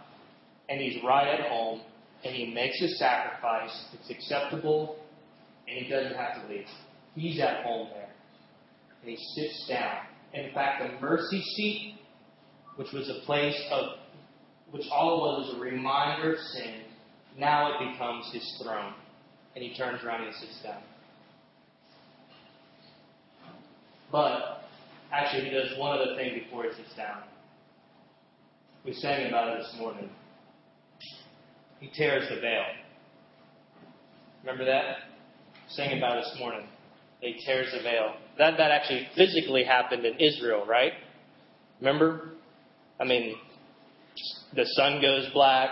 And 0.72 0.80
he's 0.80 1.04
right 1.04 1.28
at 1.28 1.50
home, 1.50 1.82
and 2.24 2.34
he 2.34 2.54
makes 2.54 2.80
his 2.80 2.98
sacrifice. 2.98 3.88
It's 3.94 4.10
acceptable, 4.10 4.96
and 5.68 5.84
he 5.84 5.92
doesn't 5.92 6.16
have 6.16 6.42
to 6.42 6.54
leave. 6.54 6.66
He's 7.14 7.42
at 7.42 7.66
home 7.66 7.90
there. 7.94 8.10
And 9.02 9.10
he 9.10 9.18
sits 9.36 9.68
down. 9.68 9.98
In 10.34 10.54
fact, 10.54 10.82
the 10.82 11.06
mercy 11.06 11.42
seat, 11.42 11.96
which 12.78 12.94
was 12.94 13.10
a 13.10 13.26
place 13.26 13.62
of, 13.70 13.98
which 14.72 14.86
all 14.90 15.18
it 15.18 15.20
was 15.20 15.50
was 15.50 15.58
a 15.58 15.60
reminder 15.60 16.36
of 16.36 16.40
sin, 16.40 16.84
now 17.38 17.74
it 17.74 17.92
becomes 17.92 18.32
his 18.32 18.62
throne. 18.64 18.94
And 19.56 19.66
he 19.66 19.76
turns 19.76 20.02
around 20.06 20.24
and 20.24 20.34
sits 20.36 20.62
down. 20.64 20.82
But 24.10 24.62
actually, 25.12 25.50
he 25.50 25.52
does 25.52 25.78
one 25.78 26.00
other 26.00 26.16
thing 26.16 26.40
before 26.46 26.64
he 26.64 26.70
sits 26.82 26.96
down. 26.96 27.24
We 28.86 28.94
sang 28.94 29.28
about 29.28 29.50
it 29.50 29.64
this 29.64 29.76
morning. 29.78 30.10
He 31.82 31.90
tears 31.94 32.30
the 32.30 32.40
veil. 32.40 32.64
Remember 34.44 34.66
that? 34.66 34.98
Sang 35.70 35.98
about 35.98 36.24
this 36.24 36.36
morning. 36.40 36.68
He 37.22 37.42
tears 37.46 37.68
the 37.76 37.82
veil. 37.82 38.14
That 38.38 38.58
that 38.58 38.72
actually 38.72 39.08
physically 39.16 39.64
happened 39.64 40.06
in 40.06 40.20
Israel, 40.20 40.66
right? 40.66 40.94
Remember? 41.80 42.30
I 43.00 43.04
mean, 43.04 43.36
the 44.56 44.66
sun 44.66 45.02
goes 45.02 45.28
black. 45.34 45.70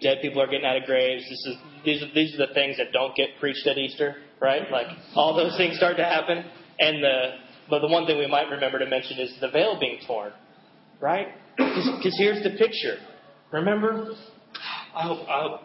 Dead 0.00 0.18
people 0.22 0.40
are 0.40 0.46
getting 0.46 0.64
out 0.64 0.78
of 0.78 0.84
graves. 0.84 1.22
This 1.28 1.46
is 1.46 1.56
these 1.84 2.02
are, 2.02 2.14
these 2.14 2.34
are 2.34 2.46
the 2.46 2.54
things 2.54 2.78
that 2.78 2.92
don't 2.92 3.14
get 3.14 3.28
preached 3.38 3.66
at 3.66 3.76
Easter, 3.76 4.16
right? 4.40 4.70
Like 4.70 4.86
all 5.14 5.36
those 5.36 5.56
things 5.58 5.76
start 5.76 5.98
to 5.98 6.04
happen, 6.04 6.44
and 6.80 7.04
the 7.04 7.30
but 7.68 7.80
the 7.80 7.88
one 7.88 8.06
thing 8.06 8.18
we 8.18 8.26
might 8.26 8.48
remember 8.50 8.78
to 8.78 8.86
mention 8.86 9.18
is 9.18 9.34
the 9.40 9.50
veil 9.50 9.78
being 9.78 9.98
torn, 10.06 10.32
right? 11.00 11.28
Because 11.56 12.16
here's 12.18 12.42
the 12.42 12.50
picture. 12.58 12.96
Remember? 13.52 14.14
I 14.94 15.02
hope, 15.02 15.28
I 15.28 15.42
hope. 15.42 15.60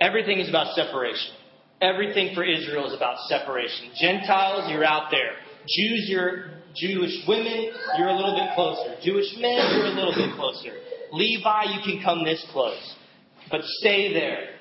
Everything 0.00 0.38
is 0.38 0.48
about 0.48 0.74
separation. 0.74 1.32
Everything 1.80 2.34
for 2.34 2.44
Israel 2.44 2.86
is 2.86 2.94
about 2.94 3.18
separation. 3.28 3.90
Gentiles, 4.00 4.70
you're 4.70 4.84
out 4.84 5.10
there. 5.10 5.32
Jews, 5.66 6.06
you're 6.08 6.50
Jewish 6.74 7.24
women, 7.28 7.70
you're 7.98 8.08
a 8.08 8.16
little 8.16 8.34
bit 8.34 8.54
closer. 8.54 8.96
Jewish 9.02 9.26
men, 9.38 9.76
you're 9.76 9.86
a 9.86 9.94
little 9.94 10.14
bit 10.14 10.34
closer. 10.34 10.72
Levi, 11.12 11.64
you 11.74 11.80
can 11.84 12.02
come 12.02 12.24
this 12.24 12.44
close. 12.52 12.94
But 13.50 13.60
stay 13.80 14.12
there. 14.12 14.56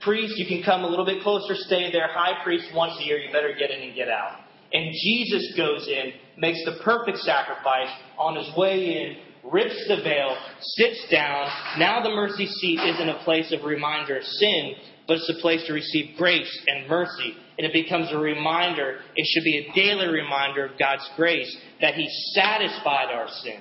Priest, 0.00 0.34
you 0.36 0.46
can 0.46 0.62
come 0.62 0.84
a 0.84 0.86
little 0.86 1.04
bit 1.04 1.22
closer, 1.22 1.54
stay 1.54 1.90
there. 1.90 2.08
High 2.08 2.42
priest, 2.44 2.66
once 2.74 2.92
a 3.00 3.04
year, 3.04 3.18
you 3.18 3.32
better 3.32 3.52
get 3.58 3.70
in 3.70 3.82
and 3.82 3.94
get 3.96 4.08
out. 4.08 4.38
And 4.72 4.92
Jesus 5.02 5.54
goes 5.56 5.88
in, 5.88 6.12
makes 6.36 6.62
the 6.64 6.78
perfect 6.84 7.18
sacrifice 7.18 7.88
on 8.16 8.36
his 8.36 8.48
way 8.56 8.84
in, 8.84 9.16
rips 9.52 9.84
the 9.88 10.02
veil, 10.02 10.36
sits 10.60 11.06
down. 11.10 11.48
Now 11.78 12.02
the 12.02 12.10
mercy 12.10 12.46
seat 12.46 12.80
isn't 12.80 13.08
a 13.08 13.22
place 13.24 13.52
of 13.52 13.64
reminder 13.64 14.18
of 14.18 14.24
sin, 14.24 14.74
but 15.06 15.16
it's 15.16 15.32
a 15.36 15.40
place 15.40 15.66
to 15.66 15.72
receive 15.72 16.16
grace 16.16 16.60
and 16.66 16.88
mercy. 16.88 17.34
And 17.58 17.66
it 17.66 17.72
becomes 17.72 18.08
a 18.12 18.18
reminder, 18.18 19.00
it 19.16 19.26
should 19.26 19.44
be 19.44 19.58
a 19.58 19.74
daily 19.74 20.06
reminder 20.06 20.66
of 20.66 20.78
God's 20.78 21.08
grace 21.16 21.56
that 21.80 21.94
He 21.94 22.08
satisfied 22.34 23.10
our 23.12 23.28
sin, 23.42 23.60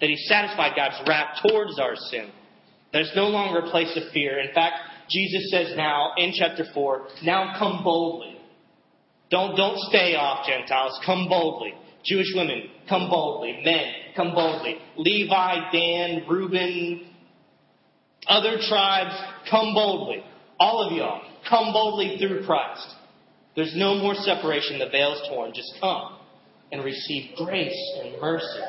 that 0.00 0.08
He 0.08 0.16
satisfied 0.16 0.72
God's 0.74 1.00
wrath 1.08 1.38
towards 1.46 1.78
our 1.78 1.94
sin. 1.96 2.30
That 2.92 3.02
it's 3.02 3.16
no 3.16 3.28
longer 3.28 3.60
a 3.60 3.70
place 3.70 3.96
of 3.96 4.10
fear. 4.12 4.38
In 4.38 4.54
fact, 4.54 4.74
Jesus 5.10 5.50
says 5.50 5.76
now 5.76 6.12
in 6.16 6.32
chapter 6.36 6.64
4, 6.72 7.08
now 7.24 7.54
come 7.58 7.84
boldly. 7.84 8.36
Don't, 9.30 9.56
don't 9.56 9.78
stay 9.90 10.14
off, 10.14 10.46
Gentiles. 10.46 10.98
Come 11.04 11.28
boldly. 11.28 11.74
Jewish 12.06 12.32
women, 12.34 12.70
come 12.88 13.08
boldly. 13.10 13.60
Men, 13.64 13.92
come 14.14 14.32
boldly. 14.34 14.76
Levi, 14.96 15.70
Dan, 15.72 16.22
Reuben, 16.28 17.06
other 18.28 18.56
tribes, 18.68 19.14
come 19.50 19.74
boldly. 19.74 20.22
All 20.58 20.86
of 20.86 20.92
y'all, 20.92 21.22
come 21.48 21.72
boldly 21.72 22.16
through 22.18 22.44
Christ. 22.44 22.94
There's 23.54 23.74
no 23.76 23.96
more 23.96 24.14
separation. 24.14 24.78
The 24.78 24.88
veil's 24.90 25.20
torn. 25.28 25.52
Just 25.54 25.72
come 25.80 26.18
and 26.72 26.84
receive 26.84 27.36
grace 27.36 27.98
and 28.02 28.20
mercy. 28.20 28.60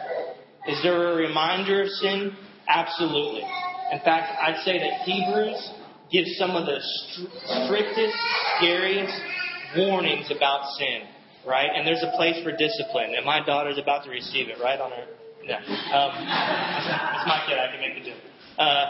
Is 0.68 0.82
there 0.84 1.14
a 1.14 1.16
reminder 1.16 1.82
of 1.82 1.90
sin? 1.90 2.36
Absolutely. 2.68 3.44
In 3.92 4.00
fact, 4.00 4.38
I'd 4.42 4.64
say 4.66 4.80
that 4.80 5.02
Hebrews 5.02 5.72
gives 6.12 6.38
some 6.38 6.52
of 6.52 6.66
the 6.66 6.80
strictest, 7.66 8.16
scariest 8.58 9.14
warnings 9.78 10.32
about 10.36 10.70
sin, 10.78 11.02
right? 11.48 11.70
And 11.74 11.88
there's 11.88 12.04
a 12.04 12.12
place 12.16 12.44
for 12.44 12.52
discipline. 12.52 13.16
And 13.16 13.26
my 13.26 13.44
daughter's 13.46 13.78
about 13.78 14.04
to 14.04 14.10
receive 14.12 14.50
it, 14.50 14.58
right? 14.62 14.80
On 14.80 14.92
her. 14.92 15.06
No. 15.48 15.56
Um, 15.56 16.12
it's 16.12 17.28
my 17.28 17.44
kid. 17.48 17.58
I 17.58 17.72
can 17.72 17.80
make 17.80 18.04
the 18.04 18.10
joke. 18.12 18.20
Uh, 18.58 18.86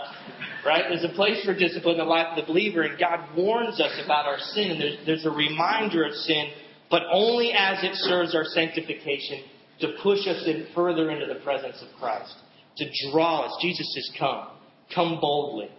right? 0.65 0.85
There's 0.89 1.03
a 1.03 1.15
place 1.15 1.45
for 1.45 1.53
discipline 1.53 1.99
in 1.99 1.99
the 1.99 2.09
life 2.09 2.27
of 2.35 2.43
the 2.43 2.51
believer, 2.51 2.81
and 2.81 2.99
God 2.99 3.35
warns 3.37 3.79
us 3.79 4.01
about 4.03 4.25
our 4.25 4.39
sin. 4.39 4.71
And 4.71 4.81
there's, 4.81 4.97
there's 5.05 5.25
a 5.25 5.31
reminder 5.31 6.03
of 6.03 6.13
sin, 6.13 6.49
but 6.89 7.03
only 7.11 7.51
as 7.53 7.83
it 7.83 7.93
serves 7.93 8.33
our 8.33 8.45
sanctification 8.45 9.43
to 9.81 9.93
push 10.01 10.25
us 10.25 10.43
in 10.47 10.67
further 10.73 11.11
into 11.11 11.31
the 11.31 11.39
presence 11.41 11.83
of 11.83 11.99
Christ, 11.99 12.33
to 12.77 12.85
draw 13.11 13.45
us. 13.45 13.51
Jesus 13.61 13.93
says, 13.93 14.09
Come. 14.19 14.47
Come 14.95 15.19
boldly 15.21 15.69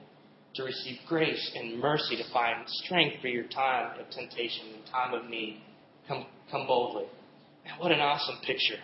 to 0.55 0.65
receive 0.65 0.99
grace 1.09 1.51
and 1.55 1.81
mercy, 1.81 2.17
to 2.17 2.33
find 2.33 2.63
strength 2.67 3.21
for 3.21 3.29
your 3.29 3.45
time 3.45 3.99
of 3.99 4.11
temptation 4.11 4.67
and 4.75 4.87
time 4.91 5.15
of 5.15 5.29
need. 5.31 5.63
Come, 6.07 6.27
come 6.51 6.67
boldly. 6.67 7.05
Man, 7.65 7.79
what 7.79 7.93
an 7.93 8.01
awesome 8.01 8.39
picture. 8.47 8.79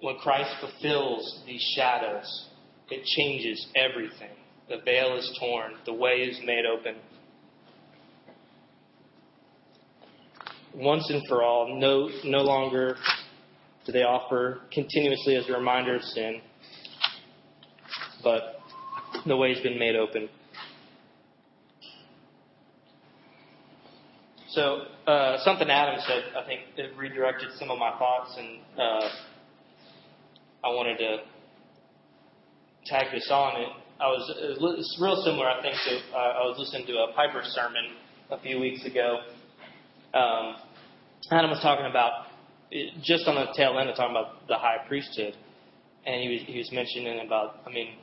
When 0.00 0.16
Christ 0.16 0.50
fulfills 0.60 1.42
these 1.46 1.62
shadows, 1.76 2.48
it 2.90 3.04
changes 3.04 3.66
everything. 3.76 4.36
The 4.68 4.78
veil 4.84 5.16
is 5.16 5.38
torn, 5.40 5.74
the 5.86 5.92
way 5.92 6.16
is 6.16 6.38
made 6.44 6.64
open. 6.66 6.96
Once 10.74 11.08
and 11.10 11.22
for 11.28 11.42
all, 11.42 11.78
no, 11.78 12.08
no 12.24 12.42
longer 12.42 12.96
do 13.86 13.92
they 13.92 14.02
offer 14.02 14.60
continuously 14.72 15.36
as 15.36 15.48
a 15.48 15.52
reminder 15.52 15.94
of 15.94 16.02
sin, 16.02 16.40
but 18.24 18.56
the 19.26 19.36
way's 19.36 19.60
been 19.60 19.78
made 19.78 19.94
open. 19.94 20.28
So, 24.54 24.82
uh, 25.08 25.38
something 25.42 25.68
Adam 25.68 26.00
said, 26.06 26.22
I 26.38 26.46
think, 26.46 26.60
it 26.76 26.96
redirected 26.96 27.48
some 27.58 27.72
of 27.72 27.78
my 27.78 27.90
thoughts, 27.98 28.36
and 28.38 28.60
uh, 28.78 29.08
I 30.62 30.68
wanted 30.68 30.98
to 30.98 31.16
tag 32.86 33.06
this 33.12 33.28
on. 33.32 33.60
It, 33.60 33.68
I 33.98 34.06
was 34.06 34.32
it's 34.38 34.96
real 35.00 35.20
similar, 35.24 35.48
I 35.48 35.60
think, 35.60 35.74
to 35.74 36.16
uh, 36.16 36.18
I 36.18 36.46
was 36.46 36.56
listening 36.58 36.86
to 36.86 36.92
a 36.92 37.12
Piper 37.16 37.42
sermon 37.42 37.96
a 38.30 38.38
few 38.38 38.60
weeks 38.60 38.84
ago. 38.86 39.22
Um, 40.14 40.54
Adam 41.32 41.50
was 41.50 41.60
talking 41.60 41.86
about 41.86 42.26
just 43.02 43.26
on 43.26 43.34
the 43.34 43.52
tail 43.56 43.76
end 43.80 43.90
of 43.90 43.96
talking 43.96 44.14
about 44.14 44.46
the 44.46 44.56
high 44.56 44.86
priesthood, 44.86 45.34
and 46.06 46.22
he 46.22 46.28
was 46.28 46.42
he 46.46 46.58
was 46.58 46.70
mentioning 46.70 47.26
about, 47.26 47.58
I 47.66 47.70
mean, 47.70 47.94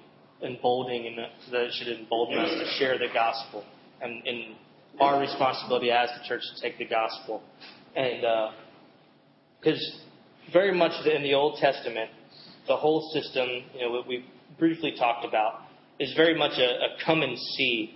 emboldening 0.44 1.08
and 1.08 1.18
that 1.52 1.62
it 1.62 1.74
should 1.80 1.98
embolden 1.98 2.40
us 2.40 2.50
to 2.50 2.66
share 2.78 2.98
the 2.98 3.08
gospel 3.14 3.64
and, 4.02 4.28
and 4.28 4.56
our 5.00 5.20
responsibility 5.20 5.92
as 5.92 6.10
the 6.10 6.28
church 6.28 6.42
to 6.56 6.62
take 6.62 6.78
the 6.78 6.86
gospel. 6.86 7.42
And 7.96 8.22
because 9.60 9.80
uh, 9.80 10.52
very 10.54 10.76
much 10.76 10.92
in 11.06 11.24
the 11.24 11.34
Old 11.34 11.60
Testament, 11.60 12.10
the 12.68 12.76
whole 12.76 13.10
system, 13.14 13.48
you 13.74 13.82
know, 13.82 14.04
we 14.08 14.26
briefly 14.60 14.94
talked 14.98 15.26
about, 15.26 15.62
is 16.00 16.14
very 16.16 16.38
much 16.38 16.58
a, 16.58 16.64
a 16.64 16.88
come 17.06 17.22
and 17.22 17.38
see 17.38 17.96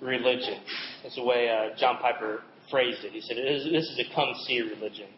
religion. 0.00 0.60
That's 1.02 1.16
the 1.16 1.24
way 1.24 1.48
uh, 1.48 1.76
John 1.78 1.98
Piper 1.98 2.42
phrased 2.70 3.04
it. 3.04 3.12
He 3.12 3.20
said, 3.20 3.36
This 3.36 3.84
is 3.84 4.00
a 4.10 4.14
come 4.14 4.32
see 4.46 4.60
religion. 4.60 5.08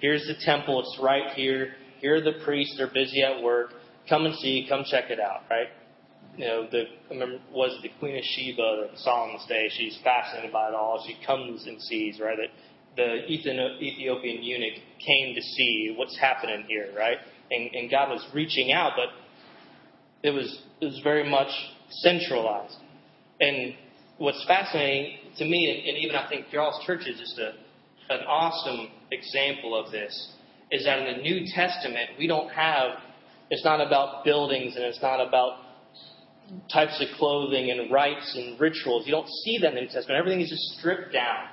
Here's 0.00 0.26
the 0.26 0.34
temple, 0.44 0.80
it's 0.80 0.98
right 1.02 1.32
here. 1.34 1.74
Here 2.00 2.16
are 2.16 2.20
the 2.20 2.44
priests, 2.44 2.74
they're 2.76 2.92
busy 2.92 3.22
at 3.22 3.42
work. 3.42 3.70
Come 4.08 4.26
and 4.26 4.34
see, 4.36 4.66
come 4.68 4.84
check 4.90 5.10
it 5.10 5.20
out, 5.20 5.42
right? 5.48 5.68
You 6.36 6.46
know, 6.46 6.66
the 6.70 6.84
I 7.10 7.14
remember 7.14 7.38
was 7.52 7.78
the 7.82 7.90
Queen 7.98 8.16
of 8.16 8.24
Sheba 8.24 8.88
that 8.88 8.98
Solomon's 8.98 9.44
day. 9.46 9.68
She's 9.76 9.98
fascinated 10.02 10.52
by 10.52 10.68
it 10.68 10.74
all. 10.74 11.04
She 11.06 11.16
comes 11.26 11.66
and 11.66 11.80
sees, 11.80 12.20
right? 12.20 12.36
That 12.36 12.48
the 12.96 13.30
Ethiopian 13.30 14.42
eunuch 14.42 14.78
came 15.04 15.34
to 15.34 15.42
see 15.42 15.94
what's 15.96 16.18
happening 16.18 16.64
here, 16.68 16.90
right? 16.96 17.18
And, 17.50 17.70
and 17.74 17.90
God 17.90 18.10
was 18.10 18.26
reaching 18.34 18.72
out, 18.72 18.92
but 18.96 19.08
it 20.26 20.30
was 20.30 20.62
it 20.80 20.86
was 20.86 21.00
very 21.04 21.28
much 21.28 21.50
centralized. 21.90 22.76
And 23.40 23.74
what's 24.18 24.42
fascinating 24.46 25.18
to 25.36 25.44
me, 25.44 25.70
and, 25.70 25.88
and 25.88 26.04
even 26.04 26.16
I 26.16 26.28
think 26.28 26.46
Charles 26.50 26.82
Church 26.86 27.06
is 27.06 27.18
just 27.18 27.38
a 27.38 27.52
an 28.08 28.20
awesome 28.26 28.88
example 29.10 29.78
of 29.78 29.92
this, 29.92 30.32
is 30.70 30.84
that 30.84 30.98
in 30.98 31.16
the 31.16 31.22
New 31.22 31.46
Testament 31.54 32.10
we 32.18 32.26
don't 32.26 32.48
have. 32.48 32.98
It's 33.50 33.64
not 33.66 33.86
about 33.86 34.24
buildings 34.24 34.76
and 34.76 34.84
it's 34.86 35.02
not 35.02 35.20
about 35.20 35.58
types 36.72 37.00
of 37.00 37.08
clothing 37.18 37.70
and 37.70 37.90
rites 37.92 38.34
and 38.36 38.58
rituals. 38.60 39.06
You 39.06 39.12
don't 39.12 39.28
see 39.44 39.58
that 39.58 39.70
in 39.70 39.74
the 39.74 39.80
New 39.82 39.86
Testament. 39.88 40.18
Everything 40.18 40.40
is 40.40 40.50
just 40.50 40.78
stripped 40.78 41.12
down, 41.12 41.46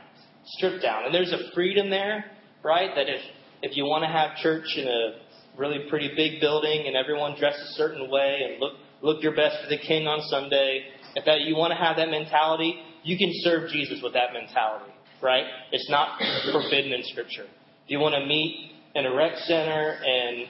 stripped 0.45 0.81
down, 0.81 1.05
and 1.05 1.13
there's 1.13 1.31
a 1.31 1.51
freedom 1.53 1.89
there, 1.89 2.25
right? 2.63 2.89
That 2.95 3.09
if 3.09 3.21
if 3.61 3.75
you 3.75 3.85
want 3.85 4.03
to 4.03 4.09
have 4.09 4.37
church 4.37 4.65
in 4.75 4.87
a 4.87 5.19
really 5.57 5.89
pretty 5.89 6.11
big 6.15 6.39
building 6.39 6.85
and 6.87 6.95
everyone 6.95 7.35
dressed 7.37 7.59
a 7.59 7.73
certain 7.73 8.09
way 8.09 8.39
and 8.43 8.59
look 8.59 8.73
look 9.01 9.23
your 9.23 9.35
best 9.35 9.63
for 9.63 9.69
the 9.69 9.77
king 9.77 10.07
on 10.07 10.21
Sunday, 10.29 10.85
if 11.15 11.25
that 11.25 11.41
you 11.41 11.55
want 11.55 11.71
to 11.71 11.77
have 11.77 11.97
that 11.97 12.09
mentality, 12.09 12.75
you 13.03 13.17
can 13.17 13.31
serve 13.41 13.69
Jesus 13.69 14.01
with 14.03 14.13
that 14.13 14.33
mentality, 14.33 14.91
right? 15.21 15.45
It's 15.71 15.89
not 15.89 16.19
forbidden 16.51 16.91
in 16.91 17.03
Scripture. 17.05 17.43
If 17.43 17.89
you 17.89 17.99
want 17.99 18.15
to 18.15 18.25
meet 18.25 18.71
in 18.95 19.05
a 19.05 19.13
rec 19.13 19.37
center 19.37 19.97
and 20.03 20.47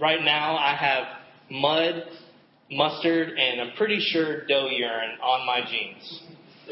right 0.00 0.22
now 0.22 0.56
I 0.56 0.76
have 0.76 1.04
mud 1.50 2.04
mustard, 2.72 3.38
and 3.38 3.60
I'm 3.60 3.76
pretty 3.76 4.00
sure 4.00 4.46
doe 4.46 4.68
urine 4.68 5.18
on 5.22 5.46
my 5.46 5.60
jeans. 5.68 6.22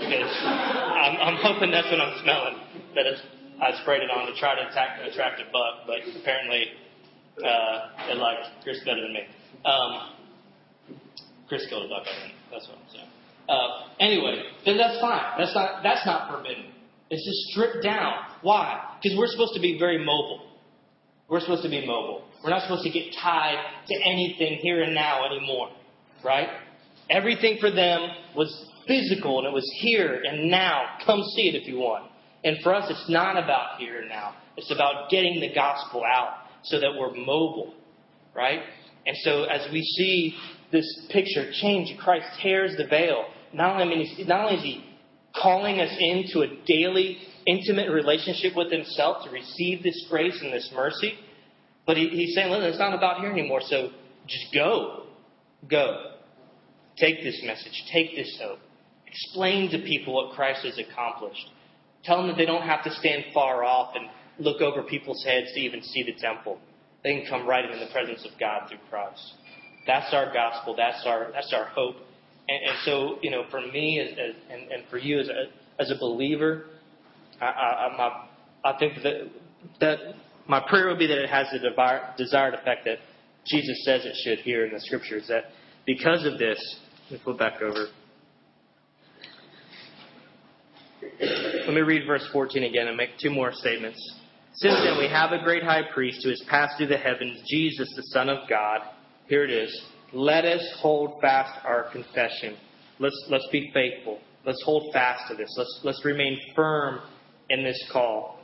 I'm, 0.01 1.17
I'm 1.21 1.37
hoping 1.37 1.71
that's 1.71 1.91
what 1.91 2.01
I'm 2.01 2.23
smelling. 2.23 2.57
That 2.95 3.07
it's, 3.07 3.21
I 3.61 3.81
sprayed 3.83 4.03
it 4.03 4.11
on 4.11 4.27
to 4.27 4.39
try 4.39 4.55
to 4.55 4.69
attack, 4.71 5.01
attract 5.07 5.41
a 5.41 5.45
buck, 5.53 5.87
but 5.87 5.99
apparently 6.21 6.67
uh, 7.45 8.11
it 8.11 8.17
liked 8.17 8.47
Chris 8.63 8.79
better 8.85 9.03
than 9.03 9.13
me. 9.13 9.25
Um, 9.65 10.13
Chris 11.49 11.67
killed 11.69 11.87
a 11.87 11.89
buck, 11.89 12.07
I 12.07 12.23
think. 12.23 12.35
That's 12.51 12.69
what 12.69 12.79
I'm 12.79 12.91
saying. 12.93 13.09
Uh, 13.49 13.89
anyway, 13.99 14.43
then 14.65 14.79
that's 14.79 15.01
fine. 15.01 15.39
That's 15.39 15.55
not 15.55 15.83
that's 15.83 16.07
not 16.07 16.31
forbidden. 16.31 16.67
It's 17.11 17.25
just 17.25 17.51
stripped 17.51 17.83
down. 17.83 18.15
Why? 18.43 18.97
Because 19.03 19.19
we're 19.19 19.27
supposed 19.27 19.55
to 19.55 19.61
be 19.61 19.77
very 19.79 19.99
mobile. 19.99 20.47
We're 21.29 21.41
supposed 21.41 21.65
to 21.65 21.69
be 21.69 21.85
mobile. 21.85 22.25
We're 22.45 22.51
not 22.51 22.63
supposed 22.63 22.85
to 22.85 22.91
get 22.91 23.13
tied 23.21 23.59
to 23.89 23.95
anything 24.07 24.59
here 24.63 24.83
and 24.83 24.95
now 24.95 25.27
anymore 25.27 25.71
right? 26.25 26.49
Everything 27.09 27.59
for 27.61 27.71
them 27.71 28.09
was 28.37 28.67
physical 28.87 29.39
and 29.39 29.49
it 29.49 29.53
was 29.53 29.69
here 29.81 30.23
and 30.25 30.51
now. 30.51 30.83
Come 31.05 31.23
see 31.35 31.49
it 31.49 31.55
if 31.55 31.67
you 31.67 31.79
want. 31.79 32.11
And 32.45 32.59
for 32.63 32.75
us, 32.75 32.91
it's 32.91 33.09
not 33.09 33.37
about 33.37 33.79
here 33.79 34.01
and 34.01 34.09
now. 34.09 34.35
It's 34.57 34.71
about 34.73 35.11
getting 35.11 35.41
the 35.41 35.53
gospel 35.55 36.03
out 36.05 36.45
so 36.63 36.81
that 36.81 36.91
we're 36.99 37.15
mobile, 37.15 37.75
right? 38.35 38.61
And 39.07 39.17
so 39.23 39.45
as 39.45 39.67
we 39.73 39.83
see 39.83 40.35
this 40.73 40.87
picture 41.11 41.51
change, 41.61 41.97
Christ 41.99 42.27
tears 42.43 42.77
the 42.77 42.87
veil. 42.87 43.25
Not 43.53 43.81
only, 43.81 44.25
not 44.27 44.47
only 44.47 44.57
is 44.57 44.63
he 44.63 44.85
calling 45.41 45.81
us 45.81 45.95
into 45.99 46.41
a 46.41 46.49
daily, 46.67 47.19
intimate 47.47 47.91
relationship 47.91 48.55
with 48.57 48.71
himself 48.71 49.25
to 49.25 49.31
receive 49.31 49.83
this 49.83 50.07
grace 50.11 50.39
and 50.43 50.53
this 50.53 50.71
mercy, 50.75 51.15
but 51.87 51.97
he, 51.97 52.09
he's 52.09 52.35
saying, 52.35 52.51
listen, 52.51 52.67
it's 52.67 52.79
not 52.79 52.95
about 52.95 53.21
here 53.21 53.31
anymore, 53.31 53.61
so 53.63 53.91
just 54.27 54.47
go. 54.55 55.07
Go. 55.69 56.10
Take 57.01 57.23
this 57.23 57.41
message. 57.45 57.85
Take 57.93 58.15
this 58.15 58.39
hope. 58.43 58.59
Explain 59.07 59.71
to 59.71 59.79
people 59.79 60.15
what 60.15 60.37
Christ 60.37 60.65
has 60.65 60.79
accomplished. 60.79 61.47
Tell 62.05 62.19
them 62.19 62.29
that 62.29 62.37
they 62.37 62.47
don't 62.47 62.63
have 62.63 62.85
to 62.85 62.91
stand 62.93 63.25
far 63.35 63.65
off 63.65 63.95
and 63.97 64.07
look 64.39 64.61
over 64.61 64.83
people's 64.83 65.25
heads 65.25 65.49
to 65.55 65.61
even 65.61 65.83
see 65.83 66.03
the 66.03 66.15
temple. 66.21 66.59
They 67.03 67.21
can 67.21 67.27
come 67.29 67.49
right 67.49 67.65
in 67.65 67.81
the 67.81 67.89
presence 67.93 68.25
of 68.31 68.39
God 68.39 68.69
through 68.69 68.79
Christ. 68.89 69.33
That's 69.87 70.13
our 70.13 70.33
gospel. 70.33 70.75
That's 70.77 71.05
our 71.07 71.31
that's 71.33 71.53
our 71.53 71.67
hope. 71.67 71.97
And, 72.49 72.71
and 72.71 72.79
so, 72.85 73.19
you 73.23 73.31
know, 73.31 73.45
for 73.51 73.61
me 73.61 74.01
as, 74.01 74.13
as, 74.13 74.35
and, 74.51 74.71
and 74.71 74.85
for 74.91 74.99
you 74.99 75.21
as 75.21 75.29
a, 75.29 75.83
as 75.83 75.91
a 75.91 75.99
believer, 75.99 76.67
I, 77.41 77.47
I, 77.47 78.27
I 78.65 78.79
think 78.79 79.03
that 79.03 79.31
that 79.81 79.99
my 80.47 80.61
prayer 80.69 80.89
would 80.89 80.99
be 80.99 81.07
that 81.07 81.19
it 81.19 81.31
has 81.31 81.47
the 81.53 82.01
desired 82.17 82.55
effect 82.55 82.85
that 82.85 82.99
Jesus 83.47 83.85
says 83.85 84.05
it 84.05 84.15
should 84.25 84.41
here 84.41 84.67
in 84.67 84.73
the 84.73 84.81
scriptures. 84.81 85.27
That 85.29 85.45
because 85.87 86.25
of 86.27 86.39
this, 86.39 86.59
flip 87.19 87.39
back 87.39 87.61
over. 87.63 87.87
Let 91.21 91.75
me 91.75 91.81
read 91.81 92.07
verse 92.07 92.27
14 92.33 92.65
again 92.65 92.89
and 92.89 92.97
make 92.97 93.11
two 93.21 93.31
more 93.31 93.53
statements. 93.53 93.99
Since 94.55 94.81
then 94.85 94.99
we 94.99 95.07
have 95.09 95.33
a 95.33 95.43
great 95.43 95.63
high 95.63 95.83
priest 95.93 96.21
who 96.25 96.31
has 96.31 96.43
passed 96.49 96.77
through 96.77 96.89
the 96.89 96.97
heavens, 96.97 97.41
Jesus, 97.49 97.89
the 97.97 98.03
Son 98.05 98.29
of 98.29 98.49
God. 98.49 98.81
Here 99.29 99.45
it 99.45 99.51
is. 99.51 99.83
Let 100.13 100.45
us 100.45 100.63
hold 100.81 101.21
fast 101.21 101.65
our 101.65 101.91
confession. 101.93 102.57
Let's, 102.99 103.27
let's 103.31 103.47
be 103.53 103.71
faithful. 103.73 104.19
Let's 104.45 104.63
hold 104.65 104.93
fast 104.93 105.31
to 105.31 105.37
this. 105.37 105.55
Let's, 105.57 105.81
let's 105.85 106.05
remain 106.05 106.39
firm 106.57 107.01
in 107.49 107.63
this 107.63 107.89
call. 107.93 108.40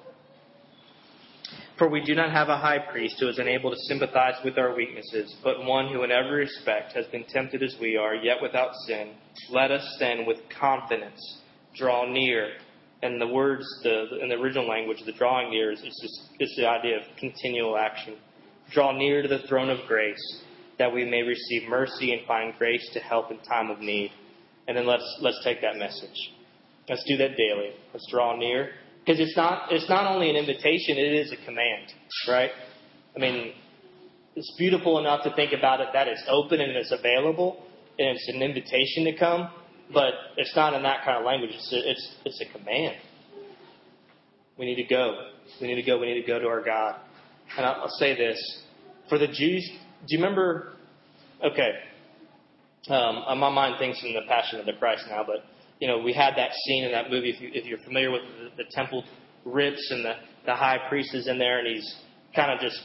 For 1.78 1.88
we 1.88 2.00
do 2.00 2.14
not 2.14 2.32
have 2.32 2.48
a 2.48 2.56
high 2.56 2.78
priest 2.78 3.16
who 3.20 3.28
is 3.28 3.38
unable 3.38 3.70
to 3.70 3.76
sympathize 3.88 4.36
with 4.42 4.56
our 4.56 4.74
weaknesses, 4.74 5.34
but 5.44 5.64
one 5.64 5.92
who 5.92 6.04
in 6.04 6.10
every 6.10 6.38
respect 6.38 6.94
has 6.94 7.04
been 7.06 7.24
tempted 7.24 7.62
as 7.62 7.76
we 7.78 7.96
are, 7.96 8.14
yet 8.14 8.38
without 8.40 8.74
sin. 8.86 9.12
Let 9.50 9.70
us 9.70 9.96
then 10.00 10.24
with 10.24 10.38
confidence 10.58 11.40
draw 11.74 12.10
near. 12.10 12.52
And 13.02 13.20
the 13.20 13.26
words, 13.26 13.66
the, 13.82 14.18
in 14.22 14.30
the 14.30 14.36
original 14.36 14.66
language, 14.66 15.02
the 15.04 15.12
drawing 15.12 15.50
near 15.50 15.70
is 15.70 15.80
just, 15.82 16.30
it's 16.38 16.56
the 16.56 16.66
idea 16.66 16.96
of 16.96 17.02
continual 17.18 17.76
action. 17.76 18.16
Draw 18.72 18.96
near 18.96 19.20
to 19.20 19.28
the 19.28 19.46
throne 19.46 19.68
of 19.68 19.86
grace, 19.86 20.42
that 20.78 20.92
we 20.92 21.04
may 21.04 21.22
receive 21.22 21.68
mercy 21.68 22.12
and 22.12 22.26
find 22.26 22.54
grace 22.56 22.88
to 22.94 23.00
help 23.00 23.30
in 23.30 23.38
time 23.40 23.70
of 23.70 23.80
need. 23.80 24.12
And 24.66 24.76
then 24.76 24.86
let's 24.86 25.18
let's 25.20 25.38
take 25.44 25.60
that 25.60 25.76
message. 25.76 26.32
Let's 26.88 27.04
do 27.06 27.18
that 27.18 27.36
daily. 27.36 27.72
Let's 27.92 28.06
draw 28.10 28.34
near 28.36 28.70
because 29.06 29.20
it's 29.20 29.36
not 29.36 29.70
it's 29.70 29.88
not 29.88 30.12
only 30.12 30.30
an 30.30 30.36
invitation, 30.36 30.98
it 30.98 31.12
is 31.12 31.32
a 31.32 31.36
command, 31.46 31.92
right? 32.26 32.50
I 33.14 33.20
mean, 33.20 33.52
it's 34.34 34.52
beautiful 34.58 34.98
enough 34.98 35.22
to 35.24 35.34
think 35.34 35.52
about 35.52 35.80
it 35.80 35.88
that 35.92 36.08
it's 36.08 36.22
open 36.28 36.60
and 36.60 36.72
it's 36.72 36.90
available 36.90 37.62
and 37.98 38.08
it's 38.16 38.28
an 38.28 38.42
invitation 38.42 39.04
to 39.04 39.16
come, 39.16 39.48
but 39.94 40.12
it's 40.36 40.54
not 40.56 40.74
in 40.74 40.82
that 40.82 41.04
kind 41.04 41.18
of 41.18 41.24
language. 41.24 41.50
It's 41.54 41.72
a, 41.72 41.90
it's 41.90 42.14
it's 42.24 42.40
a 42.40 42.58
command. 42.58 42.96
We 44.58 44.66
need 44.66 44.82
to 44.82 44.88
go. 44.88 45.28
We 45.60 45.68
need 45.68 45.76
to 45.76 45.82
go. 45.82 45.98
We 45.98 46.06
need 46.12 46.20
to 46.20 46.26
go 46.26 46.40
to 46.40 46.46
our 46.48 46.64
God. 46.64 46.96
And 47.56 47.64
I'll, 47.64 47.88
say 47.98 48.16
this: 48.16 48.38
for 49.08 49.18
the 49.18 49.28
Jews, 49.28 49.70
do 50.08 50.16
you 50.16 50.18
remember? 50.18 50.72
Okay, 51.44 51.70
um, 52.88 53.38
my 53.38 53.50
mind 53.50 53.76
thinks 53.78 54.02
in 54.02 54.14
the 54.14 54.22
Passion 54.26 54.58
of 54.58 54.66
the 54.66 54.72
Christ 54.72 55.04
now, 55.08 55.22
but 55.24 55.44
you 55.80 55.88
know, 55.88 55.98
we 55.98 56.12
had 56.12 56.34
that 56.36 56.50
scene 56.64 56.84
in 56.84 56.92
that 56.92 57.10
movie. 57.10 57.30
If, 57.30 57.40
you, 57.40 57.50
if 57.52 57.66
you're 57.66 57.78
familiar 57.78 58.10
with 58.10 58.22
the, 58.22 58.64
the 58.64 58.70
temple 58.70 59.04
rips 59.44 59.90
and 59.90 60.04
the, 60.04 60.14
the 60.46 60.54
high 60.54 60.78
priest 60.88 61.14
is 61.14 61.28
in 61.28 61.38
there 61.38 61.58
and 61.58 61.68
he's 61.68 61.94
kind 62.34 62.50
of 62.50 62.60
just, 62.60 62.80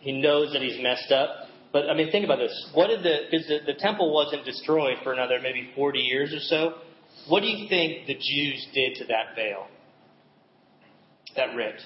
he 0.00 0.12
knows 0.20 0.52
that 0.52 0.62
he's 0.62 0.80
messed 0.82 1.10
up. 1.12 1.48
But 1.72 1.90
I 1.90 1.94
mean, 1.94 2.10
think 2.12 2.24
about 2.24 2.38
this. 2.38 2.70
What 2.74 2.88
did 2.88 3.02
the, 3.02 3.22
because 3.30 3.46
the, 3.48 3.58
the 3.66 3.78
temple 3.78 4.12
wasn't 4.14 4.44
destroyed 4.44 4.98
for 5.02 5.12
another 5.12 5.38
maybe 5.42 5.70
40 5.74 5.98
years 5.98 6.32
or 6.32 6.40
so. 6.40 6.74
What 7.28 7.40
do 7.40 7.46
you 7.46 7.68
think 7.68 8.06
the 8.06 8.14
Jews 8.14 8.68
did 8.74 8.96
to 8.96 9.04
that 9.06 9.34
veil? 9.34 9.66
That 11.36 11.54
ripped. 11.56 11.82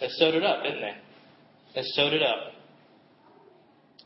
They 0.00 0.08
sewed 0.08 0.34
it 0.34 0.44
up, 0.44 0.62
didn't 0.62 0.80
they? 0.80 0.94
They 1.74 1.82
sewed 1.82 2.12
it 2.12 2.22
up. 2.22 2.52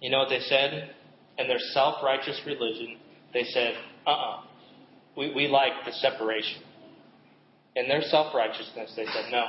You 0.00 0.10
know 0.10 0.18
what 0.18 0.28
they 0.28 0.40
said? 0.40 0.90
In 1.38 1.48
their 1.48 1.58
self 1.72 2.02
righteous 2.02 2.40
religion, 2.46 2.96
they 3.32 3.44
said, 3.44 3.74
uh 4.06 4.10
uh-uh. 4.10 4.40
uh 4.40 4.45
we, 5.16 5.32
we 5.34 5.48
like 5.48 5.72
the 5.84 5.92
separation. 5.92 6.62
In 7.74 7.88
their 7.88 8.02
self 8.02 8.34
righteousness, 8.34 8.92
they 8.96 9.04
said, 9.06 9.30
no, 9.30 9.44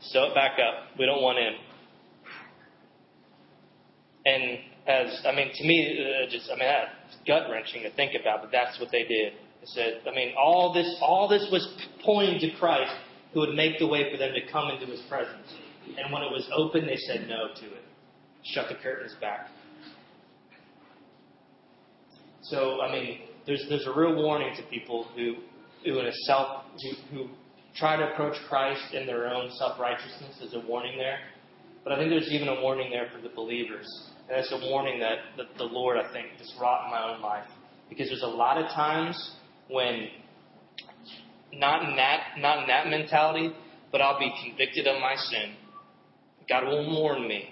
sew 0.00 0.24
it 0.24 0.34
back 0.34 0.58
up. 0.58 0.98
We 0.98 1.06
don't 1.06 1.22
want 1.22 1.38
in. 1.38 1.54
And 4.26 4.58
as, 4.86 5.22
I 5.26 5.34
mean, 5.34 5.50
to 5.54 5.64
me, 5.64 5.98
uh, 6.00 6.30
just, 6.30 6.50
I 6.50 6.56
mean, 6.56 6.68
that's 6.68 7.16
gut 7.26 7.50
wrenching 7.50 7.82
to 7.82 7.90
think 7.94 8.12
about, 8.20 8.42
but 8.42 8.50
that's 8.50 8.78
what 8.80 8.90
they 8.90 9.04
did. 9.04 9.34
They 9.60 9.66
said, 9.66 10.00
I 10.10 10.14
mean, 10.14 10.34
all 10.38 10.72
this, 10.72 10.96
all 11.00 11.28
this 11.28 11.46
was 11.50 11.66
pointing 12.04 12.40
to 12.40 12.56
Christ 12.58 12.92
who 13.32 13.40
would 13.40 13.54
make 13.54 13.78
the 13.78 13.86
way 13.86 14.10
for 14.10 14.16
them 14.16 14.32
to 14.34 14.52
come 14.52 14.68
into 14.68 14.86
his 14.86 15.00
presence. 15.08 15.52
And 15.98 16.12
when 16.12 16.22
it 16.22 16.32
was 16.32 16.48
open, 16.54 16.86
they 16.86 16.96
said 16.96 17.28
no 17.28 17.48
to 17.54 17.66
it. 17.66 17.84
Shut 18.44 18.68
the 18.68 18.76
curtains 18.76 19.14
back. 19.20 19.48
So, 22.42 22.80
I 22.80 22.90
mean, 22.90 23.20
there's 23.46 23.64
there's 23.68 23.86
a 23.86 23.98
real 23.98 24.14
warning 24.14 24.54
to 24.56 24.62
people 24.64 25.06
who 25.14 25.34
who 25.84 25.98
in 25.98 26.06
a 26.06 26.12
self 26.26 26.64
who, 27.10 27.16
who 27.16 27.28
try 27.76 27.96
to 27.96 28.12
approach 28.12 28.36
Christ 28.48 28.94
in 28.94 29.06
their 29.06 29.28
own 29.28 29.50
self 29.58 29.78
righteousness. 29.78 30.36
There's 30.40 30.54
a 30.54 30.66
warning 30.66 30.98
there, 30.98 31.18
but 31.84 31.92
I 31.92 31.98
think 31.98 32.10
there's 32.10 32.30
even 32.30 32.48
a 32.48 32.60
warning 32.60 32.90
there 32.90 33.08
for 33.14 33.20
the 33.20 33.32
believers 33.34 33.86
And 34.28 34.38
it's 34.38 34.52
a 34.52 34.70
warning 34.70 34.98
that, 35.00 35.18
that 35.36 35.56
the 35.56 35.64
Lord, 35.64 35.96
I 35.98 36.12
think, 36.12 36.26
has 36.38 36.52
wrought 36.60 36.86
in 36.86 36.90
my 36.90 37.14
own 37.14 37.20
life. 37.20 37.46
Because 37.88 38.08
there's 38.08 38.22
a 38.22 38.26
lot 38.26 38.58
of 38.58 38.66
times 38.70 39.16
when, 39.70 40.08
not 41.52 41.88
in 41.88 41.94
that, 41.94 42.38
not 42.38 42.58
in 42.58 42.66
that 42.66 42.88
mentality, 42.88 43.52
but 43.92 44.00
I'll 44.00 44.18
be 44.18 44.32
convicted 44.44 44.88
of 44.88 45.00
my 45.00 45.14
sin. 45.14 45.54
God 46.48 46.64
will 46.64 47.00
warn 47.00 47.28
me. 47.28 47.50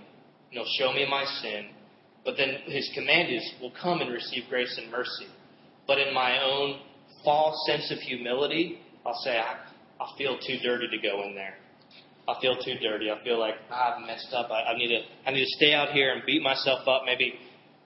And 0.50 0.50
he'll 0.50 0.66
show 0.78 0.92
me 0.92 1.06
my 1.08 1.24
sin. 1.40 1.68
But 2.24 2.36
then 2.36 2.56
his 2.66 2.90
command 2.94 3.32
is, 3.32 3.54
will 3.60 3.72
come 3.80 4.00
and 4.00 4.12
receive 4.12 4.44
grace 4.48 4.76
and 4.82 4.90
mercy. 4.90 5.26
But 5.86 5.98
in 5.98 6.14
my 6.14 6.42
own 6.42 6.80
false 7.24 7.56
sense 7.66 7.90
of 7.90 7.98
humility, 7.98 8.78
I'll 9.04 9.20
say, 9.22 9.38
I, 9.38 9.56
I 10.00 10.16
feel 10.16 10.38
too 10.38 10.58
dirty 10.62 10.88
to 10.88 10.98
go 11.02 11.22
in 11.24 11.34
there. 11.34 11.54
I 12.26 12.40
feel 12.40 12.56
too 12.56 12.74
dirty. 12.80 13.10
I 13.10 13.22
feel 13.22 13.38
like 13.38 13.54
ah, 13.70 13.96
I've 13.96 14.06
messed 14.06 14.32
up. 14.32 14.50
I, 14.50 14.72
I 14.72 14.78
need 14.78 14.88
to 14.88 15.00
I 15.26 15.32
need 15.32 15.44
to 15.44 15.56
stay 15.56 15.74
out 15.74 15.90
here 15.90 16.12
and 16.12 16.22
beat 16.24 16.42
myself 16.42 16.88
up. 16.88 17.02
Maybe 17.04 17.34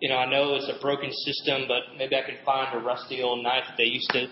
you 0.00 0.08
know 0.08 0.16
I 0.16 0.30
know 0.30 0.54
it's 0.54 0.70
a 0.70 0.80
broken 0.80 1.10
system, 1.12 1.62
but 1.66 1.96
maybe 1.96 2.14
I 2.14 2.22
can 2.22 2.36
find 2.44 2.74
a 2.74 2.78
rusty 2.78 3.20
old 3.22 3.42
knife 3.42 3.64
that 3.68 3.76
they 3.76 3.90
used 3.90 4.10
to 4.10 4.28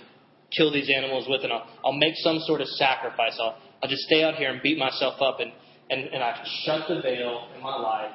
kill 0.56 0.72
these 0.72 0.90
animals 0.94 1.26
with, 1.28 1.42
and 1.42 1.52
I'll 1.52 1.66
I'll 1.84 1.98
make 1.98 2.14
some 2.16 2.38
sort 2.46 2.60
of 2.60 2.68
sacrifice. 2.68 3.36
I'll 3.40 3.58
I'll 3.82 3.88
just 3.88 4.02
stay 4.02 4.22
out 4.22 4.36
here 4.36 4.50
and 4.50 4.62
beat 4.62 4.78
myself 4.78 5.20
up, 5.20 5.40
and 5.40 5.50
and 5.90 6.06
and 6.14 6.22
I 6.22 6.40
shut 6.64 6.86
the 6.88 7.00
veil 7.02 7.48
in 7.56 7.60
my 7.60 7.76
life, 7.76 8.12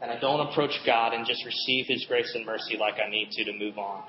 and 0.00 0.12
I 0.12 0.20
don't 0.20 0.46
approach 0.46 0.78
God 0.86 1.12
and 1.12 1.26
just 1.26 1.44
receive 1.44 1.86
His 1.88 2.04
grace 2.06 2.30
and 2.36 2.46
mercy 2.46 2.76
like 2.78 2.94
I 3.04 3.10
need 3.10 3.30
to 3.32 3.44
to 3.44 3.52
move 3.58 3.78
on. 3.78 4.04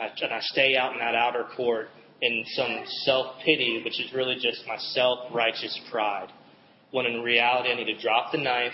I, 0.00 0.08
and 0.22 0.32
I 0.32 0.40
stay 0.40 0.76
out 0.76 0.92
in 0.92 0.98
that 0.98 1.14
outer 1.14 1.44
court 1.56 1.88
in 2.20 2.44
some 2.54 2.84
self 3.04 3.36
pity, 3.44 3.82
which 3.84 4.00
is 4.00 4.12
really 4.14 4.36
just 4.36 4.66
my 4.66 4.76
self 4.78 5.34
righteous 5.34 5.78
pride 5.90 6.28
when 6.92 7.06
in 7.06 7.22
reality 7.22 7.70
I 7.70 7.74
need 7.74 7.92
to 7.92 7.98
drop 7.98 8.32
the 8.32 8.38
knife 8.38 8.72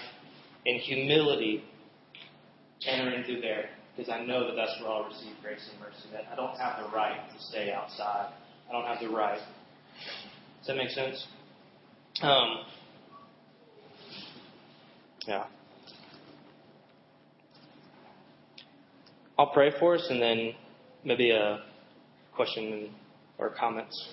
in 0.67 0.77
humility, 0.77 1.65
enter 2.87 3.11
into 3.11 3.41
there, 3.41 3.71
because 3.97 4.13
I 4.13 4.25
know 4.25 4.47
that 4.47 4.55
that's 4.55 4.73
where 4.81 4.91
I'll 4.91 5.05
receive 5.05 5.33
grace 5.43 5.69
and 5.71 5.81
mercy. 5.81 6.09
That 6.13 6.25
I 6.31 6.37
don't 6.37 6.57
have 6.59 6.85
the 6.85 6.95
right 6.95 7.19
to 7.31 7.45
stay 7.45 7.73
outside. 7.73 8.33
I 8.69 8.73
don't 8.73 8.85
have 8.85 9.01
the 9.01 9.09
right. 9.09 9.41
Does 10.59 10.67
that 10.67 10.77
make 10.77 10.91
sense? 10.91 11.27
Um, 12.21 12.59
yeah. 15.27 15.47
I'll 19.39 19.53
pray 19.53 19.73
for 19.79 19.95
us 19.95 20.07
and 20.11 20.21
then 20.21 20.55
maybe 21.05 21.31
a 21.31 21.61
question 22.35 22.91
or 23.39 23.51
comments. 23.51 24.11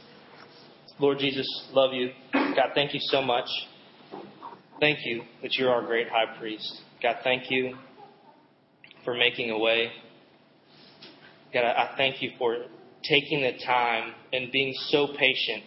Lord 1.00 1.20
Jesus, 1.20 1.48
love 1.74 1.94
you. 1.94 2.12
God, 2.34 2.72
thank 2.74 2.94
you 2.94 3.00
so 3.04 3.22
much. 3.22 3.48
Thank 4.80 5.00
you 5.06 5.24
that 5.42 5.54
you're 5.54 5.72
our 5.72 5.86
great 5.86 6.08
high 6.10 6.38
priest. 6.38 6.82
God, 7.02 7.18
thank 7.24 7.50
you 7.50 7.76
for 9.04 9.14
making 9.14 9.52
a 9.52 9.58
way. 9.58 9.92
God, 11.54 11.64
I 11.64 11.94
thank 11.98 12.22
you 12.22 12.32
for 12.38 12.58
taking 13.08 13.42
the 13.42 13.54
time 13.66 14.14
and 14.34 14.52
being 14.52 14.74
so 14.90 15.08
patient 15.18 15.64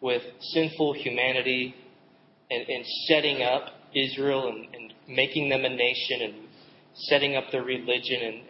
with 0.00 0.22
sinful 0.40 0.94
humanity 0.94 1.74
and, 2.50 2.68
and 2.68 2.84
setting 3.08 3.42
up 3.42 3.68
Israel 3.94 4.48
and, 4.48 4.74
and, 4.74 4.92
making 5.06 5.50
them 5.50 5.66
a 5.66 5.68
nation 5.68 6.22
and 6.22 6.34
setting 6.94 7.36
up 7.36 7.44
their 7.52 7.62
religion 7.62 8.22
and, 8.22 8.40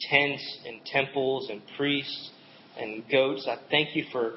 tents 0.00 0.58
and 0.66 0.84
temples 0.84 1.48
and 1.50 1.62
priests 1.76 2.30
and 2.78 3.04
goats. 3.10 3.46
I 3.48 3.56
thank 3.70 3.94
you 3.94 4.04
for 4.12 4.34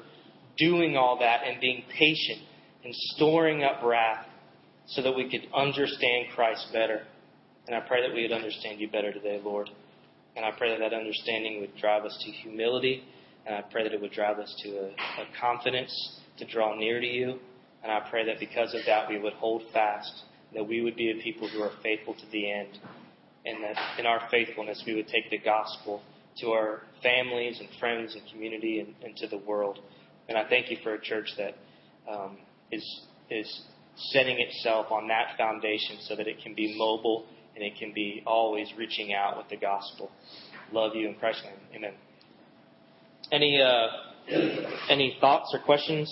doing 0.56 0.96
all 0.96 1.18
that 1.20 1.42
and 1.46 1.60
being 1.60 1.84
patient 1.90 2.40
and 2.84 2.94
storing 3.14 3.62
up 3.64 3.82
wrath 3.82 4.26
so 4.86 5.02
that 5.02 5.14
we 5.14 5.30
could 5.30 5.46
understand 5.54 6.26
Christ 6.34 6.68
better. 6.72 7.02
And 7.66 7.76
I 7.76 7.80
pray 7.80 8.06
that 8.06 8.14
we 8.14 8.22
would 8.22 8.32
understand 8.32 8.80
you 8.80 8.90
better 8.90 9.12
today, 9.12 9.40
Lord. 9.44 9.68
And 10.36 10.44
I 10.44 10.52
pray 10.52 10.70
that 10.70 10.78
that 10.78 10.96
understanding 10.96 11.60
would 11.60 11.76
drive 11.76 12.04
us 12.04 12.16
to 12.24 12.30
humility. 12.30 13.04
And 13.46 13.54
I 13.54 13.62
pray 13.62 13.82
that 13.82 13.92
it 13.92 14.00
would 14.00 14.12
drive 14.12 14.38
us 14.38 14.54
to 14.64 14.68
a, 14.70 14.86
a 14.86 15.26
confidence 15.40 15.92
to 16.38 16.46
draw 16.46 16.76
near 16.76 17.00
to 17.00 17.06
you. 17.06 17.38
And 17.82 17.92
I 17.92 18.08
pray 18.08 18.24
that 18.26 18.40
because 18.40 18.74
of 18.74 18.80
that, 18.86 19.08
we 19.08 19.18
would 19.18 19.34
hold 19.34 19.62
fast, 19.72 20.24
that 20.54 20.66
we 20.66 20.80
would 20.80 20.96
be 20.96 21.10
a 21.10 21.22
people 21.22 21.48
who 21.48 21.62
are 21.62 21.72
faithful 21.82 22.14
to 22.14 22.26
the 22.32 22.50
end. 22.50 22.78
And 23.48 23.64
that 23.64 23.98
in 23.98 24.06
our 24.06 24.28
faithfulness, 24.30 24.82
we 24.86 24.94
would 24.94 25.08
take 25.08 25.30
the 25.30 25.38
gospel 25.38 26.02
to 26.40 26.48
our 26.48 26.82
families 27.02 27.58
and 27.60 27.68
friends 27.80 28.14
and 28.14 28.22
community 28.30 28.80
and, 28.80 28.94
and 29.02 29.16
to 29.16 29.26
the 29.26 29.38
world. 29.38 29.78
And 30.28 30.36
I 30.36 30.46
thank 30.48 30.70
you 30.70 30.76
for 30.82 30.94
a 30.94 31.00
church 31.00 31.30
that 31.38 31.54
um, 32.10 32.38
is 32.70 32.84
is 33.30 33.62
setting 33.96 34.38
itself 34.38 34.86
on 34.90 35.08
that 35.08 35.36
foundation 35.36 35.98
so 36.00 36.14
that 36.16 36.26
it 36.26 36.36
can 36.42 36.54
be 36.54 36.76
mobile 36.78 37.26
and 37.54 37.64
it 37.64 37.76
can 37.78 37.92
be 37.92 38.22
always 38.26 38.68
reaching 38.76 39.12
out 39.12 39.36
with 39.36 39.48
the 39.48 39.56
gospel. 39.56 40.10
Love 40.72 40.94
you 40.94 41.08
in 41.08 41.14
Christ's 41.14 41.44
name. 41.44 41.54
Amen. 41.74 41.94
Any 43.32 43.60
uh, 43.60 43.88
any 44.88 45.16
thoughts 45.20 45.50
or 45.52 45.60
questions? 45.60 46.08